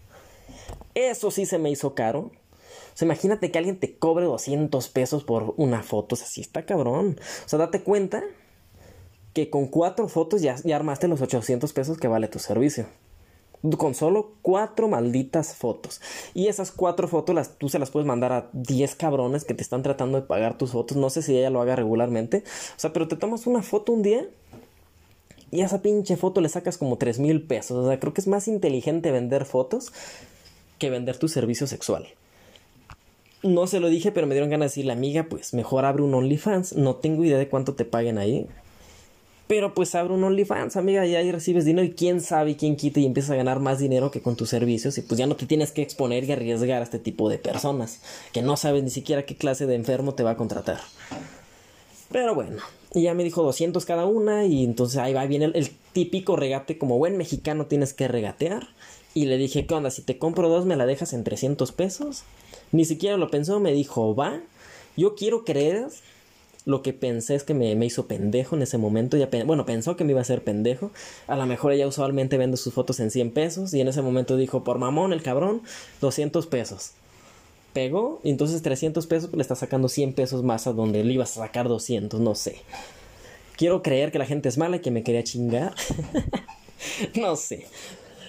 Eso 0.93 1.31
sí 1.31 1.45
se 1.45 1.57
me 1.57 1.69
hizo 1.69 1.95
caro. 1.95 2.31
O 2.95 2.97
sea, 2.97 3.05
imagínate 3.05 3.51
que 3.51 3.57
alguien 3.57 3.79
te 3.79 3.97
cobre 3.97 4.25
200 4.25 4.87
pesos 4.89 5.23
por 5.23 5.53
una 5.57 5.83
foto. 5.83 6.15
O 6.15 6.17
sea, 6.17 6.27
está 6.41 6.65
cabrón. 6.65 7.19
O 7.45 7.49
sea, 7.49 7.59
date 7.59 7.81
cuenta 7.81 8.23
que 9.33 9.49
con 9.49 9.67
cuatro 9.67 10.07
fotos 10.07 10.41
ya, 10.41 10.55
ya 10.63 10.77
armaste 10.77 11.09
los 11.09 11.21
800 11.21 11.73
pesos 11.73 11.97
que 11.97 12.07
vale 12.07 12.29
tu 12.29 12.39
servicio. 12.39 12.87
Con 13.77 13.95
solo 13.95 14.35
cuatro 14.41 14.87
malditas 14.87 15.55
fotos. 15.55 15.99
Y 16.33 16.47
esas 16.47 16.71
cuatro 16.71 17.07
fotos 17.07 17.35
las, 17.35 17.57
tú 17.57 17.67
se 17.67 17.79
las 17.79 17.89
puedes 17.89 18.07
mandar 18.07 18.31
a 18.31 18.49
10 18.53 18.95
cabrones 18.95 19.43
que 19.43 19.53
te 19.53 19.63
están 19.63 19.83
tratando 19.83 20.21
de 20.21 20.27
pagar 20.27 20.57
tus 20.57 20.71
fotos. 20.71 20.95
No 20.95 21.09
sé 21.09 21.21
si 21.21 21.37
ella 21.37 21.49
lo 21.49 21.61
haga 21.61 21.75
regularmente. 21.75 22.43
O 22.77 22.79
sea, 22.79 22.93
pero 22.93 23.09
te 23.09 23.17
tomas 23.17 23.47
una 23.47 23.61
foto 23.61 23.91
un 23.91 24.03
día 24.03 24.25
y 25.51 25.61
a 25.61 25.65
esa 25.65 25.81
pinche 25.81 26.17
foto 26.17 26.41
le 26.41 26.49
sacas 26.49 26.77
como 26.77 26.97
tres 26.97 27.19
mil 27.19 27.41
pesos. 27.41 27.77
O 27.77 27.87
sea, 27.87 27.99
creo 27.99 28.13
que 28.13 28.21
es 28.21 28.27
más 28.27 28.47
inteligente 28.47 29.11
vender 29.11 29.45
fotos 29.45 29.93
que 30.79 30.89
vender 30.89 31.17
tu 31.17 31.27
servicio 31.27 31.67
sexual. 31.67 32.07
No 33.43 33.67
se 33.67 33.79
lo 33.79 33.89
dije, 33.89 34.11
pero 34.11 34.27
me 34.27 34.33
dieron 34.33 34.49
ganas 34.49 34.71
de 34.71 34.71
decirle, 34.71 34.93
amiga, 34.93 35.27
pues 35.29 35.53
mejor 35.53 35.85
abre 35.85 36.01
un 36.01 36.13
OnlyFans. 36.13 36.73
No 36.73 36.95
tengo 36.95 37.23
idea 37.23 37.37
de 37.37 37.47
cuánto 37.47 37.75
te 37.75 37.85
paguen 37.85 38.17
ahí. 38.17 38.47
Pero 39.47 39.75
pues 39.75 39.93
abre 39.93 40.13
un 40.13 40.23
OnlyFans, 40.23 40.75
amiga, 40.75 41.05
y 41.05 41.15
ahí 41.15 41.31
recibes 41.31 41.65
dinero 41.65 41.85
y 41.85 41.91
quién 41.91 42.19
sabe 42.19 42.57
quién 42.57 42.75
quita 42.75 42.99
y 42.99 43.05
empiezas 43.05 43.31
a 43.31 43.35
ganar 43.35 43.59
más 43.59 43.77
dinero 43.77 44.09
que 44.09 44.21
con 44.21 44.35
tus 44.35 44.49
servicios 44.49 44.97
y 44.97 45.03
pues 45.03 45.19
ya 45.19 45.27
no 45.27 45.35
te 45.35 45.45
tienes 45.45 45.71
que 45.71 45.83
exponer 45.83 46.23
y 46.23 46.31
arriesgar 46.31 46.81
a 46.81 46.83
este 46.83 46.97
tipo 46.97 47.29
de 47.29 47.37
personas 47.37 48.01
que 48.33 48.41
no 48.41 48.57
sabes 48.57 48.83
ni 48.83 48.89
siquiera 48.89 49.27
qué 49.27 49.35
clase 49.35 49.67
de 49.67 49.75
enfermo 49.75 50.15
te 50.15 50.23
va 50.23 50.31
a 50.31 50.37
contratar. 50.37 50.79
Pero 52.15 52.33
bueno, 52.33 52.61
y 52.93 53.01
ya 53.01 53.13
me 53.13 53.25
dijo 53.25 53.43
200 53.43 53.83
cada 53.83 54.05
una 54.05 54.45
y 54.45 54.63
entonces 54.63 54.97
ahí 54.99 55.13
va, 55.13 55.25
viene 55.25 55.51
el, 55.53 55.69
típico 55.91 56.37
regate, 56.37 56.77
como 56.77 56.97
buen 56.97 57.17
mexicano 57.17 57.65
tienes 57.65 57.93
que 57.93 58.07
regatear. 58.07 58.69
Y 59.13 59.25
le 59.25 59.35
dije, 59.37 59.65
¿qué 59.65 59.73
onda? 59.73 59.91
Si 59.91 60.01
te 60.01 60.17
compro 60.17 60.47
dos, 60.47 60.65
¿me 60.65 60.77
la 60.77 60.85
dejas 60.85 61.11
en 61.11 61.25
300 61.25 61.73
pesos? 61.73 62.23
Ni 62.71 62.85
siquiera 62.85 63.17
lo 63.17 63.29
pensó, 63.29 63.59
me 63.59 63.73
dijo, 63.73 64.15
va. 64.15 64.39
Yo 64.95 65.15
quiero 65.15 65.43
creer 65.43 65.87
lo 66.63 66.81
que 66.83 66.93
pensé 66.93 67.35
es 67.35 67.43
que 67.43 67.53
me, 67.53 67.75
me, 67.75 67.85
hizo 67.85 68.07
pendejo 68.07 68.55
en 68.55 68.61
ese 68.61 68.77
momento. 68.77 69.17
Ya 69.17 69.27
bueno, 69.43 69.65
pensó 69.65 69.97
que 69.97 70.05
me 70.05 70.11
iba 70.11 70.21
a 70.21 70.23
hacer 70.23 70.41
pendejo. 70.41 70.91
A 71.27 71.35
lo 71.35 71.45
mejor 71.45 71.73
ella 71.73 71.85
usualmente 71.85 72.37
vende 72.37 72.55
sus 72.55 72.73
fotos 72.73 73.01
en 73.01 73.11
100 73.11 73.31
pesos. 73.31 73.73
Y 73.73 73.81
en 73.81 73.89
ese 73.89 74.01
momento 74.01 74.37
dijo, 74.37 74.63
por 74.63 74.77
mamón, 74.77 75.11
el 75.11 75.21
cabrón, 75.21 75.63
200 75.99 76.47
pesos 76.47 76.93
pegó 77.75 78.21
y 78.23 78.29
entonces 78.31 78.61
300 78.63 79.05
pesos 79.05 79.31
le 79.33 79.41
está 79.41 79.53
sacando 79.53 79.89
100 79.89 80.13
pesos 80.13 80.43
más 80.43 80.65
a 80.65 80.73
donde 80.73 81.03
le 81.03 81.13
ibas 81.13 81.37
a 81.37 81.41
sacar 81.41 81.67
200, 81.67 82.21
no 82.21 82.33
sé. 82.33 82.61
Quiero 83.57 83.83
creer 83.83 84.11
que 84.11 84.17
la 84.17 84.25
gente 84.25 84.49
es 84.49 84.57
mala 84.57 84.77
y 84.77 84.79
que 84.79 84.91
me 84.91 85.03
quería 85.03 85.23
chingar. 85.23 85.75
no 87.15 87.35
sé. 87.35 87.67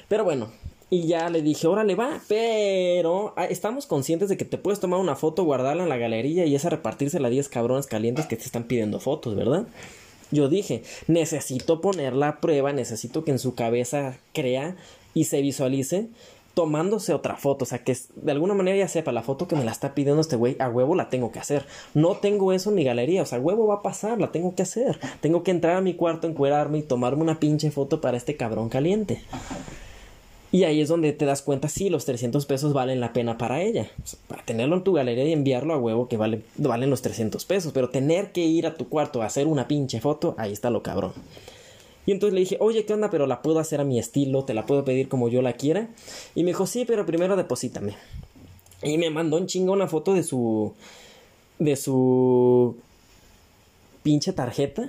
Pero 0.08 0.24
bueno, 0.24 0.50
y 0.90 1.06
ya 1.06 1.30
le 1.30 1.42
dije, 1.42 1.68
órale 1.68 1.94
va, 1.94 2.20
pero 2.28 3.34
ah, 3.36 3.44
estamos 3.44 3.86
conscientes 3.86 4.28
de 4.28 4.36
que 4.36 4.44
te 4.44 4.58
puedes 4.58 4.80
tomar 4.80 4.98
una 4.98 5.14
foto, 5.14 5.44
guardarla 5.44 5.84
en 5.84 5.88
la 5.88 5.96
galería 5.96 6.44
y 6.44 6.56
esa 6.56 6.68
repartírsela 6.68 7.28
a 7.28 7.30
10 7.30 7.48
cabrones 7.48 7.86
calientes 7.86 8.26
que 8.26 8.36
te 8.36 8.44
están 8.44 8.64
pidiendo 8.64 8.98
fotos, 8.98 9.36
¿verdad? 9.36 9.66
Yo 10.32 10.48
dije, 10.48 10.82
necesito 11.06 11.80
poner 11.80 12.14
la 12.14 12.40
prueba, 12.40 12.72
necesito 12.72 13.24
que 13.24 13.30
en 13.30 13.38
su 13.38 13.54
cabeza 13.54 14.18
crea 14.32 14.76
y 15.14 15.24
se 15.24 15.40
visualice 15.40 16.08
tomándose 16.56 17.12
otra 17.12 17.36
foto, 17.36 17.64
o 17.64 17.68
sea, 17.68 17.84
que 17.84 17.94
de 18.14 18.32
alguna 18.32 18.54
manera 18.54 18.78
ya 18.78 18.88
sepa, 18.88 19.12
la 19.12 19.22
foto 19.22 19.46
que 19.46 19.54
me 19.54 19.64
la 19.66 19.72
está 19.72 19.94
pidiendo 19.94 20.22
este 20.22 20.36
güey, 20.36 20.56
a 20.58 20.70
huevo 20.70 20.94
la 20.94 21.10
tengo 21.10 21.30
que 21.30 21.38
hacer. 21.38 21.66
No 21.92 22.16
tengo 22.16 22.50
eso 22.54 22.70
en 22.70 22.76
mi 22.76 22.84
galería, 22.84 23.20
o 23.20 23.26
sea, 23.26 23.38
huevo 23.38 23.66
va 23.66 23.74
a 23.74 23.82
pasar, 23.82 24.18
la 24.18 24.32
tengo 24.32 24.54
que 24.54 24.62
hacer. 24.62 24.98
Tengo 25.20 25.42
que 25.42 25.50
entrar 25.50 25.76
a 25.76 25.82
mi 25.82 25.92
cuarto, 25.92 26.26
encuerarme 26.26 26.78
y 26.78 26.82
tomarme 26.82 27.22
una 27.22 27.38
pinche 27.38 27.70
foto 27.70 28.00
para 28.00 28.16
este 28.16 28.38
cabrón 28.38 28.70
caliente. 28.70 29.20
Y 30.50 30.64
ahí 30.64 30.80
es 30.80 30.88
donde 30.88 31.12
te 31.12 31.26
das 31.26 31.42
cuenta 31.42 31.68
si 31.68 31.90
los 31.90 32.06
300 32.06 32.46
pesos 32.46 32.72
valen 32.72 33.00
la 33.00 33.12
pena 33.12 33.36
para 33.36 33.60
ella. 33.60 33.90
para 34.26 34.42
tenerlo 34.42 34.76
en 34.76 34.82
tu 34.82 34.94
galería 34.94 35.24
y 35.24 35.34
enviarlo 35.34 35.74
a 35.74 35.78
huevo 35.78 36.08
que 36.08 36.16
vale, 36.16 36.40
valen 36.56 36.88
los 36.88 37.02
300 37.02 37.44
pesos. 37.44 37.72
Pero 37.74 37.90
tener 37.90 38.32
que 38.32 38.46
ir 38.46 38.66
a 38.66 38.76
tu 38.76 38.88
cuarto 38.88 39.20
a 39.20 39.26
hacer 39.26 39.46
una 39.46 39.68
pinche 39.68 40.00
foto, 40.00 40.34
ahí 40.38 40.54
está 40.54 40.70
lo 40.70 40.82
cabrón. 40.82 41.12
Y 42.06 42.12
entonces 42.12 42.34
le 42.34 42.40
dije, 42.40 42.56
oye, 42.60 42.86
¿qué 42.86 42.94
onda? 42.94 43.10
Pero 43.10 43.26
la 43.26 43.42
puedo 43.42 43.58
hacer 43.58 43.80
a 43.80 43.84
mi 43.84 43.98
estilo, 43.98 44.44
te 44.44 44.54
la 44.54 44.64
puedo 44.64 44.84
pedir 44.84 45.08
como 45.08 45.28
yo 45.28 45.42
la 45.42 45.54
quiera. 45.54 45.88
Y 46.36 46.44
me 46.44 46.50
dijo, 46.50 46.66
sí, 46.66 46.84
pero 46.86 47.04
primero 47.04 47.36
deposítame. 47.36 47.96
Y 48.82 48.96
me 48.96 49.10
mandó 49.10 49.36
un 49.36 49.46
chingo 49.46 49.72
una 49.72 49.88
foto 49.88 50.14
de 50.14 50.22
su. 50.22 50.72
de 51.58 51.74
su 51.76 52.76
pinche 54.02 54.32
tarjeta? 54.32 54.88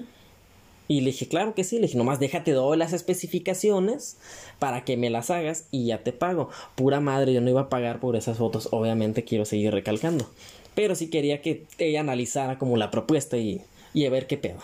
Y 0.87 1.01
le 1.01 1.07
dije, 1.07 1.27
claro 1.27 1.55
que 1.55 1.63
sí. 1.63 1.77
Le 1.77 1.87
dije, 1.87 1.97
nomás 1.97 2.19
déjate 2.19 2.51
doy 2.51 2.77
las 2.77 2.93
especificaciones 2.93 4.17
para 4.59 4.85
que 4.85 4.95
me 4.95 5.09
las 5.09 5.31
hagas 5.31 5.65
y 5.71 5.87
ya 5.87 6.03
te 6.03 6.13
pago. 6.13 6.49
Pura 6.75 6.99
madre, 6.99 7.33
yo 7.33 7.41
no 7.41 7.49
iba 7.49 7.61
a 7.61 7.69
pagar 7.69 7.99
por 7.99 8.15
esas 8.15 8.37
fotos. 8.37 8.69
Obviamente 8.71 9.23
quiero 9.23 9.45
seguir 9.45 9.73
recalcando. 9.73 10.29
Pero 10.75 10.93
sí 10.93 11.09
quería 11.09 11.41
que 11.41 11.65
ella 11.79 12.01
analizara 12.01 12.59
como 12.59 12.77
la 12.77 12.91
propuesta 12.91 13.37
y, 13.37 13.61
y 13.93 14.05
a 14.05 14.09
ver 14.11 14.27
qué 14.27 14.37
pedo. 14.37 14.59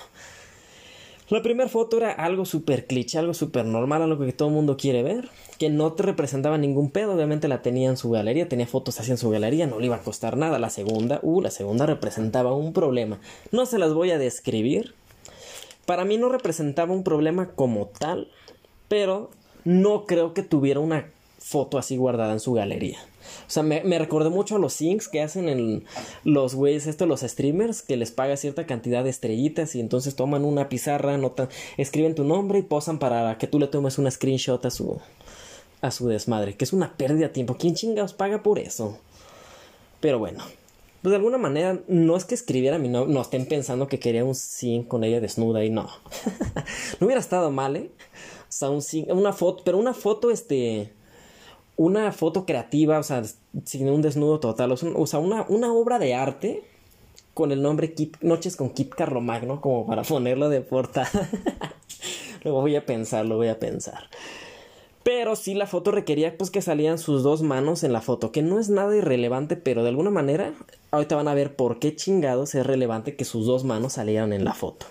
La 1.33 1.41
primera 1.41 1.67
foto 1.67 1.97
era 1.97 2.11
algo 2.11 2.45
súper 2.45 2.85
cliché, 2.85 3.17
algo 3.17 3.33
súper 3.33 3.65
normal, 3.65 4.03
algo 4.03 4.23
que 4.23 4.33
todo 4.33 4.49
el 4.49 4.53
mundo 4.53 4.77
quiere 4.77 5.01
ver, 5.01 5.29
que 5.57 5.71
no 5.71 5.93
te 5.93 6.03
representaba 6.03 6.59
ningún 6.59 6.91
pedo, 6.91 7.15
obviamente 7.15 7.47
la 7.47 7.63
tenía 7.63 7.89
en 7.89 7.97
su 7.97 8.11
galería, 8.11 8.47
tenía 8.47 8.67
fotos 8.67 8.99
así 8.99 9.09
en 9.09 9.17
su 9.17 9.31
galería, 9.31 9.65
no 9.65 9.79
le 9.79 9.87
iba 9.87 9.95
a 9.95 10.03
costar 10.03 10.37
nada. 10.37 10.59
La 10.59 10.69
segunda, 10.69 11.19
uh, 11.23 11.41
la 11.41 11.49
segunda 11.49 11.87
representaba 11.87 12.53
un 12.53 12.71
problema. 12.71 13.19
No 13.51 13.65
se 13.65 13.79
las 13.79 13.95
voy 13.95 14.11
a 14.11 14.19
describir. 14.19 14.93
Para 15.87 16.05
mí 16.05 16.19
no 16.19 16.29
representaba 16.29 16.93
un 16.93 17.03
problema 17.03 17.49
como 17.55 17.87
tal, 17.87 18.29
pero 18.87 19.31
no 19.63 20.05
creo 20.05 20.35
que 20.35 20.43
tuviera 20.43 20.81
una 20.81 21.09
foto 21.43 21.77
así 21.77 21.97
guardada 21.97 22.31
en 22.31 22.39
su 22.39 22.53
galería. 22.53 22.97
O 23.47 23.49
sea, 23.49 23.63
me, 23.63 23.83
me 23.83 23.99
mucho 24.29 24.55
a 24.55 24.59
los 24.59 24.73
syncs 24.73 25.09
que 25.09 25.21
hacen 25.21 25.49
en 25.49 25.83
los 26.23 26.55
güeyes, 26.55 26.87
estos, 26.87 27.07
los 27.07 27.19
streamers, 27.19 27.81
que 27.81 27.97
les 27.97 28.11
paga 28.11 28.37
cierta 28.37 28.65
cantidad 28.65 29.03
de 29.03 29.09
estrellitas 29.09 29.75
y 29.75 29.81
entonces 29.81 30.15
toman 30.15 30.45
una 30.45 30.69
pizarra, 30.69 31.17
notan, 31.17 31.49
escriben 31.77 32.15
tu 32.15 32.23
nombre 32.23 32.59
y 32.59 32.63
posan 32.63 32.97
para 32.97 33.37
que 33.37 33.47
tú 33.47 33.59
le 33.59 33.67
tomes 33.67 33.97
una 33.97 34.09
screenshot 34.09 34.65
a 34.65 34.71
su, 34.71 34.99
a 35.81 35.91
su 35.91 36.07
desmadre, 36.07 36.55
que 36.55 36.63
es 36.63 36.71
una 36.71 36.95
pérdida 36.95 37.27
de 37.27 37.33
tiempo. 37.33 37.57
¿Quién 37.57 37.75
chingados 37.75 38.13
paga 38.13 38.41
por 38.41 38.57
eso? 38.57 38.97
Pero 39.99 40.19
bueno, 40.19 40.43
pues 41.01 41.11
de 41.11 41.17
alguna 41.17 41.37
manera 41.37 41.81
no 41.89 42.15
es 42.15 42.23
que 42.23 42.35
escribiera 42.35 42.79
mi 42.79 42.87
nombre, 42.87 43.13
no 43.13 43.21
estén 43.21 43.45
pensando 43.45 43.89
que 43.89 43.99
quería 43.99 44.23
un 44.23 44.35
sync 44.35 44.87
con 44.87 45.03
ella 45.03 45.19
desnuda 45.19 45.65
y 45.65 45.69
no. 45.69 45.89
no 46.99 47.05
hubiera 47.05 47.19
estado 47.19 47.51
mal, 47.51 47.75
¿eh? 47.75 47.91
O 48.43 48.55
sea, 48.55 48.69
un 48.69 48.81
sync, 48.81 49.09
una 49.09 49.33
foto, 49.33 49.63
pero 49.65 49.77
una 49.77 49.93
foto, 49.93 50.31
este 50.31 50.93
una 51.75 52.11
foto 52.11 52.45
creativa, 52.45 52.99
o 52.99 53.03
sea, 53.03 53.23
sin 53.65 53.89
un 53.89 54.01
desnudo 54.01 54.39
total, 54.39 54.71
o 54.71 55.07
sea, 55.07 55.19
una, 55.19 55.45
una 55.49 55.73
obra 55.73 55.99
de 55.99 56.13
arte 56.13 56.63
con 57.33 57.51
el 57.51 57.61
nombre 57.61 57.93
Noches 58.21 58.55
con 58.55 58.69
Kit 58.69 58.93
Carlomagno, 58.93 59.61
como 59.61 59.85
para 59.85 60.01
ponerlo 60.03 60.49
de 60.49 60.61
portada. 60.61 61.29
lo 62.43 62.53
voy 62.53 62.75
a 62.75 62.85
pensar, 62.85 63.25
lo 63.25 63.37
voy 63.37 63.47
a 63.47 63.59
pensar. 63.59 64.09
Pero 65.03 65.35
sí 65.35 65.53
la 65.53 65.67
foto 65.67 65.91
requería 65.91 66.37
pues 66.37 66.49
que 66.49 66.61
salían 66.61 66.97
sus 66.97 67.23
dos 67.23 67.41
manos 67.41 67.83
en 67.83 67.91
la 67.91 67.99
foto, 67.99 68.31
que 68.31 68.41
no 68.41 68.57
es 68.57 68.69
nada 68.69 68.95
irrelevante, 68.95 69.57
pero 69.57 69.83
de 69.83 69.89
alguna 69.89 70.11
manera 70.11 70.53
ahorita 70.91 71.17
van 71.17 71.27
a 71.27 71.33
ver 71.33 71.57
por 71.57 71.79
qué 71.79 71.93
chingados 71.93 72.55
es 72.55 72.65
relevante 72.65 73.15
que 73.17 73.25
sus 73.25 73.45
dos 73.45 73.65
manos 73.65 73.93
salieran 73.93 74.31
en 74.31 74.45
la 74.45 74.53
foto. 74.53 74.85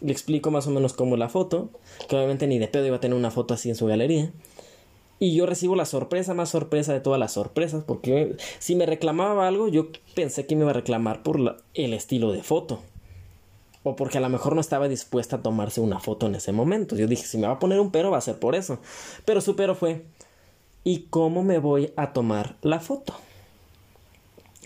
Le 0.00 0.12
explico 0.12 0.52
más 0.52 0.68
o 0.68 0.70
menos 0.70 0.92
cómo 0.92 1.16
la 1.16 1.28
foto, 1.28 1.70
que 2.08 2.14
obviamente 2.14 2.46
ni 2.46 2.58
de 2.58 2.68
pedo 2.68 2.86
iba 2.86 2.96
a 2.96 3.00
tener 3.00 3.16
una 3.16 3.32
foto 3.32 3.54
así 3.54 3.70
en 3.70 3.74
su 3.74 3.86
galería. 3.86 4.30
Y 5.24 5.34
yo 5.34 5.46
recibo 5.46 5.74
la 5.74 5.86
sorpresa 5.86 6.34
más 6.34 6.50
sorpresa 6.50 6.92
de 6.92 7.00
todas 7.00 7.18
las 7.18 7.32
sorpresas, 7.32 7.82
porque 7.82 8.36
si 8.58 8.74
me 8.74 8.84
reclamaba 8.84 9.48
algo, 9.48 9.68
yo 9.68 9.88
pensé 10.14 10.44
que 10.44 10.54
me 10.54 10.64
iba 10.64 10.72
a 10.72 10.74
reclamar 10.74 11.22
por 11.22 11.62
el 11.72 11.94
estilo 11.94 12.30
de 12.30 12.42
foto. 12.42 12.82
O 13.84 13.96
porque 13.96 14.18
a 14.18 14.20
lo 14.20 14.28
mejor 14.28 14.54
no 14.54 14.60
estaba 14.60 14.86
dispuesta 14.86 15.36
a 15.36 15.42
tomarse 15.42 15.80
una 15.80 15.98
foto 15.98 16.26
en 16.26 16.34
ese 16.34 16.52
momento. 16.52 16.94
Yo 16.94 17.06
dije, 17.06 17.24
si 17.24 17.38
me 17.38 17.46
va 17.46 17.54
a 17.54 17.58
poner 17.58 17.80
un 17.80 17.90
pero, 17.90 18.10
va 18.10 18.18
a 18.18 18.20
ser 18.20 18.38
por 18.38 18.54
eso. 18.54 18.80
Pero 19.24 19.40
su 19.40 19.56
pero 19.56 19.74
fue, 19.74 20.04
¿y 20.84 21.06
cómo 21.08 21.42
me 21.42 21.58
voy 21.58 21.94
a 21.96 22.12
tomar 22.12 22.56
la 22.60 22.80
foto? 22.80 23.14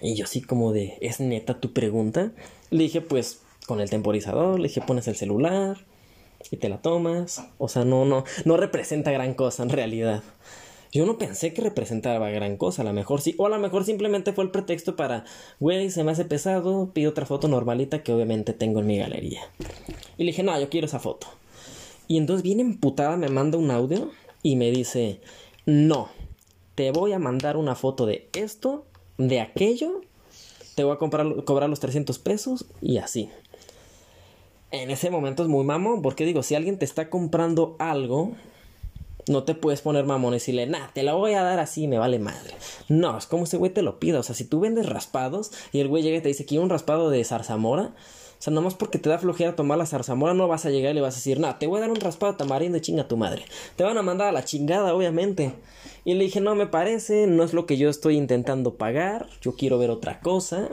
Y 0.03 0.16
yo 0.16 0.25
así 0.25 0.42
como 0.42 0.73
de, 0.73 0.99
¿es 1.01 1.21
neta 1.21 1.61
tu 1.61 1.73
pregunta? 1.73 2.33
Le 2.71 2.83
dije, 2.83 3.01
pues, 3.01 3.42
con 3.68 3.81
el 3.81 3.90
temporizador, 3.90 4.59
le 4.59 4.66
dije, 4.66 4.81
pones 4.81 5.07
el 5.07 5.14
celular, 5.14 5.85
y 6.51 6.57
te 6.57 6.68
la 6.68 6.81
tomas. 6.81 7.42
O 7.59 7.68
sea, 7.68 7.85
no, 7.85 8.05
no, 8.05 8.24
no 8.44 8.57
representa 8.57 9.11
gran 9.11 9.35
cosa 9.35 9.62
en 9.62 9.70
realidad. 9.70 10.22
Yo 10.90 11.05
no 11.05 11.18
pensé 11.18 11.53
que 11.53 11.61
representaba 11.61 12.31
gran 12.31 12.57
cosa, 12.57 12.81
a 12.81 12.85
lo 12.85 12.94
mejor 12.94 13.20
sí, 13.20 13.35
o 13.37 13.44
a 13.44 13.51
lo 13.51 13.59
mejor 13.59 13.85
simplemente 13.85 14.33
fue 14.33 14.44
el 14.44 14.51
pretexto 14.51 14.96
para, 14.96 15.24
güey, 15.61 15.90
se 15.90 16.03
me 16.03 16.12
hace 16.12 16.24
pesado, 16.24 16.92
pido 16.94 17.11
otra 17.11 17.27
foto 17.27 17.46
normalita 17.46 18.03
que 18.03 18.12
obviamente 18.12 18.55
tengo 18.55 18.81
en 18.81 18.87
mi 18.87 18.96
galería. 18.96 19.42
Y 20.16 20.24
le 20.24 20.31
dije, 20.31 20.42
no, 20.42 20.59
yo 20.59 20.70
quiero 20.70 20.87
esa 20.87 20.98
foto. 20.98 21.27
Y 22.07 22.16
entonces 22.16 22.42
bien 22.42 22.61
emputada 22.61 23.18
me 23.18 23.29
manda 23.29 23.59
un 23.59 23.70
audio 23.70 24.11
y 24.42 24.57
me 24.57 24.70
dice, 24.70 25.20
no, 25.66 26.09
te 26.74 26.90
voy 26.90 27.12
a 27.12 27.18
mandar 27.18 27.59
una 27.59 27.74
foto 27.74 28.07
de 28.07 28.31
esto, 28.33 28.87
de 29.18 29.42
aquello, 29.42 30.01
te 30.74 30.85
voy 30.85 30.94
a 30.94 30.98
comprar, 30.98 31.44
cobrar 31.44 31.68
los 31.68 31.81
300 31.81 32.18
pesos 32.18 32.64
y 32.81 32.96
así 32.96 33.29
en 34.70 34.90
ese 34.90 35.11
momento 35.11 35.42
es 35.42 35.48
muy 35.48 35.64
mamón, 35.64 36.02
porque 36.02 36.24
digo, 36.24 36.42
si 36.42 36.54
alguien 36.54 36.78
te 36.78 36.85
está 36.85 37.09
comprando 37.09 37.76
algo, 37.78 38.33
no 39.28 39.44
te 39.44 39.54
puedes 39.54 39.81
poner 39.81 40.04
mamón 40.04 40.33
y 40.33 40.37
decirle, 40.37 40.66
nah, 40.66 40.88
te 40.92 41.02
la 41.02 41.14
voy 41.14 41.35
a 41.35 41.42
dar 41.42 41.59
así, 41.59 41.87
me 41.87 41.98
vale 41.98 42.18
madre. 42.18 42.54
No, 42.88 43.16
es 43.16 43.26
como 43.26 43.44
ese 43.44 43.57
güey 43.57 43.72
te 43.72 43.83
lo 43.83 43.98
pida. 43.98 44.20
O 44.20 44.22
sea, 44.22 44.35
si 44.35 44.44
tú 44.44 44.61
vendes 44.61 44.87
raspados 44.87 45.52
y 45.72 45.81
el 45.81 45.88
güey 45.88 46.02
llega 46.02 46.18
y 46.18 46.20
te 46.20 46.28
dice, 46.28 46.44
quiero 46.44 46.64
un 46.64 46.70
raspado 46.70 47.11
de 47.11 47.24
zarzamora, 47.24 47.94
o 48.38 48.42
sea, 48.42 48.52
nomás 48.52 48.74
porque 48.74 48.98
te 48.98 49.09
da 49.09 49.18
flojera 49.18 49.57
tomar 49.57 49.78
la 49.78 49.87
zarzamora, 49.87 50.33
no 50.33 50.46
vas 50.46 50.64
a 50.64 50.70
llegar 50.70 50.92
y 50.92 50.94
le 50.94 51.00
vas 51.00 51.14
a 51.14 51.18
decir, 51.18 51.40
nah, 51.40 51.59
te 51.59 51.66
voy 51.66 51.78
a 51.78 51.81
dar 51.81 51.90
un 51.90 51.96
raspado 51.96 52.37
tamarindo 52.37 52.78
y 52.78 52.81
chinga 52.81 53.09
tu 53.09 53.16
madre. 53.16 53.44
Te 53.76 53.85
van 53.85 53.98
a 53.98 54.02
mandar 54.02 54.28
a 54.28 54.33
la 54.33 54.44
chingada, 54.44 54.94
obviamente. 54.94 55.54
Y 56.04 56.14
le 56.14 56.24
dije, 56.24 56.40
no 56.40 56.54
me 56.54 56.66
parece, 56.66 57.26
no 57.26 57.42
es 57.42 57.52
lo 57.52 57.66
que 57.66 57.76
yo 57.76 57.90
estoy 57.90 58.16
intentando 58.16 58.74
pagar, 58.74 59.28
yo 59.40 59.57
quiero 59.57 59.78
ver 59.78 59.90
otra 59.90 60.20
cosa 60.20 60.68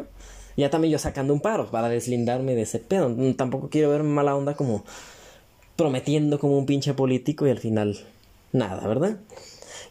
ya 0.58 0.70
también 0.70 0.92
yo 0.92 1.00
sacando 1.00 1.34
un 1.34 1.42
paro 1.42 1.70
para 1.70 1.90
deslindarme 1.90 2.56
de 2.56 2.64
ese 2.64 2.80
pedo. 2.80 3.14
Tampoco 3.36 3.70
quiero 3.70 3.90
ver 3.90 4.04
mala 4.04 4.36
onda 4.36 4.56
como 4.56 4.84
prometiendo 5.76 6.40
como 6.40 6.58
un 6.58 6.66
pinche 6.66 6.94
político 6.94 7.46
y 7.46 7.50
al 7.50 7.60
final 7.60 8.00
nada, 8.52 8.88
¿verdad? 8.88 9.18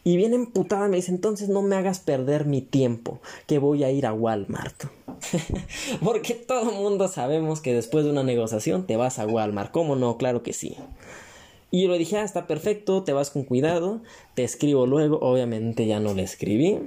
Y 0.03 0.17
bien 0.17 0.33
emputada 0.33 0.87
me 0.87 0.97
dice, 0.97 1.11
entonces 1.11 1.49
no 1.49 1.63
me 1.63 1.75
hagas 1.75 1.99
perder 1.99 2.45
mi 2.45 2.61
tiempo, 2.61 3.19
que 3.47 3.57
voy 3.57 3.83
a 3.83 3.91
ir 3.91 4.05
a 4.05 4.13
Walmart. 4.13 4.85
Porque 6.03 6.35
todo 6.35 6.69
el 6.69 6.75
mundo 6.75 7.07
sabemos 7.07 7.59
que 7.59 7.73
después 7.73 8.05
de 8.05 8.11
una 8.11 8.23
negociación 8.23 8.85
te 8.85 8.97
vas 8.97 9.17
a 9.17 9.25
Walmart. 9.25 9.71
¿Cómo 9.71 9.95
no? 9.95 10.17
Claro 10.17 10.43
que 10.43 10.53
sí. 10.53 10.75
Y 11.71 11.83
yo 11.83 11.89
le 11.89 11.97
dije, 11.97 12.17
ah, 12.17 12.23
está 12.23 12.45
perfecto, 12.45 13.03
te 13.03 13.13
vas 13.13 13.31
con 13.31 13.43
cuidado, 13.43 14.01
te 14.35 14.43
escribo 14.43 14.85
luego. 14.85 15.17
Obviamente 15.21 15.87
ya 15.87 15.99
no 15.99 16.13
le 16.13 16.21
escribí. 16.21 16.79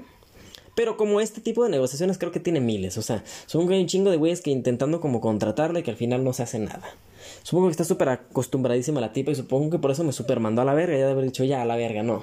Pero 0.78 0.96
como 0.96 1.20
este 1.20 1.40
tipo 1.40 1.64
de 1.64 1.70
negociaciones 1.70 2.18
creo 2.18 2.30
que 2.30 2.38
tiene 2.38 2.60
miles. 2.60 2.98
O 2.98 3.02
sea, 3.02 3.24
son 3.46 3.66
un 3.66 3.86
chingo 3.88 4.12
de 4.12 4.16
güeyes 4.16 4.40
que 4.40 4.52
intentando 4.52 5.00
como 5.00 5.20
contratarle 5.20 5.82
que 5.82 5.90
al 5.90 5.96
final 5.96 6.22
no 6.22 6.32
se 6.32 6.44
hace 6.44 6.60
nada. 6.60 6.94
Supongo 7.42 7.66
que 7.66 7.72
está 7.72 7.82
súper 7.82 8.10
acostumbradísima 8.10 9.00
la 9.00 9.12
tipa 9.12 9.32
y 9.32 9.34
supongo 9.34 9.70
que 9.70 9.80
por 9.80 9.90
eso 9.90 10.04
me 10.04 10.12
super 10.12 10.38
mandó 10.38 10.62
a 10.62 10.64
la 10.64 10.74
verga. 10.74 10.96
Ya 10.96 11.06
de 11.06 11.10
haber 11.10 11.24
dicho, 11.24 11.42
ya, 11.42 11.62
a 11.62 11.64
la 11.64 11.74
verga, 11.74 12.04
no. 12.04 12.22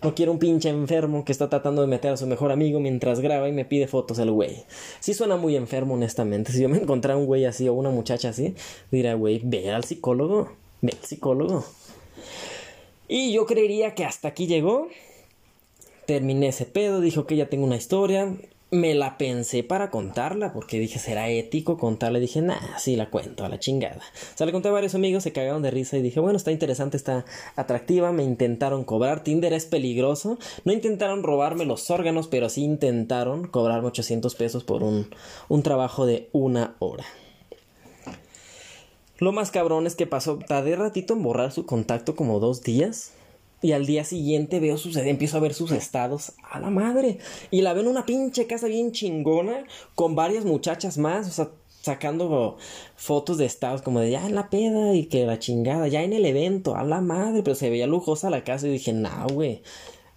No 0.00 0.14
quiero 0.14 0.30
un 0.30 0.38
pinche 0.38 0.68
enfermo 0.68 1.24
que 1.24 1.32
está 1.32 1.50
tratando 1.50 1.82
de 1.82 1.88
meter 1.88 2.12
a 2.12 2.16
su 2.16 2.28
mejor 2.28 2.52
amigo 2.52 2.78
mientras 2.78 3.18
graba 3.18 3.48
y 3.48 3.52
me 3.52 3.64
pide 3.64 3.88
fotos 3.88 4.20
el 4.20 4.30
güey. 4.30 4.62
Sí 5.00 5.12
suena 5.12 5.36
muy 5.36 5.56
enfermo, 5.56 5.94
honestamente. 5.94 6.52
Si 6.52 6.62
yo 6.62 6.68
me 6.68 6.78
encontrara 6.78 7.18
un 7.18 7.26
güey 7.26 7.46
así 7.46 7.68
o 7.68 7.74
una 7.74 7.90
muchacha 7.90 8.28
así, 8.28 8.54
diría, 8.92 9.14
güey, 9.14 9.40
ve 9.42 9.72
al 9.72 9.82
psicólogo. 9.82 10.52
Ve 10.82 10.96
al 10.96 11.04
psicólogo. 11.04 11.64
Y 13.08 13.32
yo 13.32 13.44
creería 13.44 13.96
que 13.96 14.04
hasta 14.04 14.28
aquí 14.28 14.46
llegó 14.46 14.86
terminé 16.08 16.48
ese 16.48 16.64
pedo, 16.64 17.02
dijo 17.02 17.26
que 17.26 17.36
ya 17.36 17.50
tengo 17.50 17.66
una 17.66 17.76
historia, 17.76 18.34
me 18.70 18.94
la 18.94 19.18
pensé 19.18 19.62
para 19.62 19.90
contarla, 19.90 20.54
porque 20.54 20.80
dije, 20.80 20.98
¿será 20.98 21.28
ético 21.28 21.76
contarla? 21.76 22.18
dije, 22.18 22.40
nah, 22.40 22.78
sí 22.78 22.96
la 22.96 23.10
cuento, 23.10 23.44
a 23.44 23.50
la 23.50 23.58
chingada. 23.58 23.98
O 23.98 24.38
sea, 24.38 24.46
le 24.46 24.52
conté 24.52 24.68
a 24.68 24.72
varios 24.72 24.94
amigos, 24.94 25.22
se 25.22 25.32
cagaron 25.32 25.60
de 25.60 25.70
risa 25.70 25.98
y 25.98 26.02
dije, 26.02 26.18
bueno, 26.18 26.38
está 26.38 26.50
interesante, 26.50 26.96
está 26.96 27.26
atractiva, 27.56 28.10
me 28.10 28.24
intentaron 28.24 28.84
cobrar, 28.84 29.22
Tinder 29.22 29.52
es 29.52 29.66
peligroso, 29.66 30.38
no 30.64 30.72
intentaron 30.72 31.22
robarme 31.22 31.66
los 31.66 31.90
órganos, 31.90 32.26
pero 32.26 32.48
sí 32.48 32.64
intentaron 32.64 33.46
cobrarme 33.46 33.88
800 33.88 34.34
pesos 34.34 34.64
por 34.64 34.82
un, 34.82 35.10
un 35.50 35.62
trabajo 35.62 36.06
de 36.06 36.30
una 36.32 36.74
hora. 36.78 37.04
Lo 39.18 39.32
más 39.32 39.50
cabrón 39.50 39.86
es 39.86 39.94
que 39.94 40.06
pasó, 40.06 40.38
tardé 40.38 40.74
ratito 40.74 41.12
en 41.12 41.22
borrar 41.22 41.52
su 41.52 41.66
contacto 41.66 42.16
como 42.16 42.40
dos 42.40 42.62
días. 42.62 43.12
Y 43.60 43.72
al 43.72 43.86
día 43.86 44.04
siguiente 44.04 44.60
veo 44.60 44.78
sus, 44.78 44.96
empiezo 44.96 45.36
a 45.36 45.40
ver 45.40 45.54
sus 45.54 45.72
estados 45.72 46.32
a 46.48 46.60
la 46.60 46.70
madre. 46.70 47.18
Y 47.50 47.62
la 47.62 47.72
veo 47.72 47.82
en 47.82 47.88
una 47.88 48.06
pinche 48.06 48.46
casa 48.46 48.68
bien 48.68 48.92
chingona, 48.92 49.64
con 49.94 50.14
varias 50.14 50.44
muchachas 50.44 50.96
más, 50.96 51.26
o 51.26 51.30
sea, 51.30 51.50
sacando 51.82 52.56
fotos 52.96 53.38
de 53.38 53.46
estados 53.46 53.82
como 53.82 54.00
de 54.00 54.10
ya 54.10 54.26
en 54.26 54.34
la 54.34 54.50
peda 54.50 54.94
y 54.94 55.06
que 55.06 55.26
la 55.26 55.38
chingada, 55.38 55.88
ya 55.88 56.02
en 56.02 56.12
el 56.12 56.26
evento, 56.26 56.76
a 56.76 56.84
la 56.84 57.00
madre, 57.00 57.42
pero 57.42 57.54
se 57.54 57.70
veía 57.70 57.86
lujosa 57.86 58.30
la 58.30 58.44
casa 58.44 58.66
y 58.66 58.72
dije, 58.72 58.92
nah, 58.92 59.26
güey, 59.26 59.62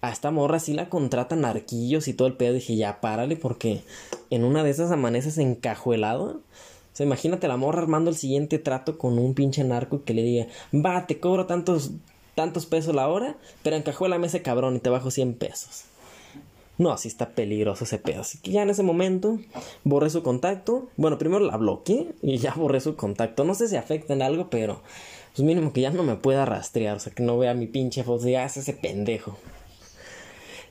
a 0.01 0.11
esta 0.11 0.31
morra 0.31 0.59
sí 0.59 0.73
la 0.73 0.89
contratan 0.89 1.45
arquillos 1.45 2.07
y 2.07 2.13
todo 2.13 2.27
el 2.27 2.35
pedo. 2.35 2.53
Dije, 2.53 2.75
ya 2.75 3.01
párale 3.01 3.35
porque 3.35 3.81
en 4.29 4.43
una 4.43 4.63
de 4.63 4.71
esas 4.71 4.91
amaneces 4.91 5.37
encajuelado. 5.37 6.41
O 6.93 6.95
sea, 6.95 7.05
imagínate 7.05 7.47
la 7.47 7.55
morra 7.57 7.81
armando 7.83 8.09
el 8.09 8.17
siguiente 8.17 8.59
trato 8.59 8.97
con 8.97 9.17
un 9.17 9.33
pinche 9.33 9.63
narco 9.63 10.03
que 10.03 10.13
le 10.13 10.23
diga, 10.23 10.47
va, 10.73 11.07
te 11.07 11.19
cobro 11.19 11.45
tantos 11.45 11.91
tantos 12.35 12.65
pesos 12.65 12.95
la 12.95 13.07
hora, 13.07 13.35
pero 13.63 13.75
encajó 13.75 14.07
mesa 14.07 14.41
cabrón 14.41 14.75
y 14.75 14.79
te 14.79 14.89
bajo 14.89 15.11
100 15.11 15.33
pesos. 15.35 15.85
No, 16.77 16.91
así 16.91 17.07
está 17.07 17.29
peligroso 17.29 17.83
ese 17.83 17.99
pedo. 17.99 18.21
Así 18.21 18.39
que 18.39 18.51
ya 18.51 18.63
en 18.63 18.71
ese 18.71 18.81
momento 18.81 19.37
borré 19.83 20.09
su 20.09 20.23
contacto. 20.23 20.89
Bueno, 20.97 21.19
primero 21.19 21.45
la 21.45 21.55
bloqueé 21.57 22.07
y 22.23 22.37
ya 22.37 22.53
borré 22.55 22.81
su 22.81 22.95
contacto. 22.95 23.43
No 23.43 23.53
sé 23.53 23.67
si 23.67 23.75
afecta 23.75 24.13
en 24.13 24.23
algo, 24.23 24.49
pero 24.49 24.81
pues 25.35 25.45
mínimo 25.45 25.73
que 25.73 25.81
ya 25.81 25.91
no 25.91 26.01
me 26.01 26.15
pueda 26.15 26.45
rastrear. 26.45 26.97
O 26.97 26.99
sea, 26.99 27.13
que 27.13 27.21
no 27.21 27.37
vea 27.37 27.53
mi 27.53 27.67
pinche 27.67 28.03
foto 28.03 28.27
y 28.27 28.35
hace 28.35 28.61
ese 28.61 28.73
pendejo. 28.73 29.37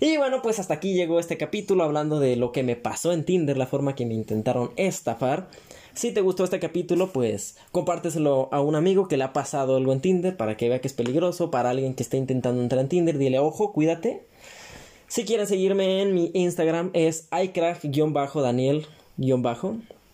Y 0.01 0.17
bueno, 0.17 0.41
pues 0.43 0.59
hasta 0.59 0.75
aquí 0.75 0.95
llegó 0.95 1.21
este 1.21 1.37
capítulo 1.37 1.85
hablando 1.85 2.19
de 2.19 2.35
lo 2.35 2.53
que 2.53 2.63
me 2.63 2.75
pasó 2.75 3.13
en 3.13 3.25
Tinder, 3.25 3.57
la 3.57 3.67
forma 3.67 3.95
que 3.95 4.07
me 4.07 4.15
intentaron 4.15 4.73
estafar. 4.77 5.49
Si 5.95 6.13
te 6.13 6.21
gustó 6.21 6.45
este 6.45 6.61
capítulo, 6.61 7.13
pues 7.13 7.57
compárteselo 7.73 8.49
a 8.53 8.61
un 8.61 8.75
amigo 8.75 9.09
que 9.09 9.17
le 9.17 9.25
ha 9.25 9.33
pasado 9.33 9.77
algo 9.77 9.93
en 9.93 10.01
Tinder 10.01 10.37
para 10.37 10.57
que 10.57 10.69
vea 10.69 10.81
que 10.81 10.89
es 10.89 10.95
peligroso, 10.95 11.51
para 11.51 11.71
alguien 11.71 11.95
que 11.95 12.03
esté 12.03 12.17
intentando 12.17 12.63
entrar 12.63 12.81
en 12.81 12.89
Tinder, 12.89 13.19
dile, 13.19 13.39
ojo, 13.39 13.73
cuídate. 13.73 14.23
Si 15.09 15.25
quieren 15.25 15.47
seguirme 15.47 16.03
en 16.03 16.15
mi 16.15 16.31
Instagram 16.35 16.91
es 16.93 17.29
icrack-daniel- 17.31 18.87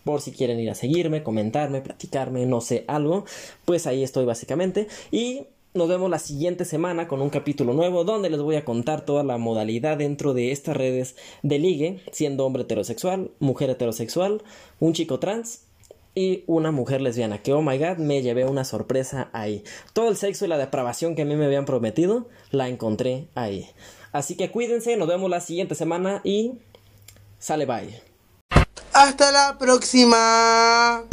por 0.03 0.21
si 0.21 0.31
quieren 0.31 0.59
ir 0.59 0.69
a 0.69 0.75
seguirme, 0.75 1.21
comentarme, 1.21 1.81
platicarme, 1.81 2.45
no 2.45 2.61
sé, 2.61 2.83
algo, 2.87 3.25
pues 3.65 3.85
ahí 3.87 4.03
estoy 4.03 4.25
básicamente. 4.25 4.87
Y 5.11 5.43
nos 5.73 5.87
vemos 5.87 6.09
la 6.09 6.17
siguiente 6.17 6.65
semana 6.65 7.07
con 7.07 7.21
un 7.21 7.29
capítulo 7.29 7.73
nuevo 7.73 8.03
donde 8.03 8.29
les 8.29 8.41
voy 8.41 8.55
a 8.55 8.65
contar 8.65 9.05
toda 9.05 9.23
la 9.23 9.37
modalidad 9.37 9.97
dentro 9.97 10.33
de 10.33 10.51
estas 10.51 10.75
redes 10.75 11.15
de 11.43 11.59
ligue, 11.59 11.99
siendo 12.11 12.45
hombre 12.45 12.63
heterosexual, 12.63 13.29
mujer 13.39 13.69
heterosexual, 13.69 14.41
un 14.79 14.93
chico 14.93 15.19
trans 15.19 15.66
y 16.17 16.43
una 16.47 16.71
mujer 16.71 16.99
lesbiana. 16.99 17.43
Que 17.43 17.53
oh 17.53 17.61
my 17.61 17.77
god, 17.77 17.97
me 17.97 18.23
llevé 18.23 18.45
una 18.45 18.63
sorpresa 18.63 19.29
ahí. 19.33 19.63
Todo 19.93 20.09
el 20.09 20.17
sexo 20.17 20.45
y 20.45 20.47
la 20.47 20.57
depravación 20.57 21.13
que 21.13 21.21
a 21.21 21.25
mí 21.25 21.35
me 21.35 21.45
habían 21.45 21.65
prometido, 21.65 22.27
la 22.49 22.69
encontré 22.69 23.27
ahí. 23.35 23.69
Así 24.11 24.35
que 24.35 24.49
cuídense, 24.49 24.97
nos 24.97 25.07
vemos 25.07 25.29
la 25.29 25.41
siguiente 25.41 25.75
semana 25.75 26.21
y 26.23 26.53
sale 27.37 27.67
bye. 27.67 28.01
Hasta 28.93 29.31
la 29.31 29.59
próxima. 29.59 31.05